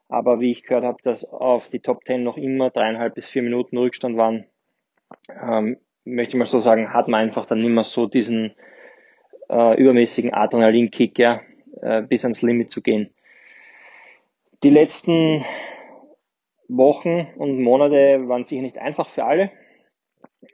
[0.09, 3.43] aber wie ich gehört habe, dass auf die Top 10 noch immer dreieinhalb bis vier
[3.43, 4.45] Minuten Rückstand waren,
[5.29, 8.55] ähm, möchte ich mal so sagen, hat man einfach dann nicht mehr so diesen
[9.49, 11.41] äh, übermäßigen Adrenalinkick, ja,
[11.81, 13.13] äh, bis ans Limit zu gehen.
[14.63, 15.45] Die letzten
[16.67, 19.51] Wochen und Monate waren sicher nicht einfach für alle.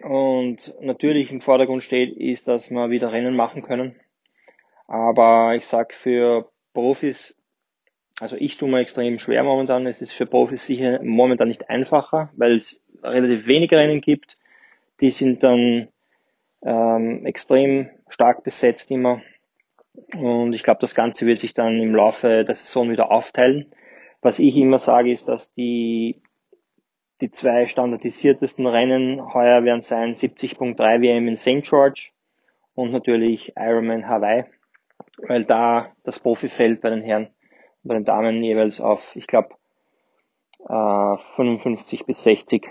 [0.02, 3.96] Und natürlich im Vordergrund steht, ist, dass wir wieder Rennen machen können.
[4.88, 7.38] Aber ich sag für Profis,
[8.20, 9.88] also ich tue mir extrem schwer momentan.
[9.88, 14.38] Es ist für Profis sicher momentan nicht einfacher, weil es relativ wenige Rennen gibt.
[15.02, 15.90] Die sind dann
[16.64, 19.22] ähm, extrem stark besetzt immer.
[20.18, 23.72] Und ich glaube, das Ganze wird sich dann im Laufe der Saison wieder aufteilen.
[24.22, 26.22] Was ich immer sage, ist, dass die,
[27.22, 31.62] die zwei standardisiertesten Rennen heuer werden sein 70.3 WM in St.
[31.64, 32.10] George
[32.74, 34.46] und natürlich Ironman Hawaii,
[35.28, 37.30] weil da das Profifeld bei den Herren
[37.86, 39.50] bei den Damen jeweils auf, ich glaube,
[40.68, 42.68] äh, 55 bis 60.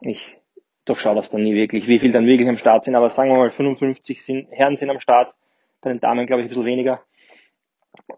[0.00, 0.36] Ich
[0.84, 3.38] durchschaue das dann nie wirklich, wie viel dann wirklich am Start sind, aber sagen wir
[3.38, 5.36] mal 55 sind, Herren sind am Start,
[5.80, 7.02] bei den Damen glaube ich ein bisschen weniger.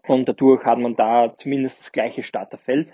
[0.07, 2.93] Und dadurch hat man da zumindest das gleiche Starterfeld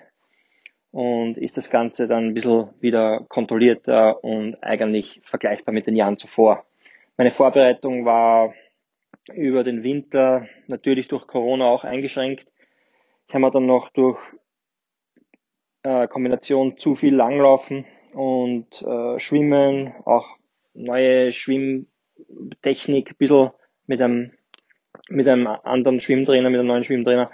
[0.92, 6.18] und ist das Ganze dann ein bisschen wieder kontrollierter und eigentlich vergleichbar mit den Jahren
[6.18, 6.66] zuvor.
[7.18, 8.54] Meine Vorbereitung war
[9.34, 12.48] über den Winter natürlich durch Corona auch eingeschränkt.
[13.34, 14.20] Habe mir dann noch durch
[15.84, 20.28] äh, Kombination zu viel Langlaufen und äh, Schwimmen, auch
[20.74, 23.52] neue Schwimmtechnik, ein bisschen
[23.88, 24.32] mit einem
[25.10, 27.32] mit einem anderen Schwimmtrainer, mit einem neuen Schwimmtrainer,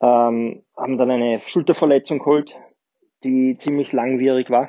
[0.00, 2.56] ähm, haben dann eine Schulterverletzung geholt,
[3.24, 4.68] die ziemlich langwierig war.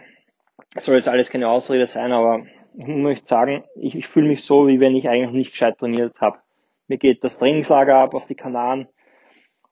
[0.78, 2.45] Soll jetzt alles keine Ausrede sein, aber
[2.78, 6.22] ich möchte sagen, ich, ich fühle mich so, wie wenn ich eigentlich nicht gescheit trainiert
[6.22, 6.39] habe.
[6.88, 8.88] Mir geht das Trainingslager ab auf die Kanaren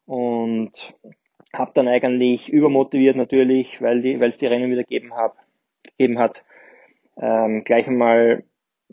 [0.05, 0.93] und
[1.53, 5.37] habe dann eigentlich übermotiviert natürlich, weil die, weil es die Rennen wieder gegeben, hab,
[5.83, 6.43] gegeben hat,
[7.17, 8.43] ähm, gleich einmal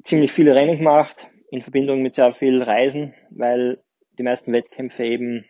[0.02, 3.78] ziemlich viele Rennen gemacht, in Verbindung mit sehr viel Reisen, weil
[4.18, 5.44] die meisten Wettkämpfe eben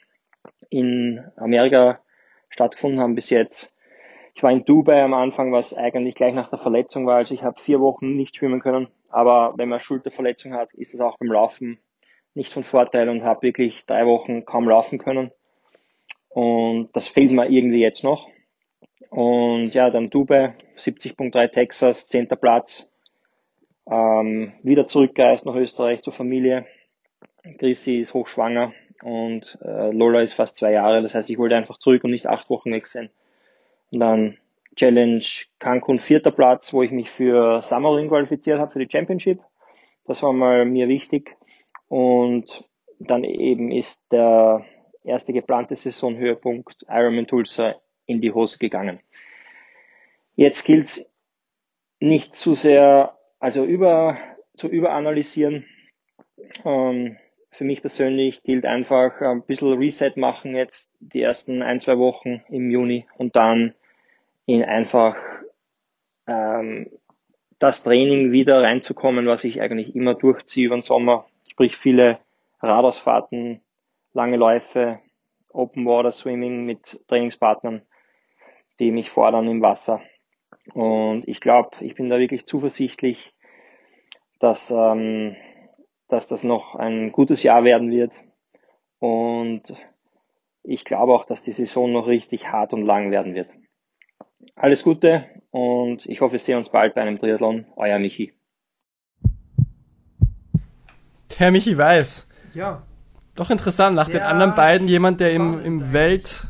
[0.71, 2.01] in Amerika
[2.49, 3.73] stattgefunden haben bis jetzt.
[4.35, 7.17] Ich war in Dubai am Anfang, was eigentlich gleich nach der Verletzung war.
[7.17, 8.89] Also ich habe vier Wochen nicht schwimmen können.
[9.11, 11.79] Aber wenn man Schulterverletzung hat, ist das auch beim Laufen
[12.35, 15.33] nicht von Vorteil und habe wirklich drei Wochen kaum laufen können.
[16.35, 18.28] Und das fehlt mir irgendwie jetzt noch.
[19.11, 22.28] Und ja, dann Dubai, 70.3 Texas, 10.
[22.28, 22.91] Platz
[23.91, 26.66] ähm, wieder zurückgereist nach Österreich zur Familie.
[27.59, 28.72] Chrissy ist hochschwanger
[29.03, 31.03] und äh, Lola ist fast zwei Jahre.
[31.03, 33.11] Das heißt, ich wollte einfach zurück und nicht acht Wochen weg sein.
[33.91, 34.39] Und dann
[34.76, 35.24] Challenge
[35.59, 39.41] Cancun vierter Platz, wo ich mich für Summerlin qualifiziert habe, für die Championship.
[40.05, 41.37] Das war mal mir wichtig.
[41.89, 42.64] Und
[42.99, 44.64] dann eben ist der
[45.05, 47.76] erste geplante Saisonhöhepunkt Ironman Tulsa
[48.07, 49.00] in die Hose gegangen.
[50.34, 51.11] Jetzt gilt es
[52.00, 54.18] nicht zu sehr also über,
[54.57, 55.66] zu überanalysieren.
[56.64, 57.18] Ähm,
[57.50, 62.44] für mich persönlich gilt einfach ein bisschen Reset machen jetzt die ersten ein, zwei Wochen
[62.48, 63.74] im Juni und dann
[64.46, 65.16] in einfach
[66.28, 66.88] ähm,
[67.59, 72.20] das Training wieder reinzukommen, was ich eigentlich immer durchziehe über den Sommer, sprich viele
[72.61, 73.61] Radausfahrten,
[74.13, 75.01] lange Läufe,
[75.53, 77.83] Open Water Swimming mit Trainingspartnern,
[78.79, 80.01] die mich fordern im Wasser.
[80.75, 83.35] Und ich glaube, ich bin da wirklich zuversichtlich,
[84.39, 85.37] dass, ähm,
[86.09, 88.21] dass das noch ein gutes Jahr werden wird.
[88.99, 89.75] Und
[90.63, 93.53] ich glaube auch, dass die Saison noch richtig hart und lang werden wird.
[94.55, 97.67] Alles Gute und ich hoffe, wir sehen uns bald bei einem Triathlon.
[97.77, 98.33] Euer Michi.
[101.37, 102.29] Herr Michi Weiß.
[102.55, 102.83] Ja.
[103.35, 105.93] Doch interessant, nach Ja, den anderen beiden jemand, der im, im.
[105.93, 106.47] Welt,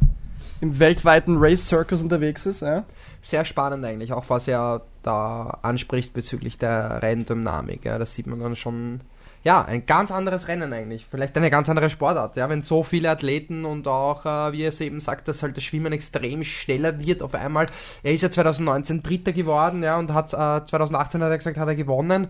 [0.60, 2.84] im weltweiten Race Circus unterwegs ist, ja.
[3.20, 7.84] Sehr spannend eigentlich, auch was er da anspricht bezüglich der Renndynamik.
[7.84, 9.00] Ja, das sieht man dann schon.
[9.44, 11.06] Ja, ein ganz anderes Rennen eigentlich.
[11.10, 12.36] Vielleicht eine ganz andere Sportart.
[12.36, 15.56] Ja, wenn so viele Athleten und auch, äh, wie er es eben sagt, dass halt
[15.56, 17.66] das Schwimmen extrem schneller wird auf einmal.
[18.04, 21.68] Er ist ja 2019 Dritter geworden, ja, und hat äh, 2018 hat er gesagt, hat
[21.68, 22.28] er gewonnen.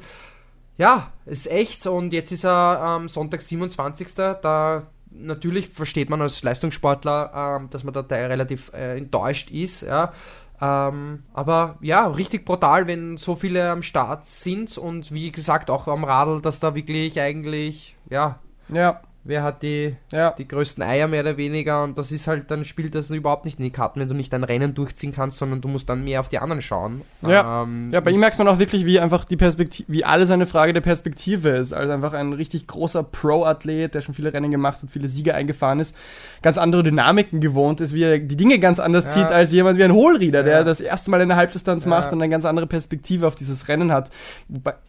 [0.76, 1.86] Ja, ist echt.
[1.86, 4.14] Und jetzt ist er am ähm, Sonntag 27.
[4.14, 9.82] Da natürlich versteht man als Leistungssportler, ähm, dass man da relativ äh, enttäuscht ist.
[9.82, 10.12] Ja.
[10.60, 15.88] Ähm, aber ja, richtig brutal, wenn so viele am Start sind und wie gesagt auch
[15.88, 20.32] am Radl, dass da wirklich eigentlich, ja, ja wer hat die, ja.
[20.32, 23.58] die größten Eier mehr oder weniger und das ist halt, dann spielt das überhaupt nicht
[23.58, 26.20] in die Karten, wenn du nicht dein Rennen durchziehen kannst, sondern du musst dann mehr
[26.20, 27.02] auf die anderen schauen.
[27.22, 30.30] Ja, ähm, ja bei ihm merkt man auch wirklich, wie einfach die Perspektive, wie alles
[30.30, 31.72] eine Frage der Perspektive ist.
[31.72, 35.78] Also einfach ein richtig großer Pro-Athlet, der schon viele Rennen gemacht hat, viele Siege eingefahren
[35.78, 35.96] ist,
[36.42, 39.10] ganz andere Dynamiken gewohnt ist, wie er die Dinge ganz anders ja.
[39.10, 40.44] zieht als jemand wie ein Hohlrieder, ja.
[40.44, 43.92] der das erste Mal eine Halbdistanz macht und eine ganz andere Perspektive auf dieses Rennen
[43.92, 44.10] hat.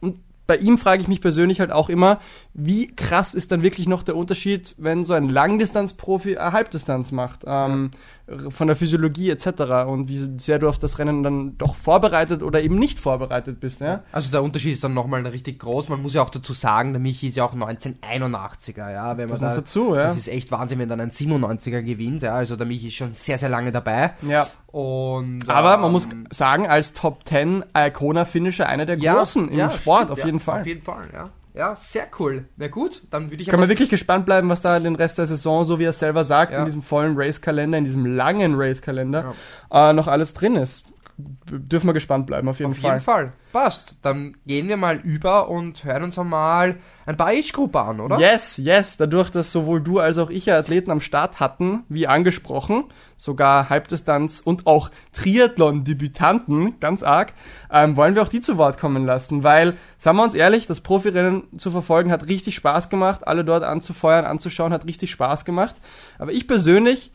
[0.01, 2.19] Und bei ihm frage ich mich persönlich halt auch immer,
[2.53, 7.43] wie krass ist dann wirklich noch der Unterschied, wenn so ein Langdistanzprofi eine Halbdistanz macht,
[7.45, 7.99] ähm, ja.
[8.49, 9.85] Von der Physiologie etc.
[9.85, 13.81] und wie sehr du auf das Rennen dann doch vorbereitet oder eben nicht vorbereitet bist.
[13.81, 14.03] Ja?
[14.13, 15.89] Also der Unterschied ist dann nochmal richtig groß.
[15.89, 19.17] Man muss ja auch dazu sagen, der Michi ist ja auch 1981er, ja.
[19.17, 20.03] Wenn man das, da, dazu, ja.
[20.03, 22.23] das ist echt Wahnsinn, wenn dann ein 97er gewinnt.
[22.23, 22.35] Ja?
[22.35, 24.13] Also der Michi ist schon sehr, sehr lange dabei.
[24.21, 24.47] Ja.
[24.67, 29.57] Und, Aber ähm, man muss sagen, als Top 10 Icona-Finisher einer der ja, großen im
[29.57, 30.61] ja, Sport, stimmt, auf jeden Fall.
[30.61, 31.29] Auf jeden Fall, ja.
[31.53, 32.45] Ja, sehr cool.
[32.57, 35.27] Na gut, dann würde ich Kann man wirklich gespannt bleiben, was da den Rest der
[35.27, 36.59] Saison, so wie er selber sagt, ja.
[36.59, 39.35] in diesem vollen Race-Kalender, in diesem langen Race-Kalender,
[39.71, 39.89] ja.
[39.89, 40.85] äh, noch alles drin ist
[41.17, 42.91] dürfen wir gespannt bleiben, auf jeden auf Fall.
[42.91, 43.33] Auf jeden Fall.
[43.51, 43.97] Passt.
[44.01, 48.19] Dann gehen wir mal über und hören uns einmal ein paar Age-Gruppe an, oder?
[48.19, 48.97] Yes, yes.
[48.97, 52.85] Dadurch, dass sowohl du als auch ich ja Athleten am Start hatten, wie angesprochen,
[53.17, 57.33] sogar Halbdistanz und auch Triathlon-Debütanten, ganz arg,
[57.71, 60.81] ähm, wollen wir auch die zu Wort kommen lassen, weil, sagen wir uns ehrlich, das
[60.81, 65.75] Profirennen zu verfolgen hat richtig Spaß gemacht, alle dort anzufeuern, anzuschauen, hat richtig Spaß gemacht.
[66.17, 67.11] Aber ich persönlich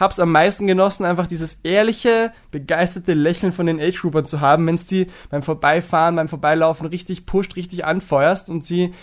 [0.00, 4.86] hab's am meisten genossen, einfach dieses ehrliche, begeisterte Lächeln von den Age-Groupern zu haben, wenn's
[4.86, 8.94] die beim Vorbeifahren, beim Vorbeilaufen richtig pusht, richtig anfeuerst und sie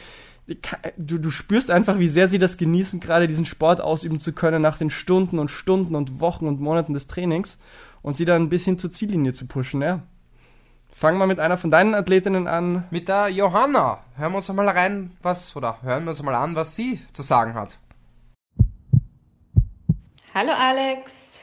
[0.97, 4.61] du, du spürst einfach, wie sehr sie das genießen, gerade diesen Sport ausüben zu können
[4.61, 7.59] nach den Stunden und Stunden und Wochen und Monaten des Trainings
[8.01, 10.01] und sie dann ein bisschen zur Ziellinie zu pushen, ja.
[10.93, 12.85] Fangen wir mit einer von deinen Athletinnen an.
[12.89, 13.99] Mit der Johanna.
[14.15, 17.21] Hören wir uns mal rein, was, oder hören wir uns mal an, was sie zu
[17.21, 17.77] sagen hat.
[20.39, 21.35] Hallo Alex.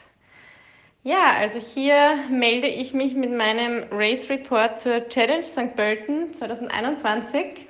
[1.03, 5.75] Ja, also hier melde ich mich mit meinem Race Report zur Challenge St.
[5.75, 7.67] Pölten 2021.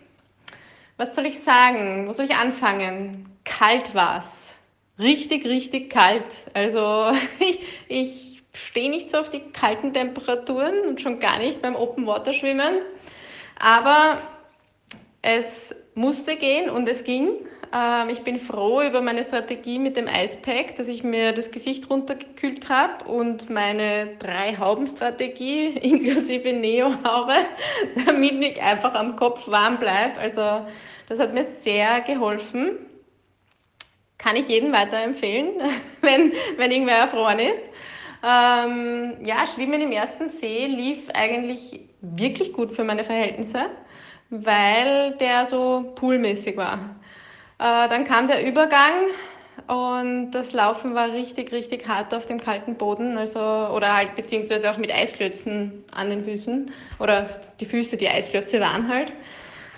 [0.99, 2.07] Was soll ich sagen?
[2.07, 3.27] Wo soll ich anfangen?
[3.47, 4.55] Kalt war's.
[4.99, 6.27] Richtig, richtig kalt.
[6.53, 7.59] Also ich,
[7.89, 12.35] ich stehe nicht so auf die kalten Temperaturen und schon gar nicht beim Open Water
[12.35, 12.83] Schwimmen.
[13.59, 14.18] Aber
[15.22, 17.39] es musste gehen und es ging.
[17.75, 21.91] Ähm, ich bin froh über meine Strategie mit dem Eispack, dass ich mir das Gesicht
[21.91, 27.35] runtergekühlt habe und meine drei Haubenstrategie inklusive Neo-Haube,
[28.07, 30.18] damit ich einfach am Kopf warm bleibe.
[30.20, 30.66] Also
[31.09, 32.79] das hat mir sehr geholfen.
[34.18, 35.55] Kann ich jedem weiterempfehlen,
[36.01, 37.64] wenn, wenn irgendwer erfroren ist.
[38.22, 43.66] Ähm, ja, Schwimmen im ersten See lief eigentlich wirklich gut für meine Verhältnisse,
[44.31, 46.97] weil der so poolmäßig war.
[47.59, 48.93] Äh, dann kam der Übergang
[49.69, 54.71] und das Laufen war richtig, richtig hart auf dem kalten Boden, also oder halt beziehungsweise
[54.71, 57.29] auch mit Eisklötzen an den Füßen oder
[57.61, 59.13] die Füße, die Eisklötze waren halt.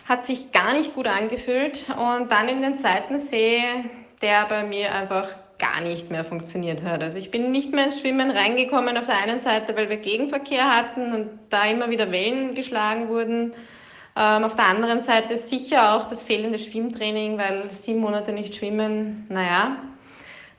[0.09, 3.61] Hat sich gar nicht gut angefühlt und dann in den zweiten See,
[4.23, 7.03] der bei mir einfach gar nicht mehr funktioniert hat.
[7.03, 10.75] Also ich bin nicht mehr ins Schwimmen reingekommen auf der einen Seite, weil wir Gegenverkehr
[10.75, 13.53] hatten und da immer wieder Wellen geschlagen wurden.
[14.17, 19.27] Ähm, auf der anderen Seite sicher auch das fehlende Schwimmtraining, weil sieben Monate nicht schwimmen,
[19.29, 19.77] naja.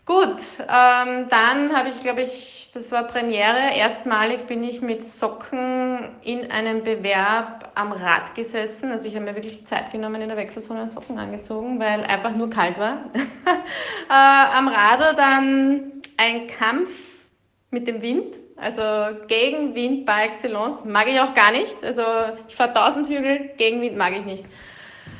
[0.06, 3.76] Gut, ähm, dann habe ich, glaube ich, das war Premiere.
[3.76, 8.92] Erstmalig bin ich mit Socken in einem Bewerb am Rad gesessen.
[8.92, 12.50] Also ich habe mir wirklich Zeit genommen in der Wechselzone Socken angezogen, weil einfach nur
[12.50, 13.06] kalt war.
[14.10, 16.90] äh, am Radl dann ein Kampf
[17.72, 21.76] mit dem Wind also Gegenwind par excellence mag ich auch gar nicht.
[21.84, 22.02] Also
[22.48, 24.46] ich fahre 1000 Hügel, Gegenwind mag ich nicht.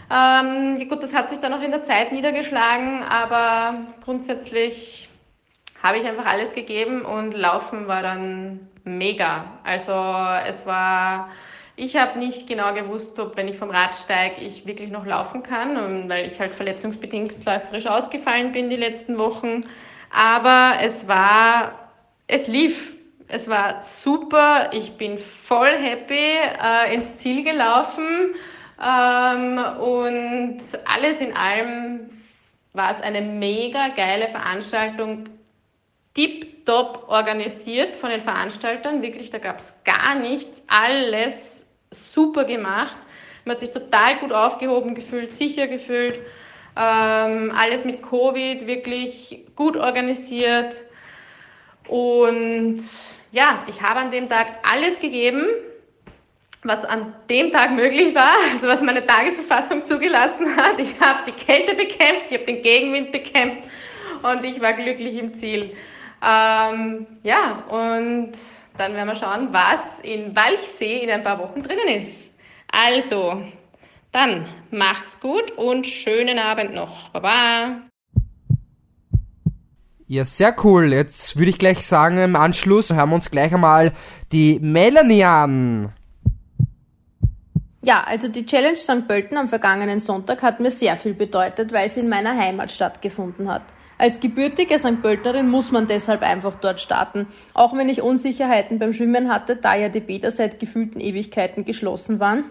[0.10, 5.10] Ähm, gut, das hat sich dann auch in der Zeit niedergeschlagen, aber grundsätzlich
[5.84, 9.46] habe ich einfach alles gegeben und Laufen war dann mega.
[9.64, 9.92] Also
[10.50, 11.30] es war,
[11.76, 15.44] ich habe nicht genau gewusst, ob wenn ich vom Rad steige, ich wirklich noch laufen
[15.44, 19.66] kann, weil ich halt verletzungsbedingt läuferisch ausgefallen bin die letzten Wochen.
[20.10, 21.92] Aber es war,
[22.28, 22.97] es lief
[23.28, 28.36] es war super, ich bin voll happy äh, ins Ziel gelaufen
[28.82, 32.10] ähm, und alles in allem
[32.74, 35.26] war es eine mega geile Veranstaltung,
[36.14, 42.98] tip-top organisiert von den Veranstaltern, wirklich, da gab es gar nichts, alles super gemacht.
[43.46, 46.20] Man hat sich total gut aufgehoben gefühlt, sicher gefühlt.
[46.76, 50.76] Ähm, alles mit Covid wirklich gut organisiert.
[51.88, 52.82] Und
[53.38, 55.46] ja, ich habe an dem Tag alles gegeben,
[56.64, 60.80] was an dem Tag möglich war, also was meine Tagesverfassung zugelassen hat.
[60.80, 63.62] Ich habe die Kälte bekämpft, ich habe den Gegenwind bekämpft
[64.24, 65.76] und ich war glücklich im Ziel.
[66.26, 68.32] Ähm, ja, und
[68.76, 72.34] dann werden wir schauen, was in Walchsee in ein paar Wochen drinnen ist.
[72.72, 73.44] Also,
[74.12, 77.10] dann mach's gut und schönen Abend noch.
[77.10, 77.84] Baba.
[80.10, 80.94] Ja, sehr cool.
[80.94, 83.92] Jetzt würde ich gleich sagen, im Anschluss hören wir uns gleich einmal
[84.32, 85.90] die Melanie an.
[87.84, 89.06] Ja, also die Challenge St.
[89.06, 93.52] Pölten am vergangenen Sonntag hat mir sehr viel bedeutet, weil sie in meiner Heimat stattgefunden
[93.52, 93.64] hat.
[93.98, 95.02] Als gebürtige St.
[95.02, 99.76] Pölterin muss man deshalb einfach dort starten, auch wenn ich Unsicherheiten beim Schwimmen hatte, da
[99.76, 102.46] ja die Bäder seit gefühlten Ewigkeiten geschlossen waren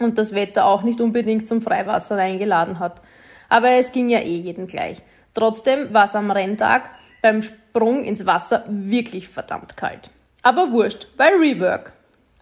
[0.00, 3.00] und das Wetter auch nicht unbedingt zum Freiwasser eingeladen hat.
[3.48, 5.02] Aber es ging ja eh jeden gleich.
[5.34, 6.90] Trotzdem war es am Renntag
[7.22, 10.10] beim Sprung ins Wasser wirklich verdammt kalt.
[10.42, 11.92] Aber wurscht, weil Rework.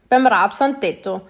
[0.09, 1.23] Beim Radfahren Tetto.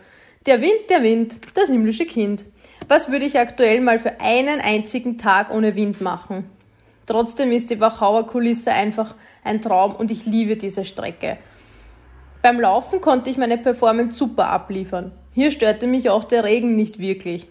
[0.47, 2.45] Der Wind, der Wind, das himmlische Kind.
[2.87, 6.49] Was würde ich aktuell mal für einen einzigen Tag ohne Wind machen?
[7.07, 11.39] Trotzdem ist die Wachauer Kulisse einfach ein Traum und ich liebe diese Strecke.
[12.43, 15.13] Beim Laufen konnte ich meine Performance super abliefern.
[15.35, 17.47] Hier störte mich auch der Regen nicht wirklich.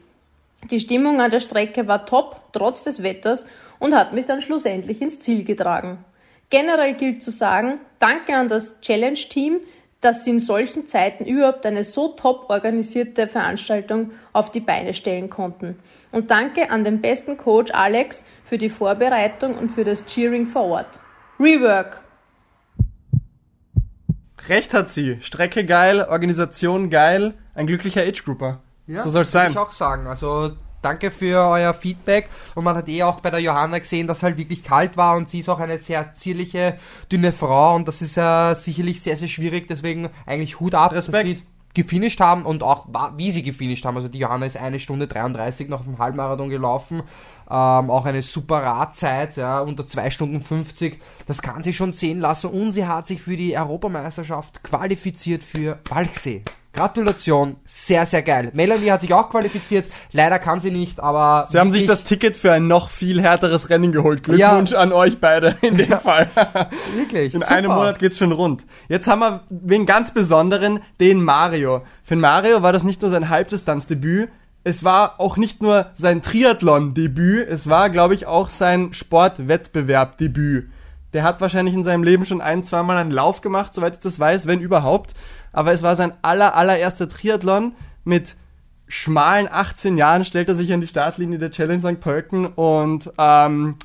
[0.71, 3.45] Die Stimmung an der Strecke war top, trotz des Wetters,
[3.80, 6.03] und hat mich dann schlussendlich ins Ziel getragen.
[6.49, 9.59] Generell gilt zu sagen, danke an das Challenge-Team,
[10.01, 15.30] dass sie in solchen Zeiten überhaupt eine so top organisierte Veranstaltung auf die Beine stellen
[15.30, 15.80] konnten.
[16.11, 20.63] Und danke an den besten Coach Alex für die Vorbereitung und für das Cheering vor
[20.65, 20.99] Ort.
[21.39, 22.01] Rework!
[24.47, 25.17] Recht hat sie.
[25.21, 28.61] Strecke geil, Organisation geil, ein glücklicher Age-Grouper.
[28.86, 29.51] Ja, so soll es sein.
[29.51, 30.07] ich auch sagen.
[30.07, 30.51] Also
[30.82, 32.30] danke für euer Feedback.
[32.55, 35.30] Und man hat eh auch bei der Johanna gesehen, dass halt wirklich kalt war und
[35.30, 36.78] sie ist auch eine sehr zierliche,
[37.11, 39.67] dünne Frau und das ist ja sicherlich sehr, sehr schwierig.
[39.67, 41.30] Deswegen eigentlich Hut ab, Respekt.
[41.30, 41.43] dass sie
[41.78, 43.97] gefinisht haben und auch wie sie gefinisht haben.
[43.97, 47.03] Also die Johanna ist eine Stunde 33 noch dem Halbmarathon gelaufen.
[47.49, 50.99] Ähm, auch eine super Radzeit, ja, unter 2 Stunden 50.
[51.28, 55.78] Das kann sich schon sehen lassen und sie hat sich für die Europameisterschaft qualifiziert für
[55.88, 56.43] Walchsee.
[56.78, 58.51] Gratulation, sehr, sehr geil.
[58.53, 61.47] Melanie hat sich auch qualifiziert, leider kann sie nicht, aber.
[61.49, 64.23] Sie haben sich das Ticket für ein noch viel härteres Rennen geholt.
[64.23, 64.80] Glückwunsch ja.
[64.80, 65.97] an euch beide in dem ja.
[65.97, 66.30] Fall.
[66.95, 67.34] Wirklich.
[67.34, 67.51] In super.
[67.51, 68.63] einem Monat geht's schon rund.
[68.89, 71.82] Jetzt haben wir wen ganz Besonderen, den Mario.
[72.03, 74.30] Für den Mario war das nicht nur sein Halbdistanzdebüt,
[74.63, 80.69] es war auch nicht nur sein Triathlon-Debüt, es war, glaube ich, auch sein Sportwettbewerb-Debüt.
[81.13, 84.19] Der hat wahrscheinlich in seinem Leben schon ein, zweimal einen Lauf gemacht, soweit ich das
[84.19, 85.15] weiß, wenn überhaupt
[85.57, 88.35] aber es war sein aller, allererster Triathlon mit
[88.87, 91.99] schmalen 18 Jahren stellt er sich an die Startlinie der Challenge St.
[91.99, 93.75] Pölten und ähm,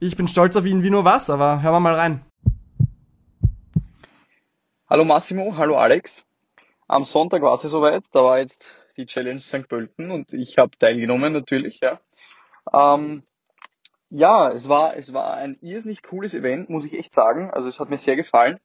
[0.00, 2.26] ich bin stolz auf ihn wie nur was, aber hören wir mal rein.
[4.86, 6.26] Hallo Massimo, hallo Alex.
[6.88, 9.66] Am Sonntag war es soweit, da war jetzt die Challenge St.
[9.66, 12.00] Pölten und ich habe teilgenommen natürlich, ja.
[12.70, 13.22] Ähm,
[14.10, 17.50] ja, es war, es war ein irrsinnig cooles Event, muss ich echt sagen.
[17.50, 18.60] Also es hat mir sehr gefallen.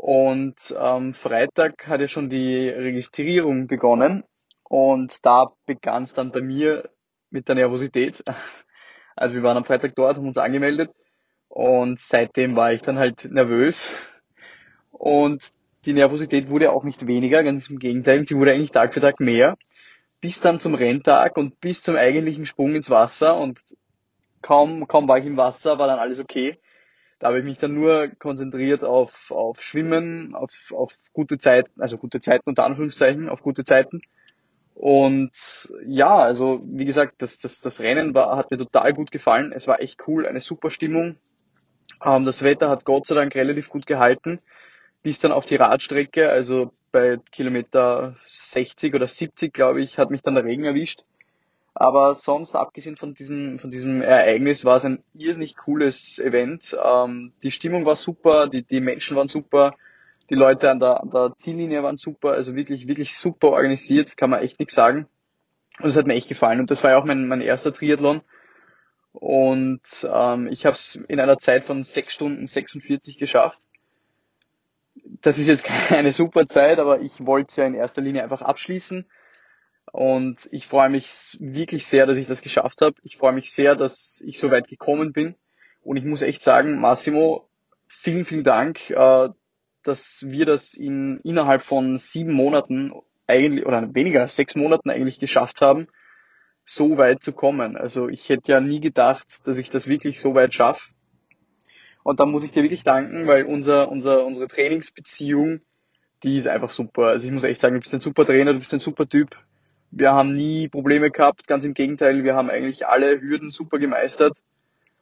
[0.00, 4.22] Und am Freitag hat ja schon die Registrierung begonnen.
[4.62, 6.88] Und da begann es dann bei mir
[7.30, 8.22] mit der Nervosität.
[9.20, 10.92] Also wir waren am Freitag dort, haben uns angemeldet.
[11.48, 13.90] Und seitdem war ich dann halt nervös.
[14.92, 15.42] Und
[15.86, 19.18] die Nervosität wurde auch nicht weniger, ganz im Gegenteil, sie wurde eigentlich Tag für Tag
[19.18, 19.56] mehr,
[20.20, 23.36] bis dann zum Renntag und bis zum eigentlichen Sprung ins Wasser.
[23.36, 23.58] Und
[24.40, 26.56] kaum, kaum war ich im Wasser, war dann alles okay.
[27.18, 31.98] Da habe ich mich dann nur konzentriert auf, auf Schwimmen, auf, auf gute Zeiten, also
[31.98, 34.00] gute Zeiten unter Anführungszeichen, auf gute Zeiten.
[34.74, 39.50] Und ja, also wie gesagt, das, das, das Rennen war, hat mir total gut gefallen.
[39.52, 41.16] Es war echt cool, eine super Stimmung.
[42.04, 44.38] Ähm, das Wetter hat Gott sei Dank relativ gut gehalten,
[45.02, 50.22] bis dann auf die Radstrecke, also bei Kilometer 60 oder 70, glaube ich, hat mich
[50.22, 51.04] dann der Regen erwischt.
[51.80, 56.76] Aber sonst, abgesehen von diesem, von diesem Ereignis, war es ein irrsinnig cooles Event.
[56.84, 59.76] Ähm, die Stimmung war super, die, die Menschen waren super,
[60.28, 64.28] die Leute an der, an der Ziellinie waren super, also wirklich, wirklich super organisiert, kann
[64.28, 65.06] man echt nichts sagen.
[65.78, 66.58] Und es hat mir echt gefallen.
[66.58, 68.22] Und das war ja auch mein, mein erster Triathlon.
[69.12, 73.68] Und ähm, ich habe es in einer Zeit von 6 Stunden 46 geschafft.
[75.22, 78.42] Das ist jetzt keine super Zeit, aber ich wollte es ja in erster Linie einfach
[78.42, 79.06] abschließen
[79.92, 82.96] und ich freue mich wirklich sehr, dass ich das geschafft habe.
[83.02, 85.34] Ich freue mich sehr, dass ich so weit gekommen bin.
[85.82, 87.48] Und ich muss echt sagen, Massimo,
[87.86, 89.28] vielen, vielen Dank, äh,
[89.82, 92.92] dass wir das in, innerhalb von sieben Monaten
[93.26, 95.88] eigentlich, oder weniger, sechs Monaten eigentlich geschafft haben,
[96.64, 97.76] so weit zu kommen.
[97.76, 100.90] Also ich hätte ja nie gedacht, dass ich das wirklich so weit schaffe.
[102.02, 105.60] Und da muss ich dir wirklich danken, weil unser, unser, unsere Trainingsbeziehung,
[106.22, 107.08] die ist einfach super.
[107.08, 109.36] Also ich muss echt sagen, du bist ein super Trainer, du bist ein super Typ.
[109.90, 114.42] Wir haben nie Probleme gehabt, ganz im Gegenteil, wir haben eigentlich alle Hürden super gemeistert.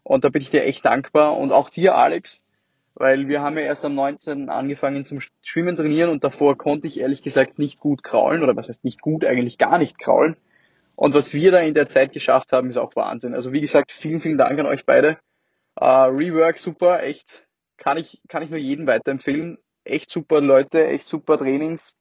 [0.03, 1.37] Und da bin ich dir echt dankbar.
[1.37, 2.43] Und auch dir, Alex,
[2.95, 4.49] weil wir haben ja erst am 19.
[4.49, 8.69] angefangen zum Schwimmen trainieren und davor konnte ich ehrlich gesagt nicht gut kraulen oder was
[8.69, 10.37] heißt nicht gut, eigentlich gar nicht kraulen.
[10.95, 13.35] Und was wir da in der Zeit geschafft haben, ist auch Wahnsinn.
[13.35, 15.19] Also wie gesagt, vielen, vielen Dank an euch beide.
[15.79, 19.59] Uh, Rework super, echt, kann ich, kann ich nur jedem weiterempfehlen.
[19.85, 21.97] Echt super Leute, echt super Trainings.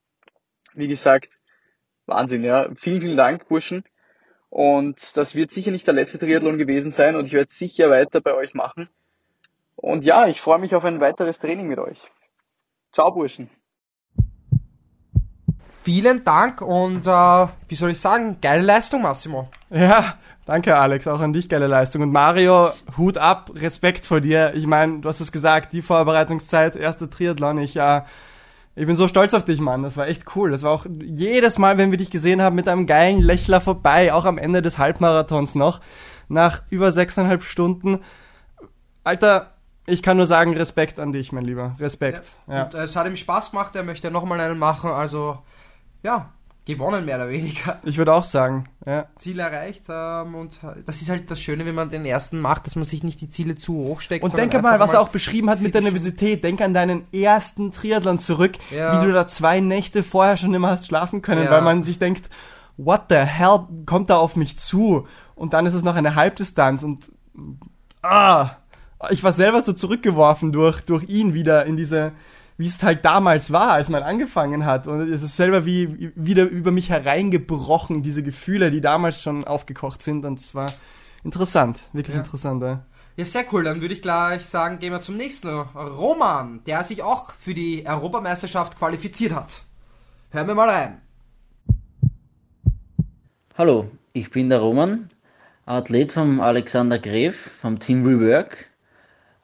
[0.76, 1.38] Wie gesagt,
[2.06, 2.70] Wahnsinn, ja.
[2.76, 3.84] Vielen, vielen Dank, Burschen.
[4.50, 8.22] Und das wird sicher nicht der letzte Triathlon gewesen sein und ich werde sicher weiter
[8.22, 8.88] bei euch machen.
[9.76, 12.00] Und ja, ich freue mich auf ein weiteres Training mit euch.
[12.94, 13.50] Ciao, Burschen.
[15.84, 19.50] Vielen Dank und äh, wie soll ich sagen, geile Leistung, Massimo.
[19.70, 22.02] Ja, danke Alex, auch an dich geile Leistung.
[22.02, 24.54] Und Mario, Hut ab, Respekt vor dir.
[24.56, 28.00] Ich meine, du hast es gesagt, die Vorbereitungszeit, erste Triathlon, ich ja.
[28.00, 28.04] Äh,
[28.76, 29.84] ich bin so stolz auf dich, Mann.
[29.84, 30.52] Das war echt cool.
[30.52, 34.14] Das war auch jedes Mal, wenn wir dich gesehen haben, mit einem geilen Lächler vorbei,
[34.14, 35.80] auch am Ende des Halbmarathons noch,
[36.28, 38.04] nach über sechseinhalb Stunden.
[39.06, 39.54] Alter,
[39.86, 41.76] ich kann nur sagen, Respekt an dich, mein Lieber.
[41.80, 42.36] Respekt.
[42.48, 42.54] Ja.
[42.54, 42.64] ja.
[42.64, 45.40] Und äh, es hat ihm Spaß gemacht, er möchte nochmal einen machen, also
[46.04, 46.34] ja,
[46.66, 47.80] gewonnen mehr oder weniger.
[47.84, 49.06] Ich würde auch sagen, ja.
[49.18, 52.76] Ziel erreicht ähm, und das ist halt das Schöne, wenn man den ersten macht, dass
[52.76, 54.24] man sich nicht die Ziele zu hoch steckt.
[54.24, 57.72] Und denke mal, was er auch beschrieben hat mit der Nervosität, denk an deinen ersten
[57.72, 59.00] Triathlon zurück, ja.
[59.00, 61.52] wie du da zwei Nächte vorher schon immer hast schlafen können, ja.
[61.52, 62.30] weil man sich denkt,
[62.78, 65.08] what the hell kommt da auf mich zu?
[65.36, 67.12] Und dann ist es noch eine Halbdistanz und
[68.02, 68.52] ah,
[69.10, 72.14] ich war selber so zurückgeworfen durch, durch ihn wieder in diese,
[72.58, 74.88] wie es halt damals war, als man angefangen hat.
[74.88, 80.02] Und es ist selber wie wieder über mich hereingebrochen, diese Gefühle, die damals schon aufgekocht
[80.02, 80.26] sind.
[80.26, 80.72] Und es war
[81.24, 82.22] interessant, wirklich ja.
[82.22, 82.62] interessant.
[82.62, 82.86] Ja.
[83.18, 83.64] ja, sehr cool.
[83.64, 85.50] Dann würde ich gleich sagen, gehen wir zum nächsten.
[85.50, 89.64] Roman, der sich auch für die Europameisterschaft qualifiziert hat.
[90.32, 91.02] Hören wir mal rein.
[93.58, 95.10] Hallo, ich bin der Roman,
[95.66, 98.66] Athlet vom Alexander Gref vom Team Rework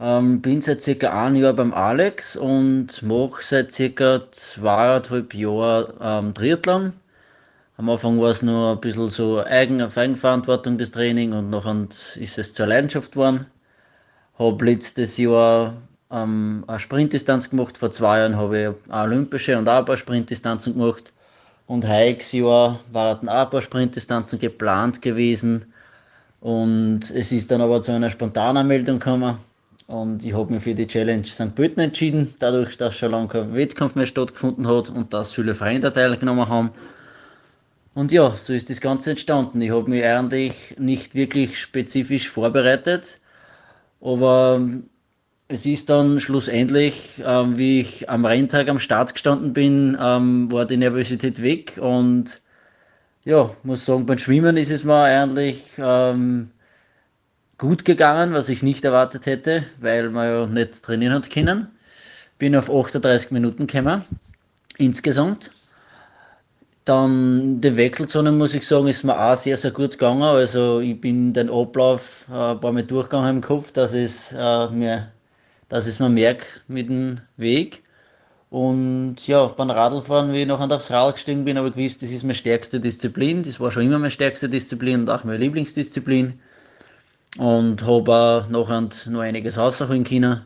[0.01, 6.33] ähm, bin seit circa einem Jahr beim Alex und mache seit circa zweieinhalb Jahren ähm,
[6.33, 6.93] Triathlon.
[7.77, 11.87] Am Anfang war es nur ein bisschen so Eigen, auf Eigenverantwortung das Training und nachher
[12.15, 13.45] ist es zur Leidenschaft geworden.
[14.39, 15.75] Habe letztes Jahr
[16.09, 19.97] ähm, eine Sprintdistanz gemacht, vor zwei Jahren habe ich eine olympische und auch ein paar
[19.97, 21.13] Sprintdistanzen gemacht.
[21.67, 25.71] Und heutiges Jahr waren auch ein paar Sprintdistanzen geplant gewesen.
[26.39, 29.37] Und es ist dann aber zu einer spontanen Meldung gekommen
[29.91, 31.53] und ich habe mich für die Challenge St.
[31.53, 35.91] Pölten entschieden, dadurch, dass schon lange kein Wettkampf mehr stattgefunden hat und dass viele Vereine
[35.91, 36.71] teilgenommen haben.
[37.93, 39.59] Und ja, so ist das Ganze entstanden.
[39.59, 43.19] Ich habe mich eigentlich nicht wirklich spezifisch vorbereitet,
[43.99, 44.65] aber
[45.49, 50.65] es ist dann schlussendlich, ähm, wie ich am Renntag am Start gestanden bin, ähm, war
[50.65, 52.41] die Nervosität weg und
[53.25, 56.51] ja, muss sagen, beim Schwimmen ist es mir eigentlich ähm,
[57.61, 61.67] gut gegangen, was ich nicht erwartet hätte, weil man ja nicht trainieren hat können.
[62.39, 64.03] Bin auf 38 Minuten gekommen,
[64.79, 65.51] insgesamt.
[66.85, 70.23] Dann die Wechselzone, muss ich sagen, ist mir auch sehr, sehr gut gegangen.
[70.23, 74.67] Also ich bin den Ablauf äh, ein paar Mal durchgegangen im Kopf, dass es, äh,
[74.69, 75.11] mir,
[75.69, 77.83] dass es mir merke mit dem Weg.
[78.49, 82.09] Und ja, beim Radlfahren, wie ich noch aufs Rad gestiegen bin, habe ich gewusst, das
[82.09, 83.43] ist meine stärkste Disziplin.
[83.43, 86.39] Das war schon immer meine stärkste Disziplin und auch meine Lieblingsdisziplin
[87.37, 90.45] und habe auch nachher noch einiges rausholen können.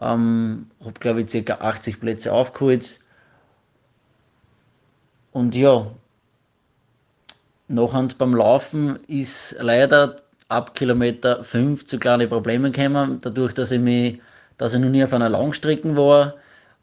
[0.00, 1.54] Ähm, habe, glaube ich, ca.
[1.54, 2.98] 80 Plätze aufgeholt.
[5.32, 5.86] Und ja,
[7.68, 10.16] nachher beim Laufen ist leider
[10.48, 13.18] ab Kilometer 5 zu kleine Probleme gekommen.
[13.22, 14.20] Dadurch, dass ich, mich,
[14.58, 16.34] dass ich noch nie auf einer Langstrecke war,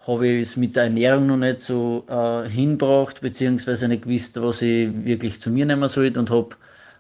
[0.08, 4.62] habe ich es mit der Ernährung noch nicht so äh, hinbracht, beziehungsweise nicht gewusst, was
[4.62, 6.56] ich wirklich zu mir nehmen sollte und habe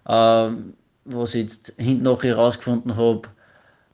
[0.08, 0.81] äh,
[1.14, 3.24] was ich jetzt hinten noch herausgefunden habe,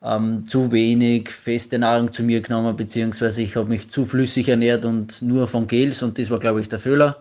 [0.04, 4.86] ähm, zu wenig feste Nahrung zu mir genommen, beziehungsweise ich habe mich zu flüssig ernährt
[4.86, 7.18] und nur von Gels und das war, glaube ich, der Fehler.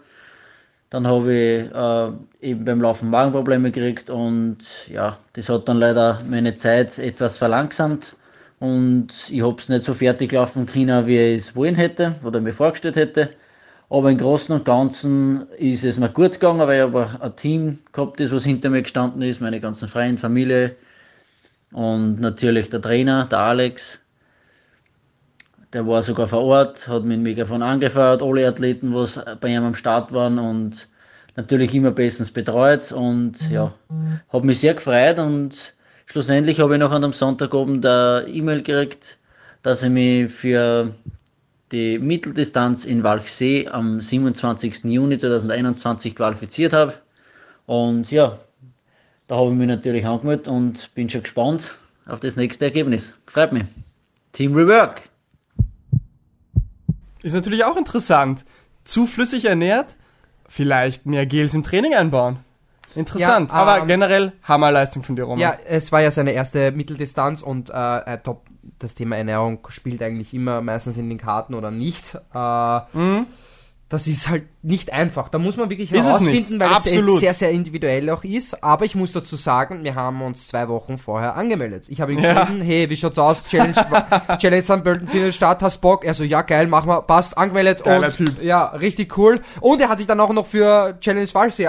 [0.90, 6.22] Dann habe ich äh, eben beim Laufen Magenprobleme gekriegt und ja, das hat dann leider
[6.28, 8.14] meine Zeit etwas verlangsamt
[8.60, 12.40] und ich habe es nicht so fertig laufen können, wie ich es wollen hätte oder
[12.40, 13.30] mir vorgestellt hätte.
[13.88, 17.78] Aber im Großen und Ganzen ist es mir gut gegangen, weil ich aber ein Team
[17.92, 20.74] gehabt ist, was hinter mir gestanden ist, meine ganzen Freien, Familie
[21.72, 24.00] und natürlich der Trainer, der Alex,
[25.72, 29.62] der war sogar vor Ort, hat mich mega von angefahren, alle Athleten, was bei ihm
[29.62, 30.88] am Start waren und
[31.36, 33.72] natürlich immer bestens betreut und ja,
[34.32, 35.74] habe mich sehr gefreut und
[36.06, 39.18] schlussendlich habe ich noch an dem Sonntagabend eine E-Mail gekriegt,
[39.62, 40.92] dass ich mich für
[41.72, 44.84] die Mitteldistanz in Walchsee am 27.
[44.84, 46.94] Juni 2021 qualifiziert habe.
[47.66, 48.38] Und ja,
[49.26, 53.18] da habe ich mich natürlich angemeldet und bin schon gespannt auf das nächste Ergebnis.
[53.26, 53.64] Freut mich.
[54.32, 55.02] Team Rework.
[57.22, 58.44] Ist natürlich auch interessant.
[58.84, 59.96] Zu flüssig ernährt,
[60.48, 62.38] vielleicht mehr Gels im Training einbauen.
[62.94, 65.38] Interessant, Ja, aber ähm, generell Hammerleistung von dir, Roman.
[65.38, 68.45] Ja, es war ja seine erste Mitteldistanz und äh, äh, top,
[68.78, 72.14] das Thema Ernährung spielt eigentlich immer meistens in den Karten oder nicht.
[72.34, 72.80] Äh,
[73.88, 75.28] Das ist halt nicht einfach.
[75.28, 75.98] Da muss man wirklich Mhm.
[75.98, 76.60] Ist es herausfinden, nicht.
[76.60, 77.14] weil Absolut.
[77.14, 78.64] es sehr, sehr individuell auch ist.
[78.64, 81.84] Aber ich muss dazu sagen, wir haben uns zwei Wochen vorher angemeldet.
[81.88, 82.42] Ich habe ihm Ja.
[82.46, 83.46] geschrieben, hey, wie schaut's aus?
[83.48, 83.74] Challenge,
[84.40, 84.82] Challenge St.
[84.82, 86.04] Pölten findet statt, hast Bock?
[86.04, 88.42] Er so, ja geil, machen wir, passt, angemeldet Geiler und Typ.
[88.42, 89.40] ja, richtig cool.
[89.60, 91.68] Und er hat sich dann auch noch für Challenge Walchsee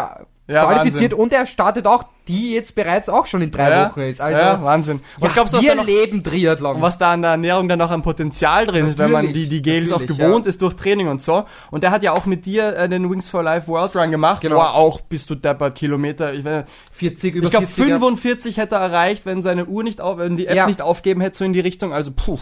[0.49, 1.23] Ja, qualifiziert Wahnsinn.
[1.23, 4.21] und er startet auch, die jetzt bereits auch schon in drei ja, Wochen ist.
[4.21, 5.01] Also, ja, Wahnsinn.
[5.19, 6.81] Was ja, glaubst du, was wir da noch, leben Triathlon.
[6.81, 9.49] was da an der Ernährung dann noch an Potenzial drin ist, wenn man die, Natürlich,
[9.49, 11.43] die Gels auch natürlich, gewohnt ist durch Training und so.
[11.69, 14.41] Und der hat ja auch mit dir äh, den Wings for Life World Run gemacht,
[14.41, 14.55] Genau.
[14.55, 17.83] wo er auch bis zu deppert Kilometer, ich, weiß nicht, 40 über ich glaube 40
[17.91, 17.99] er.
[17.99, 21.37] 45 hätte er erreicht, wenn seine Uhr nicht auf, wenn die App nicht aufgeben hätte,
[21.37, 22.39] so in die Richtung, also puh.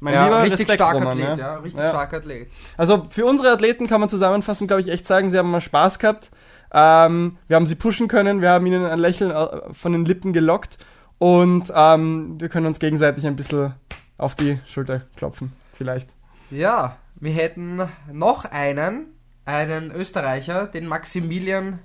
[0.00, 1.56] Mein ja, lieber richtig Respekt, starker Roman, Athlet, ja.
[1.56, 2.48] richtig starker Athlet.
[2.76, 5.98] Also für unsere Athleten kann man zusammenfassend, glaube ich, echt sagen, sie haben mal Spaß
[5.98, 6.30] gehabt.
[6.74, 10.32] Ähm, wir haben sie pushen können, wir haben ihnen ein Lächeln äh, von den Lippen
[10.32, 10.76] gelockt
[11.18, 13.74] und ähm, wir können uns gegenseitig ein bisschen
[14.18, 16.08] auf die Schulter klopfen, vielleicht.
[16.50, 17.80] Ja, wir hätten
[18.12, 19.06] noch einen,
[19.44, 21.78] einen Österreicher, den Maximilian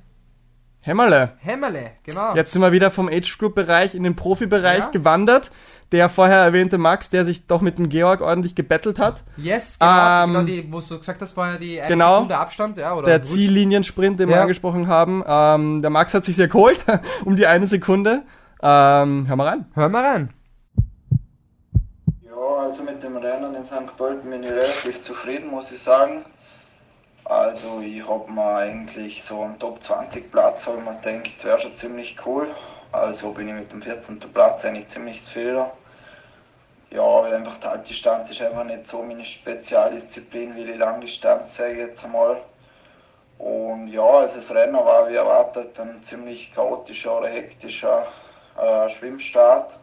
[0.82, 1.34] Hämmerle.
[1.40, 2.36] Hämmerle, genau.
[2.36, 4.90] Jetzt sind wir wieder vom Age Group Bereich in den Profibereich Ja.
[4.90, 5.52] gewandert.
[5.92, 9.24] Der vorher erwähnte Max, der sich doch mit dem Georg ordentlich gebettelt hat.
[9.38, 12.16] Yes, genau, Ähm, genau die, wo du gesagt hast, vorher die eine genau.
[12.18, 13.06] Sekunde Abstand, ja, oder?
[13.08, 13.24] Der.
[13.24, 14.42] Zielliniensprint, den wir Ja.
[14.44, 15.24] angesprochen haben.
[15.28, 16.80] Ähm, der Max hat sich sehr geholt,
[17.26, 18.22] um die eine Sekunde.
[18.62, 19.66] Ähm, hör mal rein.
[19.74, 20.30] Hör mal rein.
[22.24, 23.96] Ja, also mit dem Rennen in St.
[23.98, 26.24] Pölten bin ich relativ zufrieden, muss ich sagen.
[27.26, 31.60] Also ich habe mir eigentlich so einen Top 20 Platz, habe ich mir gedacht, wäre
[31.60, 32.48] schon ziemlich cool.
[32.92, 34.20] Also bin ich mit dem 14.
[34.34, 35.66] Platz eigentlich ziemlich zufrieden.
[36.92, 41.74] Ja, weil einfach die Halbdistanz ist einfach nicht so meine Spezialdisziplin wie die Langdistanz, sage
[41.74, 42.42] ich jetzt einmal.
[43.38, 48.08] Und ja, als das Rennen war wie erwartet ein ziemlich chaotischer oder hektischer
[48.60, 49.80] äh, Schwimmstart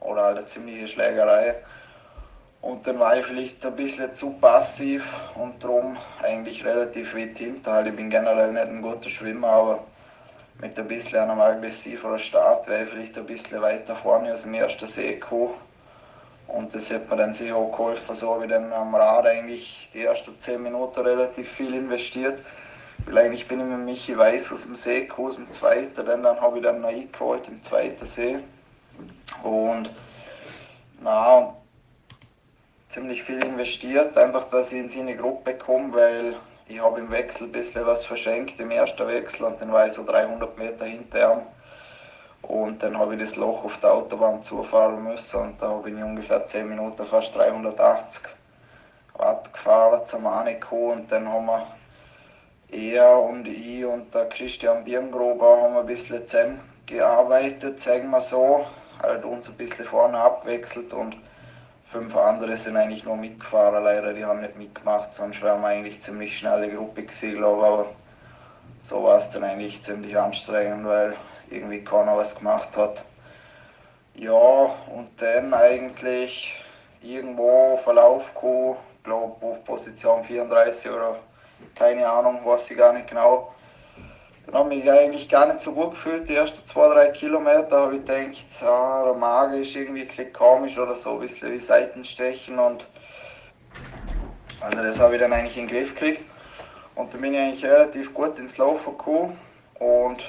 [0.00, 1.56] oder halt eine ziemliche Schlägerei.
[2.60, 7.72] Und dann war ich vielleicht ein bisschen zu passiv und darum eigentlich relativ weit hinter.
[7.72, 9.84] Halt, ich bin generell nicht ein guter Schwimmer, aber
[10.60, 14.54] mit ein bisschen einem aggressiveren Start wäre ich vielleicht ein bisschen weiter vorne aus dem
[14.54, 15.67] ersten See gekommen.
[16.48, 18.14] Und das hat mir dann sicher auch geholfen.
[18.14, 22.42] So habe ich dann am Rad eigentlich die ersten 10 Minuten relativ viel investiert.
[23.06, 26.40] Weil eigentlich bin ich mit Michi Weiß aus dem See aus dem zweiten, dann, dann
[26.40, 28.38] habe ich dann noch eingeholt im zweiten See.
[29.42, 29.90] Und
[31.00, 31.54] na,
[32.88, 36.36] ziemlich viel investiert, einfach dass ich in seine Gruppe komme, weil
[36.66, 39.94] ich habe im Wechsel ein bisschen was verschenkt im ersten Wechsel und dann war ich
[39.94, 41.42] so 300 Meter hinter ihm.
[42.42, 45.96] Und dann habe ich das Loch auf der Autobahn zufahren müssen und da habe ich
[45.96, 48.22] ungefähr 10 Minuten fast 380
[49.14, 51.66] Watt gefahren zum Aniko und dann haben wir
[52.70, 58.64] er und ich und der Christian Birngruber haben ein bisschen zusammengearbeitet, sagen wir so,
[59.02, 61.16] halt uns ein bisschen vorne abwechselt und
[61.90, 66.02] fünf andere sind eigentlich nur mitgefahren, leider, die haben nicht mitgemacht, sonst wären wir eigentlich
[66.02, 67.86] ziemlich schnelle Gruppe gewesen, glaube ich, aber
[68.82, 71.16] so war es dann eigentlich ziemlich anstrengend, weil
[71.50, 73.04] irgendwie keiner was gemacht hat.
[74.14, 76.54] Ja, und dann eigentlich
[77.00, 81.20] irgendwo Verlauf gekommen, glaube auf Position 34 oder
[81.74, 83.52] keine Ahnung, weiß ich gar nicht genau.
[84.46, 87.82] Dann habe ich mich eigentlich gar nicht so gut gefühlt, die ersten zwei, drei Kilometer
[87.82, 91.60] habe ich gedacht, ah, der Magen ist irgendwie ein komisch oder so, ein bisschen wie
[91.60, 92.86] Seitenstechen und
[94.60, 96.22] also das habe ich dann eigentlich in den Griff gekriegt.
[96.98, 99.38] Und dann bin ich eigentlich relativ gut ins Laufen gekommen
[99.78, 100.20] und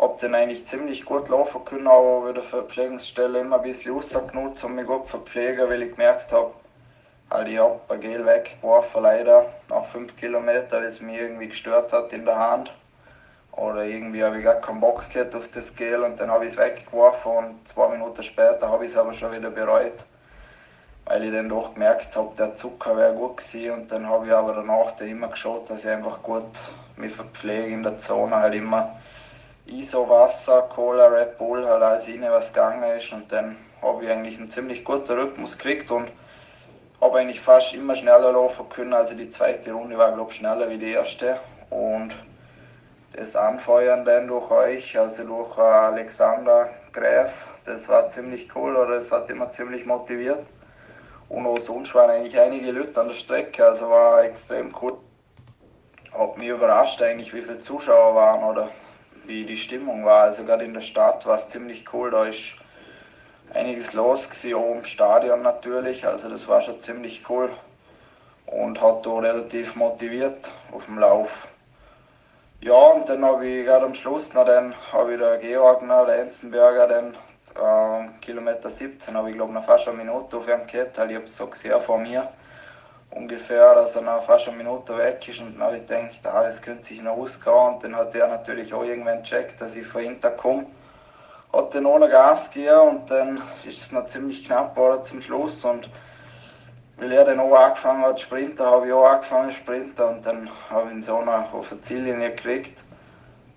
[0.00, 4.62] habe dann eigentlich ziemlich gut laufen können, aber bei der Verpflegungsstelle immer ein bisschen rausgenutzt
[4.62, 6.52] und mich gut verpflegen, weil ich gemerkt habe,
[7.28, 11.92] halt ich habe ein Gel weggeworfen, leider, nach 5 Kilometern, weil es mich irgendwie gestört
[11.92, 12.72] hat in der Hand.
[13.50, 16.52] Oder irgendwie habe ich gar keinen Bock gehabt auf das Gel und dann habe ich
[16.52, 20.04] es weggeworfen und zwei Minuten später habe ich es aber schon wieder bereut,
[21.08, 24.32] weil ich dann doch gemerkt habe, der Zucker wäre gut gewesen und dann habe ich
[24.32, 26.44] aber danach dann immer geschaut, dass ich einfach gut
[26.96, 29.00] mich verpflege in der Zone, halt immer
[29.66, 34.10] ISO, Wasser, Cola, Red Bull, halt alles rein, was gegangen ist und dann habe ich
[34.10, 36.10] eigentlich einen ziemlich guten Rhythmus gekriegt und
[37.00, 38.92] habe eigentlich fast immer schneller laufen können.
[38.92, 41.38] Also die zweite Runde war, glaube ich, schneller wie die erste.
[41.70, 42.12] Und
[43.12, 47.30] das Anfeuern dann durch euch, also durch äh, Alexander Gräf,
[47.64, 50.44] das war ziemlich cool oder das hat immer ziemlich motiviert.
[51.28, 54.98] Und auch sonst waren eigentlich einige Leute an der Strecke, also war extrem cool.
[56.12, 58.70] Hat mich überrascht eigentlich, wie viele Zuschauer waren oder
[59.26, 60.22] wie die Stimmung war.
[60.24, 62.54] Also gerade in der Stadt war es ziemlich cool, da ist
[63.52, 67.50] einiges los gewesen, auch im Stadion natürlich, also das war schon ziemlich cool
[68.46, 71.48] und hat da relativ motiviert auf dem Lauf.
[72.60, 76.06] Ja, und dann habe ich gerade am Schluss noch den, habe ich der Georg noch,
[76.06, 77.14] der Enzenberger, den
[77.58, 81.16] äh, Kilometer 17, habe ich glaube noch fast eine Minute auf ihm gehabt, weil ich
[81.16, 82.28] habe es so gesehen vor mir
[83.10, 86.62] ungefähr, dass er noch fast eine Minute weg ist und dann habe ich gedacht, das
[86.62, 90.02] könnte sich noch ausgehen und dann hat er natürlich auch irgendwann gecheckt, dass ich von
[90.02, 90.66] hinten komme.
[91.52, 95.64] Hat dann ohne Gas gegeben und dann ist es noch ziemlich knapp geworden zum Schluss
[95.64, 95.88] und
[96.98, 100.26] weil er dann auch angefangen hat zu sprinten, habe ich auch angefangen zu sprinten und
[100.26, 102.82] dann habe ich ihn so noch auf die Ziellinie gekriegt.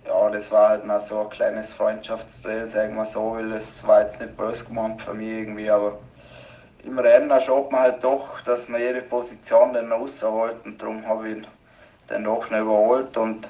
[0.06, 4.02] Ja, das war halt noch so ein kleines Freundschaftsduell, sagen wir so, weil es war
[4.02, 6.00] jetzt nicht böse gemeint für mich irgendwie, aber
[6.84, 11.30] im Rennen schaut man halt doch, dass man jede Position dann rausholt und darum habe
[11.30, 11.48] ich ihn
[12.08, 13.48] dann doch noch überholt und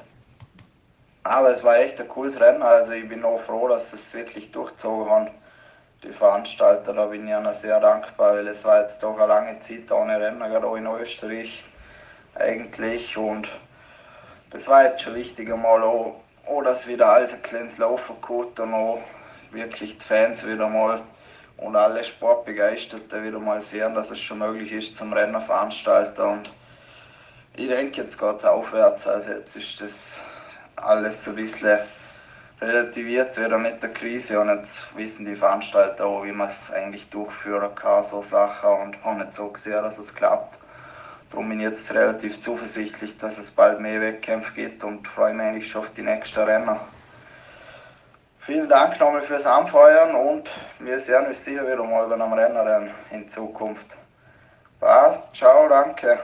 [1.24, 4.52] aber es war echt ein cooles Rennen, also ich bin auch froh, dass es wirklich
[4.52, 5.30] durchgezogen haben
[6.04, 9.60] die Veranstalter, da bin ich ihnen sehr dankbar, weil es war jetzt doch eine lange
[9.60, 11.64] Zeit ohne Rennen, gerade auch in Österreich
[12.36, 13.16] eigentlich.
[13.18, 13.48] Und
[14.50, 16.16] das war jetzt schon wichtig einmal auch,
[16.52, 19.02] auch dass wieder alles ein kleines Laufen kommt und auch
[19.52, 21.02] wirklich die Fans wieder mal
[21.58, 26.22] und alle Sportbegeisterte wieder mal sehen, dass es schon möglich ist zum Rennen veranstalten.
[26.22, 26.54] Und
[27.56, 29.08] ich denke, jetzt geht es aufwärts.
[29.08, 30.20] Also jetzt ist das
[30.76, 31.80] alles so ein bisschen
[32.60, 37.10] relativiert wieder mit der Krise und jetzt wissen die Veranstalter auch, wie man es eigentlich
[37.10, 40.61] durchführen kann, so Sachen und haben nicht so gesehen, dass es klappt.
[41.32, 45.46] Darum bin ich jetzt relativ zuversichtlich, dass es bald mehr Wettkämpfe gibt und freue mich
[45.46, 46.78] eigentlich schon auf die nächsten Rennen.
[48.40, 50.50] Vielen Dank nochmal fürs Anfeuern und
[50.80, 53.86] wir sehen uns sicher wieder mal bei einem Rennen in Zukunft.
[54.82, 56.20] Passt, ciao, danke.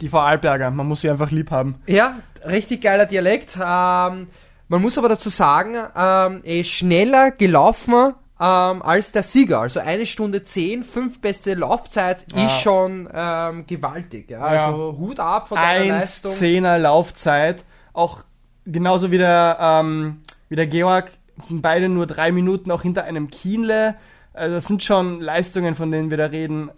[0.00, 1.80] Die Vorarlberger, man muss sie einfach lieb haben.
[1.86, 3.54] Ja, richtig geiler Dialekt.
[3.56, 4.28] Ähm,
[4.66, 9.60] man muss aber dazu sagen, ähm, er ist schneller gelaufen ähm, als der Sieger.
[9.60, 12.46] Also eine Stunde zehn, fünf beste Laufzeit Ja.
[12.46, 14.30] ist schon ähm, gewaltig.
[14.30, 14.40] Ja?
[14.40, 16.32] Also Hut ab von deiner Leistung.
[16.32, 17.64] 1,10er Laufzeit.
[17.92, 18.24] Auch
[18.66, 21.10] genauso wie der, ähm, wie der Georg
[21.42, 23.94] sind beide nur drei Minuten auch hinter einem Kienle.
[24.32, 26.70] Also das sind schon Leistungen, von denen wir da reden.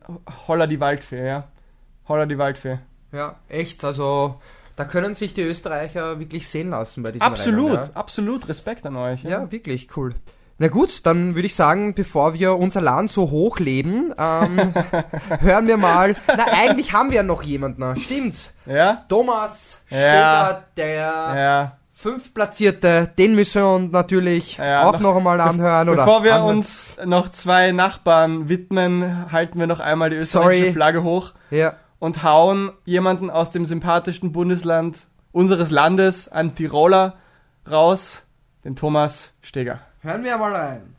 [0.46, 1.44] Holla die Waldfee, ja.
[2.08, 2.78] Holla die Waldfee.
[3.12, 3.82] Ja, echt.
[3.82, 4.40] Also
[4.76, 7.88] da können sich die Österreicher wirklich sehen lassen bei diesem Absolut, Rennen.
[7.94, 7.96] Ja?
[7.96, 8.48] absolut.
[8.48, 9.22] Respekt an euch.
[9.24, 10.14] Ja, wirklich cool.
[10.58, 14.72] Na gut, dann würde ich sagen, bevor wir unser Land so hochleben, ähm,
[15.40, 16.16] hören wir mal.
[16.28, 18.52] Na, eigentlich haben wir ja noch jemanden, stimmt.
[18.64, 19.04] Ja?
[19.08, 19.98] Thomas Ja.
[19.98, 20.96] Steger, der
[21.36, 21.76] Ja.
[21.92, 25.88] Fünftplatzierte, den müssen wir uns natürlich Ja, auch noch- noch einmal anhören.
[25.90, 26.58] oder Bevor wir anhören.
[26.58, 30.72] uns noch zwei Nachbarn widmen, halten wir noch einmal die österreichische Sorry.
[30.72, 31.74] Flagge hoch Ja.
[31.98, 35.00] und hauen jemanden aus dem sympathischsten Bundesland
[35.32, 37.14] unseres Landes, einen Tiroler,
[37.70, 38.22] raus,
[38.64, 39.80] den Thomas Steger.
[40.06, 40.94] Hören wir mal rein.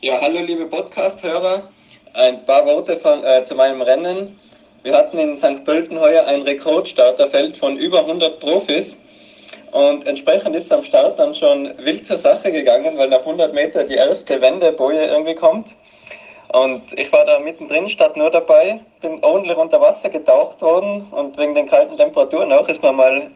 [0.00, 1.68] Ja, hallo liebe Podcast-Hörer.
[2.14, 4.40] Ein paar Worte von, äh, zu meinem Rennen.
[4.84, 5.66] Wir hatten in St.
[5.66, 8.98] Pölten heuer ein Rekordstarterfeld von über 100 Profis.
[9.72, 13.84] Und entsprechend ist am Start dann schon wild zur Sache gegangen, weil nach 100 Meter
[13.84, 15.74] die erste Wendeboje irgendwie kommt.
[16.54, 21.36] Und ich war da mittendrin, statt nur dabei, bin ordentlich unter Wasser getaucht worden und
[21.36, 23.30] wegen den kalten Temperaturen auch ist mir mal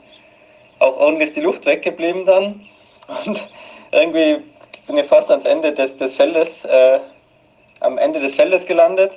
[0.78, 2.64] auch ordentlich die Luft weggeblieben dann.
[3.08, 3.42] Und
[3.90, 4.42] irgendwie
[4.86, 7.00] bin ich fast ans Ende des, des Feldes, äh,
[7.80, 9.12] am Ende des Feldes gelandet.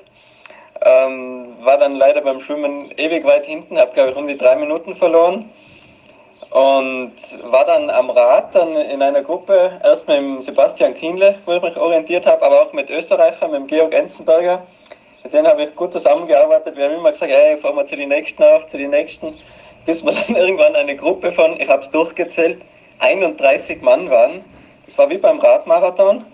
[0.83, 4.55] Ähm, war dann leider beim Schwimmen ewig weit hinten, habe glaube ich um die drei
[4.55, 5.49] Minuten verloren.
[6.49, 7.13] Und
[7.43, 11.61] war dann am Rad dann in einer Gruppe, erst mit dem Sebastian Kienle, wo ich
[11.61, 14.61] mich orientiert habe, aber auch mit Österreichern, mit dem Georg Enzenberger.
[15.23, 16.75] Mit denen habe ich gut zusammengearbeitet.
[16.75, 19.37] Wir haben immer gesagt, ey, fahren wir zu den nächsten auf, zu den nächsten.
[19.85, 22.61] Bis wir dann irgendwann eine Gruppe von, ich habe es durchgezählt,
[23.01, 24.43] 31 Mann waren.
[24.85, 26.25] Das war wie beim Radmarathon.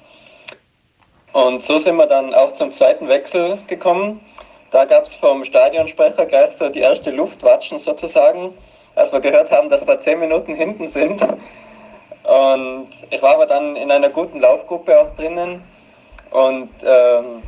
[1.33, 4.21] Und so sind wir dann auch zum zweiten Wechsel gekommen.
[4.71, 8.53] Da gab es vom Stadionsprecher gleich so die erste Luftwatschen sozusagen,
[8.95, 11.21] als wir gehört haben, dass wir zehn Minuten hinten sind.
[11.21, 15.63] Und ich war aber dann in einer guten Laufgruppe auch drinnen
[16.31, 17.43] und ähm,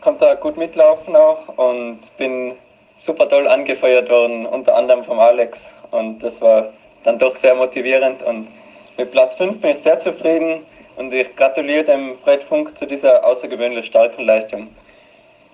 [0.00, 2.56] konnte da gut mitlaufen auch und bin
[2.96, 5.72] super toll angefeuert worden, unter anderem vom Alex.
[5.92, 6.72] Und das war
[7.04, 8.48] dann doch sehr motivierend und
[8.96, 10.66] mit Platz 5 bin ich sehr zufrieden
[10.96, 14.68] und ich gratuliere dem Fred Funk zu dieser außergewöhnlich starken Leistung.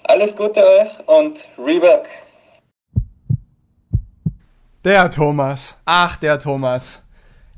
[0.05, 2.07] Alles Gute euch und Rework!
[4.85, 5.77] Der Thomas.
[5.85, 7.03] Ach, der Thomas.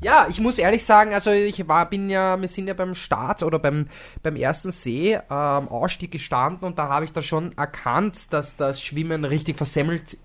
[0.00, 3.42] Ja, ich muss ehrlich sagen, also ich war, bin ja, wir sind ja beim Start
[3.42, 3.88] oder beim,
[4.22, 8.80] beim ersten See ähm, Ausstieg gestanden und da habe ich da schon erkannt, dass das
[8.80, 10.16] Schwimmen richtig versemmelt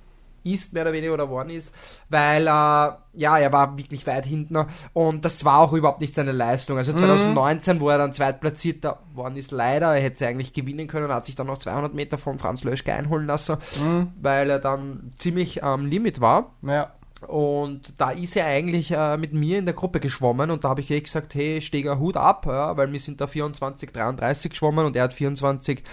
[0.44, 1.74] ist, mehr oder weniger, oder worden ist,
[2.10, 4.58] weil, äh, ja, er war wirklich weit hinten
[4.94, 6.78] und das war auch überhaupt nicht seine Leistung.
[6.78, 7.82] Also 2019, mhm.
[7.82, 11.36] wo er dann zweitplatzierter worden ist, leider, er hätte sie eigentlich gewinnen können, hat sich
[11.36, 14.12] dann noch 200 Meter von Franz Löschke einholen lassen, mhm.
[14.22, 16.54] weil er dann ziemlich am ähm, Limit war.
[16.62, 16.92] Ja.
[17.28, 20.82] Und da ist er eigentlich äh, mit mir in der Gruppe geschwommen und da habe
[20.82, 24.86] ich eh gesagt, hey, Steger Hut ab, ja, weil wir sind da 24, 33 geschwommen
[24.86, 25.84] und er hat 24,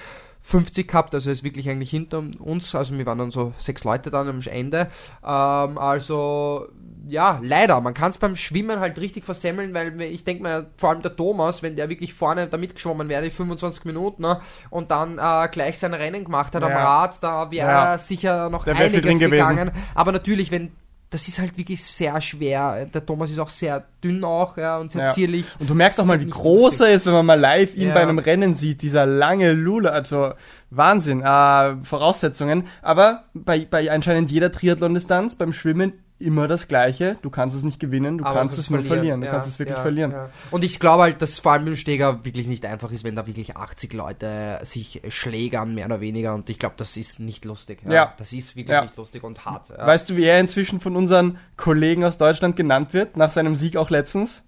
[0.43, 4.11] 50 gehabt, also ist wirklich eigentlich hinter uns, also wir waren dann so sechs Leute
[4.11, 4.89] dann am Ende.
[5.23, 6.67] Ähm, also
[7.07, 10.91] ja, leider, man kann es beim Schwimmen halt richtig versemmeln, weil ich denke mal, vor
[10.91, 14.41] allem der Thomas, wenn der wirklich vorne da mitgeschwommen wäre, die 25 Minuten, ne,
[14.71, 16.69] und dann äh, gleich sein Rennen gemacht hat ja.
[16.69, 17.93] am Rad, da wäre ja.
[17.93, 19.69] er sicher noch der einiges gegangen.
[19.69, 19.85] Gewesen.
[19.95, 20.73] Aber natürlich, wenn
[21.11, 22.87] das ist halt wirklich sehr schwer.
[22.87, 25.13] Der Thomas ist auch sehr dünn auch, ja, und sehr ja.
[25.13, 25.45] zierlich.
[25.59, 26.87] Und du merkst auch mal, wie groß lustig.
[26.87, 27.95] er ist, wenn man mal live ihn ja.
[27.95, 30.33] bei einem Rennen sieht, dieser lange Lula, also
[30.71, 32.69] Wahnsinn, äh, Voraussetzungen.
[32.81, 37.17] Aber bei, bei anscheinend jeder Triathlon-Distanz, beim Schwimmen immer das Gleiche.
[37.23, 39.21] Du kannst es nicht gewinnen, du kannst es nur verlieren.
[39.21, 40.13] Du ja, kannst es wirklich ja, verlieren.
[40.13, 40.31] Ja.
[40.51, 43.27] Und ich glaube halt, dass vor allem im Steger wirklich nicht einfach ist, wenn da
[43.27, 46.35] wirklich 80 Leute sich schlägern, mehr oder weniger.
[46.35, 47.81] Und ich glaube, das ist nicht lustig.
[47.89, 48.15] Ja.
[48.19, 49.71] Das ist wirklich nicht lustig und hart.
[49.77, 53.77] Weißt du, wie er inzwischen von unseren Kollegen aus Deutschland genannt wird, nach seinem Sieg
[53.77, 54.43] auch letztens?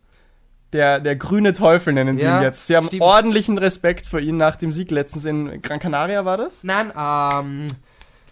[0.73, 2.66] Der, der grüne Teufel nennen sie ihn jetzt.
[2.66, 3.03] Sie haben stimmt.
[3.03, 6.65] ordentlichen Respekt vor ihn nach dem Sieg letztens in Gran Canaria, war das?
[6.65, 7.66] Nein, ähm.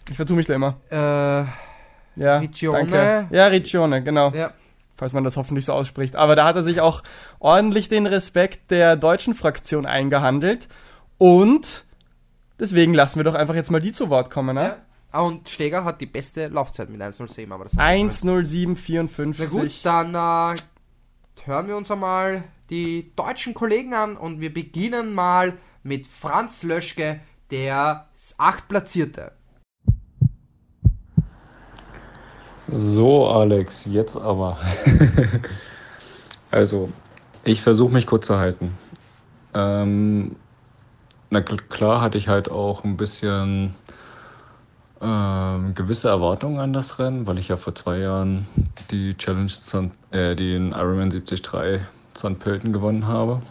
[0.08, 0.76] Ich vertue mich da immer.
[0.90, 1.69] Äh
[2.16, 2.78] ja, Riccione.
[2.78, 3.26] Danke.
[3.34, 4.30] Ja, Riccione, genau.
[4.30, 4.52] Ja.
[4.96, 6.14] Falls man das hoffentlich so ausspricht.
[6.16, 7.02] Aber da hat er sich auch
[7.38, 10.68] ordentlich den Respekt der deutschen Fraktion eingehandelt.
[11.16, 11.84] Und
[12.58, 14.76] deswegen lassen wir doch einfach jetzt mal die zu Wort kommen, ne?
[15.12, 15.20] Ja.
[15.20, 19.34] Und Steger hat die beste Laufzeit mit 1,07, aber das 1,07,54.
[19.38, 20.60] Na gut, dann äh,
[21.46, 27.20] hören wir uns einmal die deutschen Kollegen an und wir beginnen mal mit Franz Löschke,
[27.50, 28.08] der
[28.38, 28.68] acht
[32.72, 34.58] So, Alex, jetzt aber.
[36.50, 36.88] also,
[37.42, 38.78] ich versuche mich kurz zu halten.
[39.54, 40.36] Ähm,
[41.30, 43.74] na klar hatte ich halt auch ein bisschen
[45.00, 48.46] ähm, gewisse Erwartungen an das Rennen, weil ich ja vor zwei Jahren
[48.90, 49.50] die Challenge,
[50.12, 51.42] äh, den Ironman 73
[52.16, 52.38] St.
[52.38, 53.42] Pölten gewonnen habe.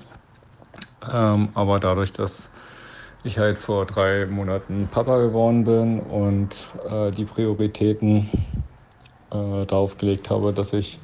[1.12, 2.50] Ähm, aber dadurch, dass
[3.24, 8.30] ich halt vor drei Monaten Papa geworden bin und äh, die Prioritäten
[9.32, 11.00] äh, darauf gelegt habe, dass ich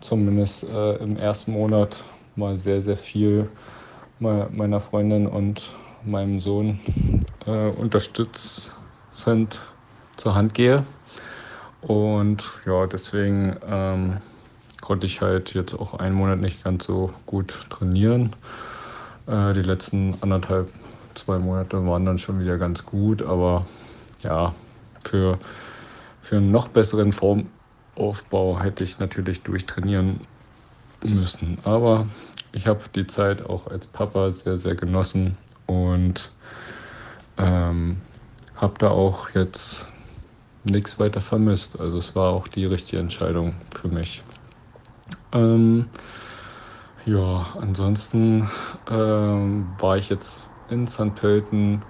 [0.00, 2.02] zumindest äh, im ersten Monat
[2.36, 3.48] mal sehr, sehr viel
[4.20, 5.70] meiner Freundin und
[6.04, 6.80] meinem Sohn
[7.46, 9.60] äh, unterstützend
[10.16, 10.84] zur Hand gehe.
[11.80, 14.16] Und ja, deswegen ähm,
[14.80, 18.34] konnte ich halt jetzt auch einen Monat nicht ganz so gut trainieren.
[19.26, 20.68] Äh, die letzten anderthalb,
[21.14, 23.66] zwei Monate waren dann schon wieder ganz gut, aber
[24.22, 24.54] ja,
[25.04, 25.38] für,
[26.22, 27.46] für einen noch besseren Form,
[27.98, 30.20] Aufbau hätte ich natürlich durchtrainieren
[31.04, 31.58] müssen.
[31.64, 32.06] Aber
[32.52, 36.30] ich habe die Zeit auch als Papa sehr, sehr genossen und
[37.36, 37.98] ähm,
[38.56, 39.86] habe da auch jetzt
[40.64, 41.78] nichts weiter vermisst.
[41.78, 44.22] Also es war auch die richtige Entscheidung für mich.
[45.32, 45.86] Ähm,
[47.04, 48.50] ja, ansonsten
[48.90, 51.14] ähm, war ich jetzt in St.
[51.14, 51.84] Pölten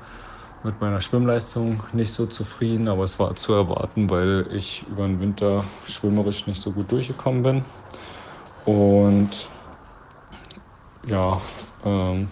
[0.69, 5.19] mit meiner Schwimmleistung nicht so zufrieden, aber es war zu erwarten, weil ich über den
[5.19, 7.65] Winter schwimmerisch nicht so gut durchgekommen bin.
[8.65, 9.51] Und
[11.07, 11.40] ja,
[11.85, 12.28] ähm,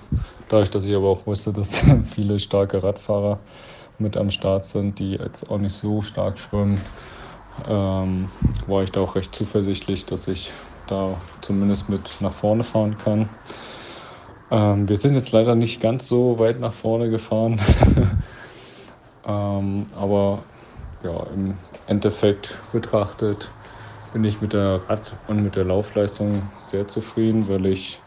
[0.49, 1.83] dadurch, dass ich aber auch wusste, dass
[2.15, 3.41] viele starke Radfahrer
[3.99, 6.83] mit am Start sind, die jetzt auch nicht so stark schwimmen,
[7.67, 8.31] ähm,
[8.67, 10.53] war ich da auch recht zuversichtlich, dass ich
[10.87, 13.31] da zumindest mit nach vorne fahren kann.
[14.51, 17.61] Ähm, wir sind jetzt leider nicht ganz so weit nach vorne gefahren.
[19.27, 20.45] ähm, aber
[21.03, 23.51] ja, im Endeffekt betrachtet
[24.13, 28.01] bin ich mit der Rad- und mit der Laufleistung sehr zufrieden, weil ich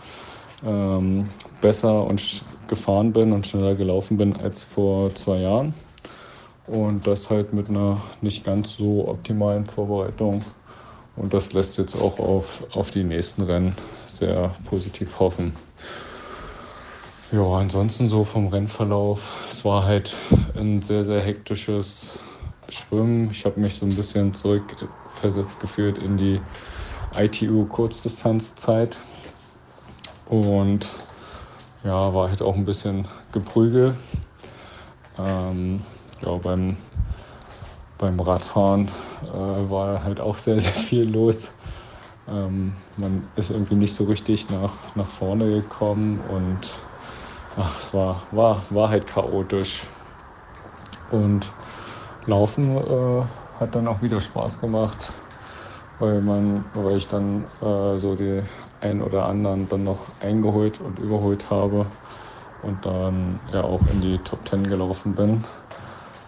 [0.63, 1.29] ähm,
[1.61, 5.73] besser und gefahren bin und schneller gelaufen bin als vor zwei Jahren.
[6.65, 10.43] Und das halt mit einer nicht ganz so optimalen Vorbereitung.
[11.15, 13.75] Und das lässt jetzt auch auf, auf die nächsten Rennen
[14.07, 15.53] sehr positiv hoffen.
[17.31, 19.47] Ja, ansonsten so vom Rennverlauf.
[19.51, 20.15] Es war halt
[20.55, 22.17] ein sehr, sehr hektisches
[22.69, 23.29] Schwimmen.
[23.29, 26.41] Ich habe mich so ein bisschen zurückversetzt gefühlt in die
[27.13, 28.97] ITU Kurzdistanzzeit.
[30.25, 30.89] Und
[31.83, 33.95] ja, war halt auch ein bisschen Geprügel.
[35.19, 35.81] Ähm,
[36.25, 36.77] ja, beim,
[37.99, 38.89] beim Radfahren
[39.21, 41.51] äh, war halt auch sehr, sehr viel los.
[42.27, 46.88] Ähm, man ist irgendwie nicht so richtig nach, nach vorne gekommen und
[47.59, 49.85] ach, es war, war, war halt chaotisch.
[51.09, 51.51] Und
[52.25, 53.23] Laufen äh,
[53.59, 55.13] hat dann auch wieder Spaß gemacht,
[55.97, 58.43] weil, man, weil ich dann äh, so die
[58.79, 61.87] ein oder anderen dann noch eingeholt und überholt habe
[62.61, 65.43] und dann ja auch in die Top 10 gelaufen bin.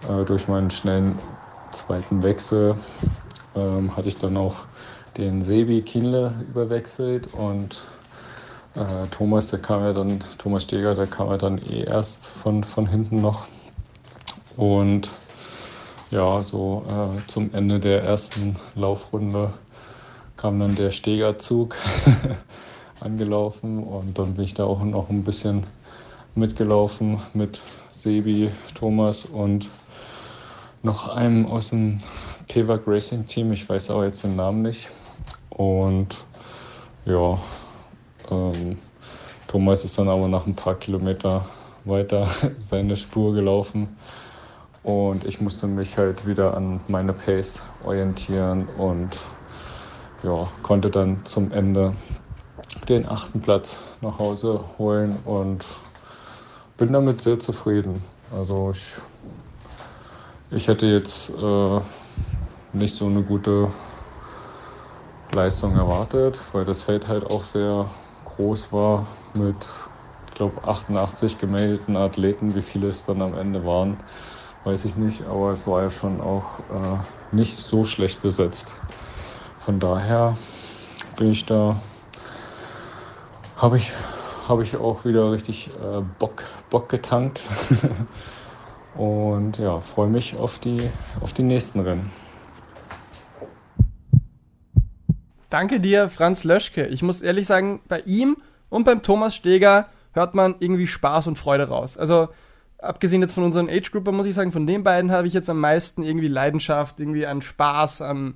[0.08, 1.20] Äh, durch meinen schnellen
[1.72, 2.78] zweiten Wechsel
[3.56, 4.66] ähm, hatte ich dann auch
[5.18, 7.84] den Sebi Kienle überwechselt und
[8.76, 12.64] äh, Thomas, der kam ja dann, Thomas Steger, der kam ja dann eh erst von,
[12.64, 13.48] von hinten noch.
[14.58, 15.10] Und
[16.10, 19.54] ja, so äh, zum Ende der ersten Laufrunde
[20.38, 21.76] kam dann der Stegerzug
[23.00, 25.66] angelaufen und dann bin ich da auch noch ein bisschen
[26.36, 27.60] mitgelaufen mit
[27.92, 29.68] Sebi, Thomas und
[30.84, 32.00] noch einem aus dem
[32.48, 33.54] PWAG Racing Team.
[33.54, 34.90] Ich weiß aber jetzt den Namen nicht.
[35.50, 36.18] Und
[37.06, 37.40] ja,
[38.32, 38.78] ähm,
[39.48, 41.46] Thomas ist dann aber nach ein paar Kilometer
[41.84, 42.28] weiter
[42.58, 43.98] seine Spur gelaufen.
[44.84, 49.20] Und ich musste mich halt wieder an meine Pace orientieren und
[50.24, 51.94] ja, konnte dann zum Ende
[52.90, 55.66] den achten Platz nach Hause holen und
[56.78, 58.02] bin damit sehr zufrieden.
[58.36, 58.84] Also ich,
[60.50, 61.80] ich hätte jetzt äh,
[62.74, 63.72] nicht so eine gute
[65.32, 67.90] Leistung erwartet, weil das Feld halt auch sehr
[68.42, 69.06] groß war
[69.36, 69.68] mit,
[70.28, 72.56] ich glaube, 88 gemeldeten Athleten.
[72.56, 73.98] Wie viele es dann am Ende waren,
[74.64, 76.98] weiß ich nicht, aber es war ja schon auch äh,
[77.36, 78.76] nicht so schlecht besetzt.
[79.60, 80.38] Von daher
[81.18, 81.84] bin ich da,
[83.58, 83.92] habe ich,
[84.48, 87.44] hab ich auch wieder richtig äh, Bock, Bock getankt.
[88.96, 90.90] Und ja, freue mich auf die,
[91.20, 92.12] auf die nächsten Rennen.
[95.52, 96.88] Danke dir, Franz Löschke.
[96.88, 98.38] Ich muss ehrlich sagen, bei ihm
[98.70, 101.98] und beim Thomas Steger hört man irgendwie Spaß und Freude raus.
[101.98, 102.30] Also,
[102.78, 105.60] abgesehen jetzt von unseren Age-Grupper, muss ich sagen, von den beiden habe ich jetzt am
[105.60, 108.36] meisten irgendwie Leidenschaft, irgendwie an Spaß, an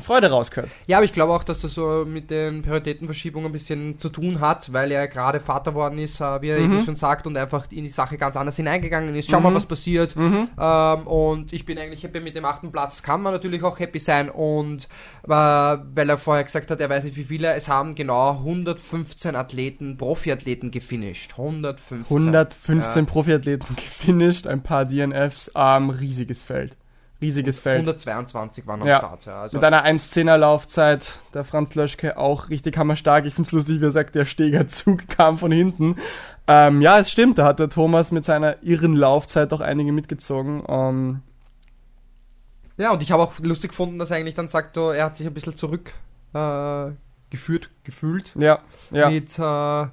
[0.00, 0.70] Freude rausgehört.
[0.86, 4.40] Ja, aber ich glaube auch, dass das so mit den Prioritätenverschiebungen ein bisschen zu tun
[4.40, 6.64] hat, weil er gerade Vater worden ist, äh, wie er mhm.
[6.64, 9.30] eben schon sagt, und einfach in die Sache ganz anders hineingegangen ist.
[9.30, 9.44] Schau mhm.
[9.44, 10.14] mal, was passiert.
[10.16, 10.48] Mhm.
[10.58, 13.02] Ähm, und ich bin eigentlich happy mit dem achten Platz.
[13.02, 14.28] Kann man natürlich auch happy sein.
[14.28, 14.84] Und
[15.24, 19.34] äh, weil er vorher gesagt hat, er weiß nicht wie viele, es haben genau 115
[19.34, 21.32] Athleten, Profiathleten gefinisht.
[21.32, 22.04] 115.
[22.04, 23.10] 115 ja.
[23.10, 26.76] Profiathleten gefinisht, ein paar DNFs, ähm, riesiges Feld
[27.20, 27.80] riesiges Feld.
[27.80, 28.98] 122 waren am ja.
[28.98, 29.42] Start, ja.
[29.42, 33.24] Also Mit einer 1,10er Laufzeit, der Franz Löschke auch richtig hammerstark.
[33.24, 35.96] Ich find's lustig, wie er sagt, der Stegerzug kam von hinten.
[36.46, 40.62] Ähm, ja, es stimmt, da hat der Thomas mit seiner irren Laufzeit doch einige mitgezogen.
[40.68, 41.22] Ähm,
[42.76, 45.16] ja, und ich habe auch lustig gefunden, dass er eigentlich dann sagt, oh, er hat
[45.16, 45.94] sich ein bisschen zurück
[46.34, 46.90] äh,
[47.30, 48.34] geführt, gefühlt.
[48.38, 48.60] Ja,
[48.90, 49.10] ja.
[49.10, 49.86] Mit äh,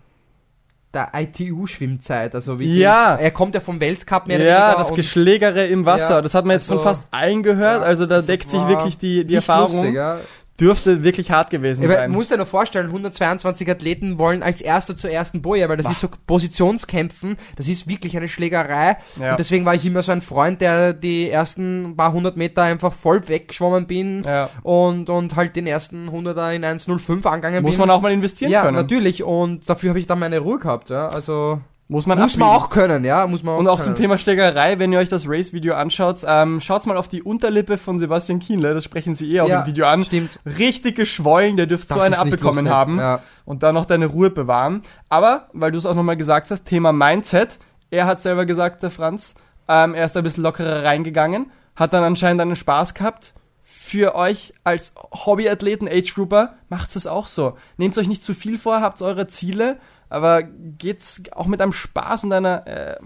[0.93, 2.35] der ITU-Schwimmzeit.
[2.35, 3.15] Also wie ja.
[3.15, 4.71] er kommt ja vom Weltcup mehr oder ja, weniger.
[4.71, 6.15] Ja, das Geschlägere im Wasser.
[6.15, 7.83] Ja, das hat man jetzt also, von fast allen gehört.
[7.83, 9.77] Also da deckt sich wirklich die, die Erfahrung.
[9.77, 10.19] Lustig, ja
[10.59, 12.11] dürfte wirklich hart gewesen sein.
[12.11, 15.85] Du musst dir nur vorstellen, 122 Athleten wollen als Erster zur ersten Boje, weil das
[15.85, 15.91] Boah.
[15.91, 18.97] ist so Positionskämpfen, das ist wirklich eine Schlägerei.
[19.19, 19.31] Ja.
[19.31, 22.93] Und deswegen war ich immer so ein Freund, der die ersten paar hundert Meter einfach
[22.93, 24.49] voll weggeschwommen bin ja.
[24.61, 27.77] und, und halt den ersten Hunderter in 1,05 angegangen Muss bin.
[27.77, 28.75] Muss man auch mal investieren ja, können.
[28.75, 29.23] Ja, natürlich.
[29.23, 30.91] Und dafür habe ich dann meine Ruhe gehabt.
[30.91, 31.09] Ja.
[31.09, 33.27] Also muss man, muss man auch können, ja.
[33.27, 33.95] Muss man auch Und auch können.
[33.95, 37.77] zum Thema Schlägerei, wenn ihr euch das Race-Video anschaut, ähm, schaut's mal auf die Unterlippe
[37.77, 40.05] von Sebastian Kienle, das sprechen sie eh auch ja, im Video an.
[40.05, 40.39] Stimmt.
[40.45, 43.21] Richtig geschwollen, der dürfte so eine abbekommen haben ja.
[43.45, 44.83] und dann noch deine Ruhe bewahren.
[45.09, 47.59] Aber, weil du es auch nochmal gesagt hast, Thema Mindset,
[47.91, 49.35] er hat selber gesagt, der Franz,
[49.67, 53.33] ähm, er ist ein bisschen lockerer reingegangen, hat dann anscheinend einen Spaß gehabt.
[53.61, 57.57] Für euch als Hobbyathleten, Age-Grouper, macht's es auch so.
[57.77, 59.77] Nehmt euch nicht zu viel vor, habt eure Ziele,
[60.13, 62.97] aber geht's auch mit einem Spaß und einer äh,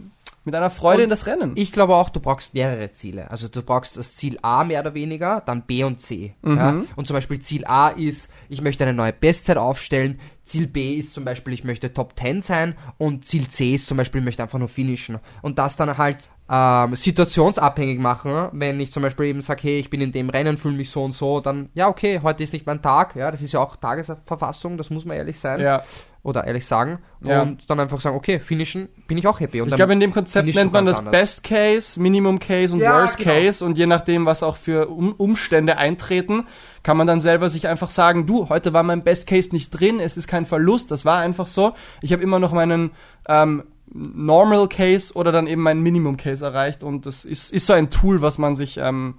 [0.48, 1.52] mit einer Freude und in das Rennen.
[1.56, 3.30] Ich glaube auch, du brauchst mehrere Ziele.
[3.30, 6.36] Also du brauchst das Ziel A mehr oder weniger, dann B und C.
[6.42, 6.58] Mhm.
[6.58, 6.82] Ja?
[6.96, 10.22] Und zum Beispiel Ziel A ist, ich möchte eine neue Bestzeit aufstellen.
[10.46, 12.76] Ziel B ist zum Beispiel, ich möchte Top 10 sein.
[12.98, 15.20] Und Ziel C ist zum Beispiel, ich möchte einfach nur finishen.
[15.42, 18.48] Und das dann halt ähm, situationsabhängig machen.
[18.54, 21.04] Wenn ich zum Beispiel eben sage, hey, ich bin in dem Rennen, fühle mich so
[21.04, 23.18] und so, dann, ja, okay, heute ist nicht mein Tag.
[23.18, 25.60] Ja, das ist ja auch Tagesverfassung, das muss man ehrlich sein.
[25.60, 25.84] Ja.
[26.28, 27.42] Oder ehrlich sagen Ja.
[27.42, 29.62] und dann einfach sagen, okay, finishen bin ich auch happy.
[29.62, 31.12] Und Ich glaube, in dem Konzept nennt man das anders.
[31.14, 33.32] Best Case, Minimum Case und Ja, Worst genau.
[33.32, 36.46] Case und je nachdem, was auch für um Umstände eintreten,
[36.84, 40.02] kann man dann selber sich einfach sagen, du, heute war mein Best Case nicht drin,
[40.02, 41.74] es ist kein Verlust, das war einfach so.
[42.02, 42.92] Ich habe immer noch meinen
[43.30, 43.64] ähm,
[43.94, 47.90] Normal Case oder dann eben meinen Minimum Case erreicht und das ist, ist so ein
[47.90, 49.16] Tool, was man sich, ähm,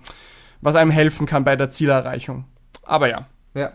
[0.61, 2.45] was einem helfen kann bei der Zielerreichung.
[2.83, 3.27] Aber ja.
[3.55, 3.73] Ja.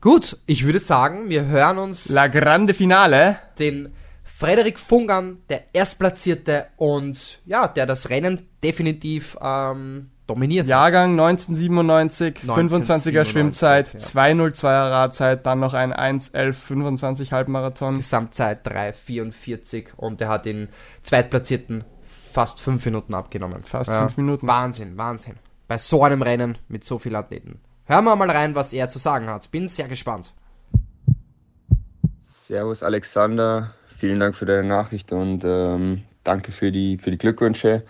[0.00, 3.38] Gut, ich würde sagen, wir hören uns La Grande Finale.
[3.58, 3.92] den
[4.24, 10.64] Frederik Fungan, der Erstplatzierte und ja, der das Rennen definitiv ähm, dominiert.
[10.64, 10.70] hat.
[10.70, 14.00] Jahrgang 1997, 25er 1997, Schwimmzeit, ja.
[14.00, 17.96] 202er Radzeit, dann noch ein 1.11.25 Halbmarathon.
[17.96, 20.68] Gesamtzeit 3,44 und der hat den
[21.02, 21.84] Zweitplatzierten
[22.32, 23.62] fast fünf Minuten abgenommen.
[23.64, 24.48] Fast fünf Minuten.
[24.48, 25.34] Wahnsinn, Wahnsinn.
[25.68, 27.60] Bei so einem Rennen mit so vielen Athleten.
[27.90, 29.50] Hören wir mal rein, was er zu sagen hat.
[29.50, 30.32] Bin sehr gespannt.
[32.22, 37.82] Servus Alexander, vielen Dank für deine Nachricht und ähm, danke für die, für die Glückwünsche.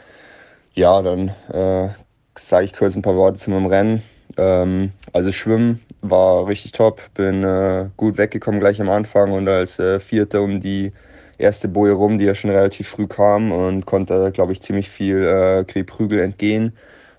[0.73, 1.91] Ja, dann äh,
[2.35, 4.03] sage ich kurz ein paar Worte zu meinem Rennen.
[4.39, 9.79] Ähm, also Schwimmen war richtig top, bin äh, gut weggekommen gleich am Anfang und als
[9.79, 10.95] äh, Vierter um die
[11.37, 15.23] erste Boje rum, die ja schon relativ früh kam und konnte, glaube ich, ziemlich viel
[15.23, 16.73] äh, Kleprügel entgehen.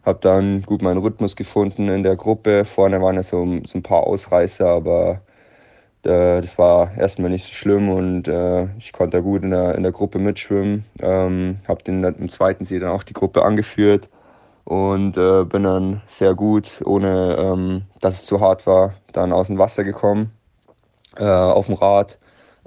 [0.03, 2.65] Habe dann gut meinen Rhythmus gefunden in der Gruppe.
[2.65, 5.22] Vorne waren ja so, so ein paar Ausreißer, aber
[6.03, 9.76] äh, das war erstmal nicht so schlimm und äh, ich konnte da gut in der,
[9.76, 10.86] in der Gruppe mitschwimmen.
[10.99, 14.10] Ähm, habe den im zweiten See dann auch die Gruppe angeführt
[14.64, 19.48] und äh, bin dann sehr gut, ohne ähm, dass es zu hart war, dann aus
[19.48, 20.32] dem Wasser gekommen,
[21.18, 22.18] äh, auf dem Rad,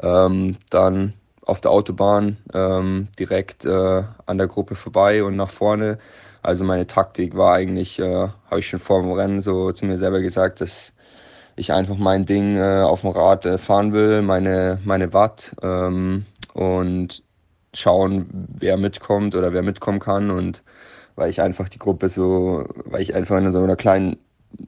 [0.02, 1.14] ähm, dann
[1.46, 5.98] auf der Autobahn ähm, direkt äh, an der Gruppe vorbei und nach vorne.
[6.44, 9.96] Also meine Taktik war eigentlich, äh, habe ich schon vor dem Rennen so zu mir
[9.96, 10.92] selber gesagt, dass
[11.56, 16.26] ich einfach mein Ding äh, auf dem Rad äh, fahren will, meine, meine Watt ähm,
[16.52, 17.22] und
[17.72, 18.26] schauen,
[18.58, 20.62] wer mitkommt oder wer mitkommen kann und
[21.16, 24.18] weil ich einfach die Gruppe so, weil ich einfach in so einer kleinen,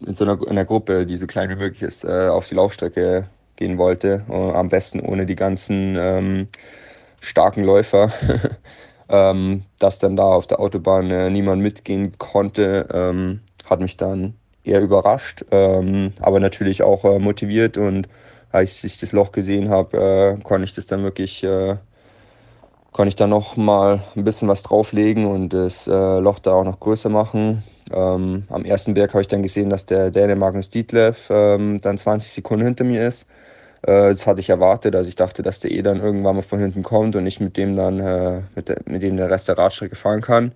[0.06, 2.54] in so einer, in einer Gruppe, die so klein wie möglich ist, äh, auf die
[2.54, 4.24] Laufstrecke gehen wollte.
[4.30, 6.48] Äh, am besten ohne die ganzen ähm,
[7.20, 8.12] starken Läufer.
[9.08, 14.34] ähm, dass dann da auf der Autobahn äh, niemand mitgehen konnte, ähm, hat mich dann
[14.64, 18.08] eher überrascht, ähm, aber natürlich auch äh, motiviert und
[18.50, 21.76] als ich das Loch gesehen habe, äh, konnte ich das dann wirklich, äh,
[22.92, 26.64] konnte ich dann noch mal ein bisschen was drauflegen und das äh, Loch da auch
[26.64, 27.62] noch größer machen.
[27.92, 31.98] Ähm, am ersten Berg habe ich dann gesehen, dass der Däne Magnus Dietlev ähm, dann
[31.98, 33.26] 20 Sekunden hinter mir ist.
[33.82, 36.58] Äh, das hatte ich erwartet, also ich dachte, dass der eh dann irgendwann mal von
[36.58, 39.58] hinten kommt und ich mit dem dann äh, mit, der, mit dem den Rest der
[39.58, 40.52] Radstrecke fahren kann.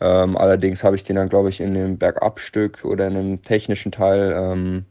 [0.00, 3.92] Ähm, allerdings habe ich den dann, glaube ich, in dem Bergabstück oder in einem technischen
[3.92, 4.84] Teil, ähm,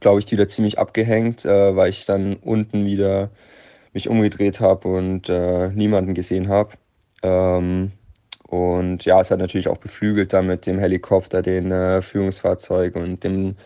[0.00, 3.30] glaube ich, wieder ziemlich abgehängt, äh, weil ich dann unten wieder
[3.92, 6.72] mich umgedreht habe und äh, niemanden gesehen habe.
[7.22, 7.92] Ähm,
[8.48, 13.24] und ja, es hat natürlich auch beflügelt dann mit dem Helikopter, den äh, Führungsfahrzeug und
[13.24, 13.56] dem,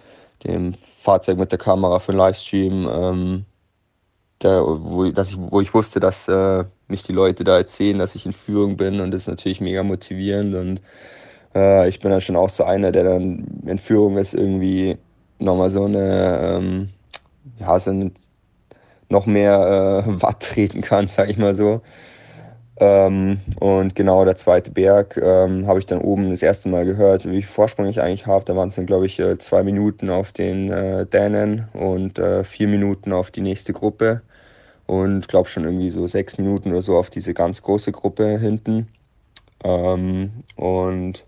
[0.45, 3.45] dem Fahrzeug mit der Kamera für den Livestream, ähm,
[4.41, 7.99] da, wo, dass ich, wo ich wusste, dass äh, mich die Leute da jetzt sehen,
[7.99, 10.81] dass ich in Führung bin und das ist natürlich mega motivierend und
[11.55, 14.97] äh, ich bin dann schon auch so einer, der dann in Führung ist, irgendwie
[15.39, 16.89] nochmal so eine, ähm,
[17.59, 18.11] ja, so eine,
[19.09, 21.81] noch mehr äh, Watt treten kann, sag ich mal so.
[22.81, 27.25] Ähm, und genau der zweite Berg ähm, habe ich dann oben das erste Mal gehört,
[27.25, 28.45] wie viel Vorsprung ich eigentlich habe.
[28.45, 32.45] Da waren es dann, glaube ich, äh, zwei Minuten auf den äh, Dänen und äh,
[32.45, 34.23] vier Minuten auf die nächste Gruppe.
[34.87, 38.89] Und glaube schon irgendwie so sechs Minuten oder so auf diese ganz große Gruppe hinten.
[39.65, 41.25] Ähm, und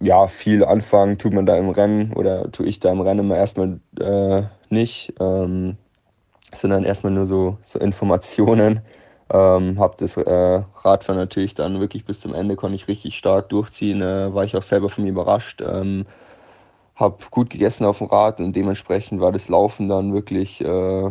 [0.00, 3.36] ja, viel anfangen tut man da im Rennen oder tue ich da im Rennen immer
[3.36, 5.14] erstmal äh, nicht.
[5.20, 5.76] Ähm,
[6.62, 8.80] dann erstmal nur so, so Informationen.
[9.30, 13.50] Ähm, hab das äh, Radfahren natürlich dann wirklich bis zum Ende, konnte ich richtig stark
[13.50, 15.60] durchziehen, äh, war ich auch selber von mir überrascht.
[15.62, 16.06] Ähm,
[16.96, 21.10] hab gut gegessen auf dem Rad und dementsprechend war das Laufen dann wirklich, äh,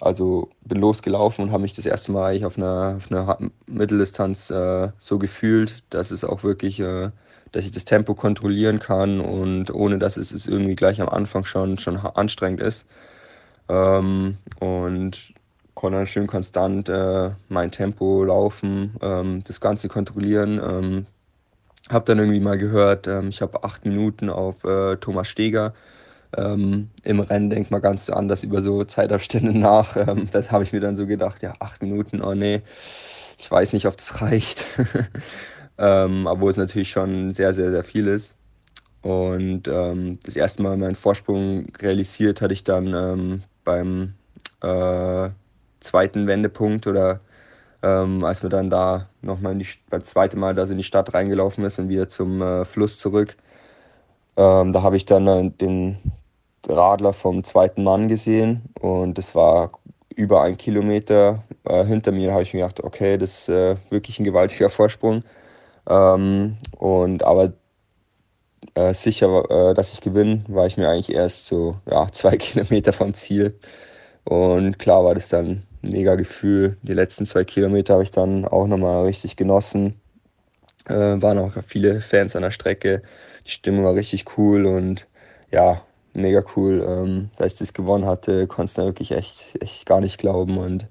[0.00, 4.50] also bin losgelaufen und habe mich das erste Mal eigentlich auf einer, auf einer Mitteldistanz
[4.50, 7.10] äh, so gefühlt, dass es auch wirklich, äh,
[7.52, 11.44] dass ich das Tempo kontrollieren kann und ohne dass es es irgendwie gleich am Anfang
[11.44, 12.86] schon, schon anstrengend ist.
[13.68, 15.34] Ähm, und
[15.78, 20.60] konnte dann schön konstant äh, mein Tempo laufen, ähm, das Ganze kontrollieren.
[20.60, 21.06] Ähm,
[21.88, 25.74] habe dann irgendwie mal gehört, ähm, ich habe acht Minuten auf äh, Thomas Steger.
[26.36, 29.96] Ähm, Im Rennen denkt man ganz anders über so Zeitabstände nach.
[29.96, 32.62] Ähm, das habe ich mir dann so gedacht, ja, acht Minuten, oh nee,
[33.38, 34.66] ich weiß nicht, ob das reicht.
[35.78, 38.34] ähm, obwohl es natürlich schon sehr, sehr, sehr viel ist.
[39.02, 44.14] Und ähm, das erste Mal meinen Vorsprung realisiert hatte ich dann ähm, beim
[44.60, 45.30] äh,
[45.80, 47.20] zweiten Wendepunkt oder
[47.82, 49.56] ähm, als wir dann da nochmal
[49.90, 53.36] beim zweiten Mal in die Stadt reingelaufen ist und wieder zum äh, Fluss zurück.
[54.36, 55.98] Ähm, da habe ich dann äh, den
[56.68, 59.72] Radler vom zweiten Mann gesehen und das war
[60.16, 62.28] über ein Kilometer äh, hinter mir.
[62.28, 65.22] Da habe ich mir gedacht, okay, das ist äh, wirklich ein gewaltiger Vorsprung.
[65.88, 67.52] Ähm, und aber
[68.74, 72.92] äh, sicher, äh, dass ich gewinne, war ich mir eigentlich erst so ja, zwei Kilometer
[72.92, 73.58] vom Ziel.
[74.28, 76.76] Und klar war das dann ein mega Gefühl.
[76.82, 79.94] Die letzten zwei Kilometer habe ich dann auch nochmal richtig genossen.
[80.86, 83.00] Äh, waren auch viele Fans an der Strecke.
[83.46, 85.06] Die Stimmung war richtig cool und
[85.50, 85.80] ja,
[86.12, 86.84] mega cool.
[86.86, 90.58] Ähm, da ich das gewonnen hatte, konnte es wirklich echt, echt gar nicht glauben.
[90.58, 90.88] Und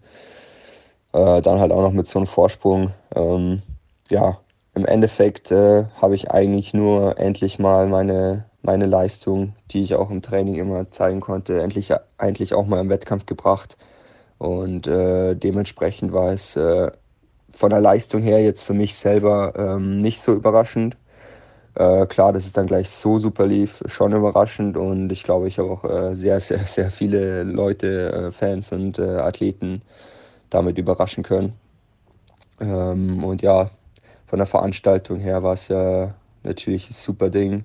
[1.14, 2.91] äh, dann halt auch noch mit so einem Vorsprung.
[3.15, 3.61] Ähm,
[4.09, 4.39] ja,
[4.73, 10.11] im Endeffekt äh, habe ich eigentlich nur endlich mal meine, meine Leistung, die ich auch
[10.11, 13.77] im Training immer zeigen konnte, endlich eigentlich auch mal im Wettkampf gebracht.
[14.38, 16.91] Und äh, dementsprechend war es äh,
[17.53, 20.98] von der Leistung her jetzt für mich selber ähm, nicht so überraschend.
[21.76, 25.60] Äh, klar, dass es dann gleich so super lief, schon überraschend und ich glaube, ich
[25.60, 29.81] habe auch äh, sehr, sehr, sehr viele Leute, äh, Fans und äh, Athleten
[30.49, 31.53] damit überraschen können.
[32.60, 33.69] Ähm, und ja,
[34.26, 37.64] von der Veranstaltung her war es ja natürlich ein super Ding.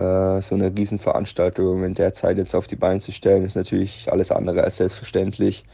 [0.00, 4.10] Äh, so eine Riesenveranstaltung in der Zeit jetzt auf die Beine zu stellen, ist natürlich
[4.10, 5.64] alles andere als selbstverständlich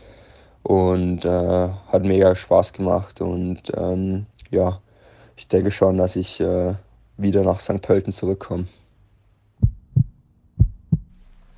[0.64, 4.80] und äh, hat mega Spaß gemacht und ähm, ja,
[5.36, 6.74] ich denke schon, dass ich äh,
[7.16, 7.80] wieder nach St.
[7.80, 8.66] Pölten zurückkomme.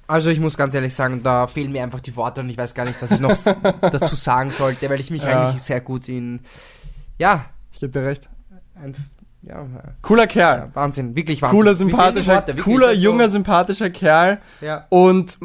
[0.07, 2.75] Also ich muss ganz ehrlich sagen, da fehlen mir einfach die Worte und ich weiß
[2.75, 3.37] gar nicht, was ich noch
[3.81, 5.49] dazu sagen sollte, weil ich mich ja.
[5.49, 6.41] eigentlich sehr gut in
[7.19, 8.29] ja, ich gebe dir recht.
[8.75, 8.95] Ein,
[9.43, 9.67] ja,
[10.03, 10.59] cooler Kerl.
[10.59, 11.59] Ja, Wahnsinn, wirklich Wahnsinn.
[11.59, 14.41] Cooler, sympathischer, Worte, cooler, junger, sympathischer Kerl.
[14.61, 14.87] Ja.
[14.89, 15.39] Und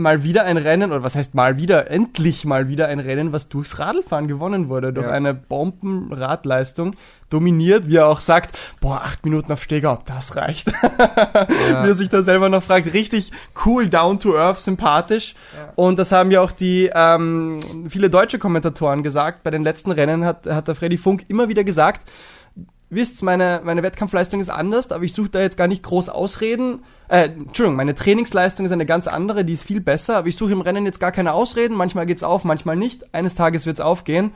[0.00, 3.48] mal wieder ein Rennen, oder was heißt mal wieder, endlich mal wieder ein Rennen, was
[3.48, 5.12] durchs Radlfahren gewonnen wurde, durch ja.
[5.12, 6.96] eine Bombenradleistung,
[7.28, 10.68] dominiert, wie er auch sagt, boah, acht Minuten auf Steger, ob das reicht.
[10.98, 11.84] ja.
[11.84, 13.30] Wie er sich da selber noch fragt, richtig
[13.64, 15.34] cool, down to earth, sympathisch.
[15.56, 15.72] Ja.
[15.76, 19.42] Und das haben ja auch die ähm, viele deutsche Kommentatoren gesagt.
[19.44, 22.08] Bei den letzten Rennen hat, hat der Freddy Funk immer wieder gesagt,
[22.90, 26.82] wisst, meine, meine Wettkampfleistung ist anders, aber ich suche da jetzt gar nicht groß Ausreden.
[27.08, 30.52] Äh, Entschuldigung, meine Trainingsleistung ist eine ganz andere, die ist viel besser, aber ich suche
[30.52, 31.76] im Rennen jetzt gar keine Ausreden.
[31.76, 33.14] Manchmal geht's auf, manchmal nicht.
[33.14, 34.32] Eines Tages wird's aufgehen.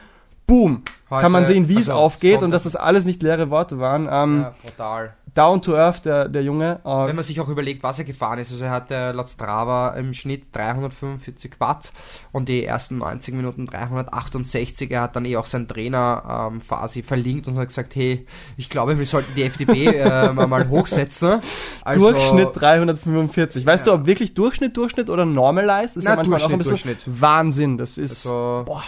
[0.47, 0.82] Boom!
[1.10, 2.44] Heute, Kann man sehen, wie es also aufgeht Sonntag.
[2.44, 4.09] und dass das alles nicht leere Worte waren.
[4.10, 6.81] Ähm, ja, brutal down to earth, der, der Junge.
[6.85, 9.90] Äh, Wenn man sich auch überlegt, was er gefahren ist, also er hatte laut Strava
[9.90, 11.93] im Schnitt 345 Watt
[12.32, 14.90] und die ersten 90 Minuten 368.
[14.90, 18.70] Er hat dann eh auch seinen Trainer ähm, quasi verlinkt und hat gesagt, hey, ich
[18.70, 21.40] glaube, wir sollten die FDP äh, mal hochsetzen.
[21.82, 23.66] Also, Durchschnitt 345.
[23.66, 23.93] Weißt ja.
[23.93, 25.97] du, ob wirklich Durchschnitt, Durchschnitt oder Normalized?
[25.97, 27.02] Das ist Na, ja manchmal auch ein bisschen Durchschnitt.
[27.06, 27.77] Wahnsinn.
[27.78, 28.85] Das ist, also, boah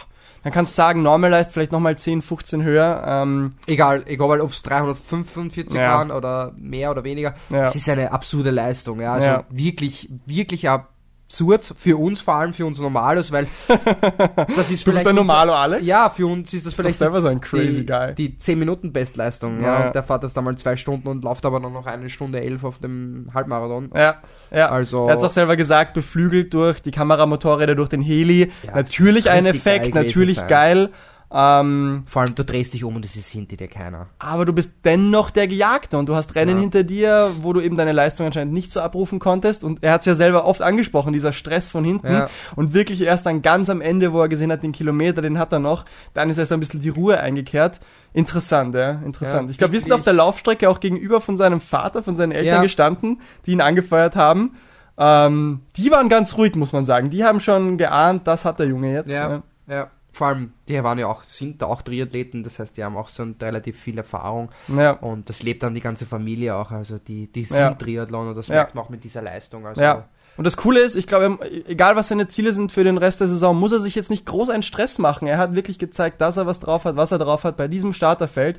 [0.47, 3.02] dann kannst du sagen, Normalized vielleicht nochmal 10, 15 höher.
[3.05, 5.93] Ähm, egal, egal ob es 345 ja.
[5.93, 7.35] waren oder mehr oder weniger.
[7.51, 7.64] Ja.
[7.64, 9.01] Das ist eine absurde Leistung.
[9.01, 9.14] Ja?
[9.14, 9.44] Also ja.
[9.51, 10.90] wirklich, wirklich ab
[11.27, 15.05] absurd für uns, vor allem für uns Normales, weil das ist du vielleicht.
[15.05, 15.86] Bist ein Normalo, Alex?
[15.86, 18.15] Ja, für uns ist das ist vielleicht selber so ein crazy die, Guy.
[18.15, 19.61] die 10 Minuten Bestleistung.
[19.61, 19.81] Ja.
[19.81, 19.86] ja.
[19.86, 22.40] Und der fährt das dann mal zwei Stunden und läuft aber dann noch eine Stunde
[22.40, 23.90] elf auf dem Halbmarathon.
[23.94, 24.16] Ja,
[24.51, 24.70] ja.
[24.70, 25.07] Also.
[25.07, 28.53] Er hat es auch selber gesagt, beflügelt durch die Kameramotorräder, durch den Heli.
[28.65, 30.90] Ja, natürlich ein Effekt, geil natürlich geil.
[31.28, 34.07] Ähm, Vor allem, du drehst dich um und es ist hinter dir keiner.
[34.19, 36.61] Aber du bist dennoch der Gejagte und du hast Rennen ja.
[36.61, 39.65] hinter dir, wo du eben deine Leistung anscheinend nicht so abrufen konntest.
[39.65, 42.12] Und er hat es ja selber oft angesprochen, dieser Stress von hinten.
[42.12, 42.28] Ja.
[42.55, 45.53] Und wirklich erst dann ganz am Ende, wo er gesehen hat, den Kilometer, den hat
[45.53, 45.85] er noch,
[46.15, 47.81] dann ist erst ein bisschen die Ruhe eingekehrt.
[48.12, 49.48] Interessant, ja, interessant.
[49.48, 52.32] Ja, ich glaube, wir sind auf der Laufstrecke auch gegenüber von seinem Vater, von seinen
[52.32, 54.55] Eltern gestanden, die ihn angefeuert haben.
[54.97, 57.11] Ähm, die waren ganz ruhig, muss man sagen.
[57.11, 59.11] Die haben schon geahnt, das hat der Junge jetzt.
[59.11, 62.97] Ja, ja vor allem, die waren ja auch, sind auch Triathleten, das heißt, die haben
[62.97, 64.51] auch so ein, relativ viel Erfahrung.
[64.66, 64.93] Ja.
[64.93, 66.70] Und das lebt dann die ganze Familie auch.
[66.70, 67.74] Also die, die sind ja.
[67.74, 69.66] Triathlon und das merkt man auch mit dieser Leistung.
[69.66, 70.06] Also ja.
[70.38, 73.28] Und das Coole ist, ich glaube, egal was seine Ziele sind für den Rest der
[73.28, 75.28] Saison, muss er sich jetzt nicht groß einen Stress machen.
[75.28, 77.93] Er hat wirklich gezeigt, dass er was drauf hat, was er drauf hat bei diesem
[77.93, 78.59] Starterfeld.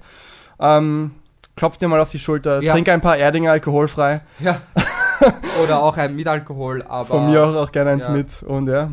[0.59, 1.15] Ähm,
[1.55, 2.73] klopft dir mal auf die Schulter, ja.
[2.73, 4.21] trink ein paar Erdinger alkoholfrei.
[4.39, 4.61] Ja.
[5.63, 7.05] Oder auch ein mit Alkohol, aber.
[7.05, 8.11] Von mir auch, auch gerne eins ja.
[8.11, 8.91] mit und ja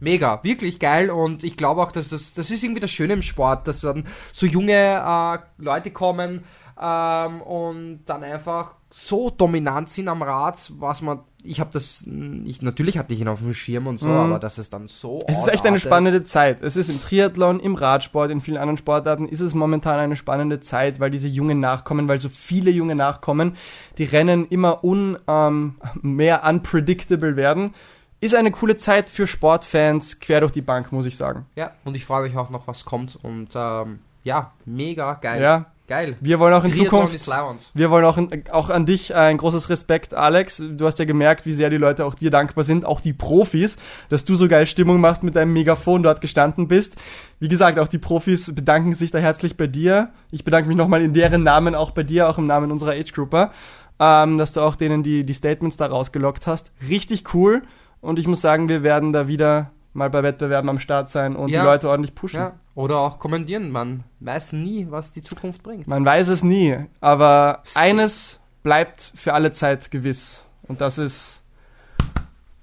[0.00, 3.22] mega, wirklich geil und ich glaube auch, dass das, das ist irgendwie das Schöne im
[3.22, 6.44] Sport, dass dann so junge äh, Leute kommen
[6.80, 12.04] ähm, und dann einfach so dominant sind am Rad, was man, ich habe das,
[12.44, 14.16] ich natürlich hatte ich ihn auf dem Schirm und so, mhm.
[14.16, 16.62] aber dass es dann so Es ist echt eine spannende Zeit.
[16.62, 20.58] Es ist im Triathlon, im Radsport, in vielen anderen Sportarten ist es momentan eine spannende
[20.58, 23.56] Zeit, weil diese Jungen nachkommen, weil so viele Junge nachkommen,
[23.98, 27.74] die Rennen immer un, ähm, mehr unpredictable werden
[28.20, 31.46] ist eine coole Zeit für Sportfans quer durch die Bank, muss ich sagen.
[31.56, 33.18] Ja, und ich frage mich auch noch, was kommt.
[33.22, 35.42] Und ähm, ja, mega geil.
[35.42, 35.66] Ja.
[35.90, 36.16] Geil.
[36.20, 39.70] Wir wollen auch in Triathlon Zukunft, wir wollen auch, in, auch an dich ein großes
[39.70, 40.62] Respekt, Alex.
[40.64, 43.76] Du hast ja gemerkt, wie sehr die Leute auch dir dankbar sind, auch die Profis,
[44.08, 46.94] dass du so geil Stimmung machst mit deinem Megafon dort gestanden bist.
[47.40, 50.10] Wie gesagt, auch die Profis bedanken sich da herzlich bei dir.
[50.30, 53.12] Ich bedanke mich nochmal in deren Namen auch bei dir, auch im Namen unserer Age
[53.12, 53.50] Grouper,
[53.98, 56.70] ähm, dass du auch denen die, die Statements da rausgelockt hast.
[56.88, 57.62] Richtig cool.
[58.00, 61.48] Und ich muss sagen, wir werden da wieder mal bei Wettbewerben am Start sein und
[61.48, 61.60] Ja.
[61.60, 62.40] die Leute ordentlich pushen.
[62.40, 62.52] Ja.
[62.74, 63.70] Oder auch kommentieren.
[63.70, 65.86] Man weiß nie, was die Zukunft bringt.
[65.88, 70.44] Man weiß es nie, aber eines bleibt für alle Zeit gewiss.
[70.62, 71.42] Und das ist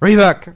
[0.02, 0.56] Rework.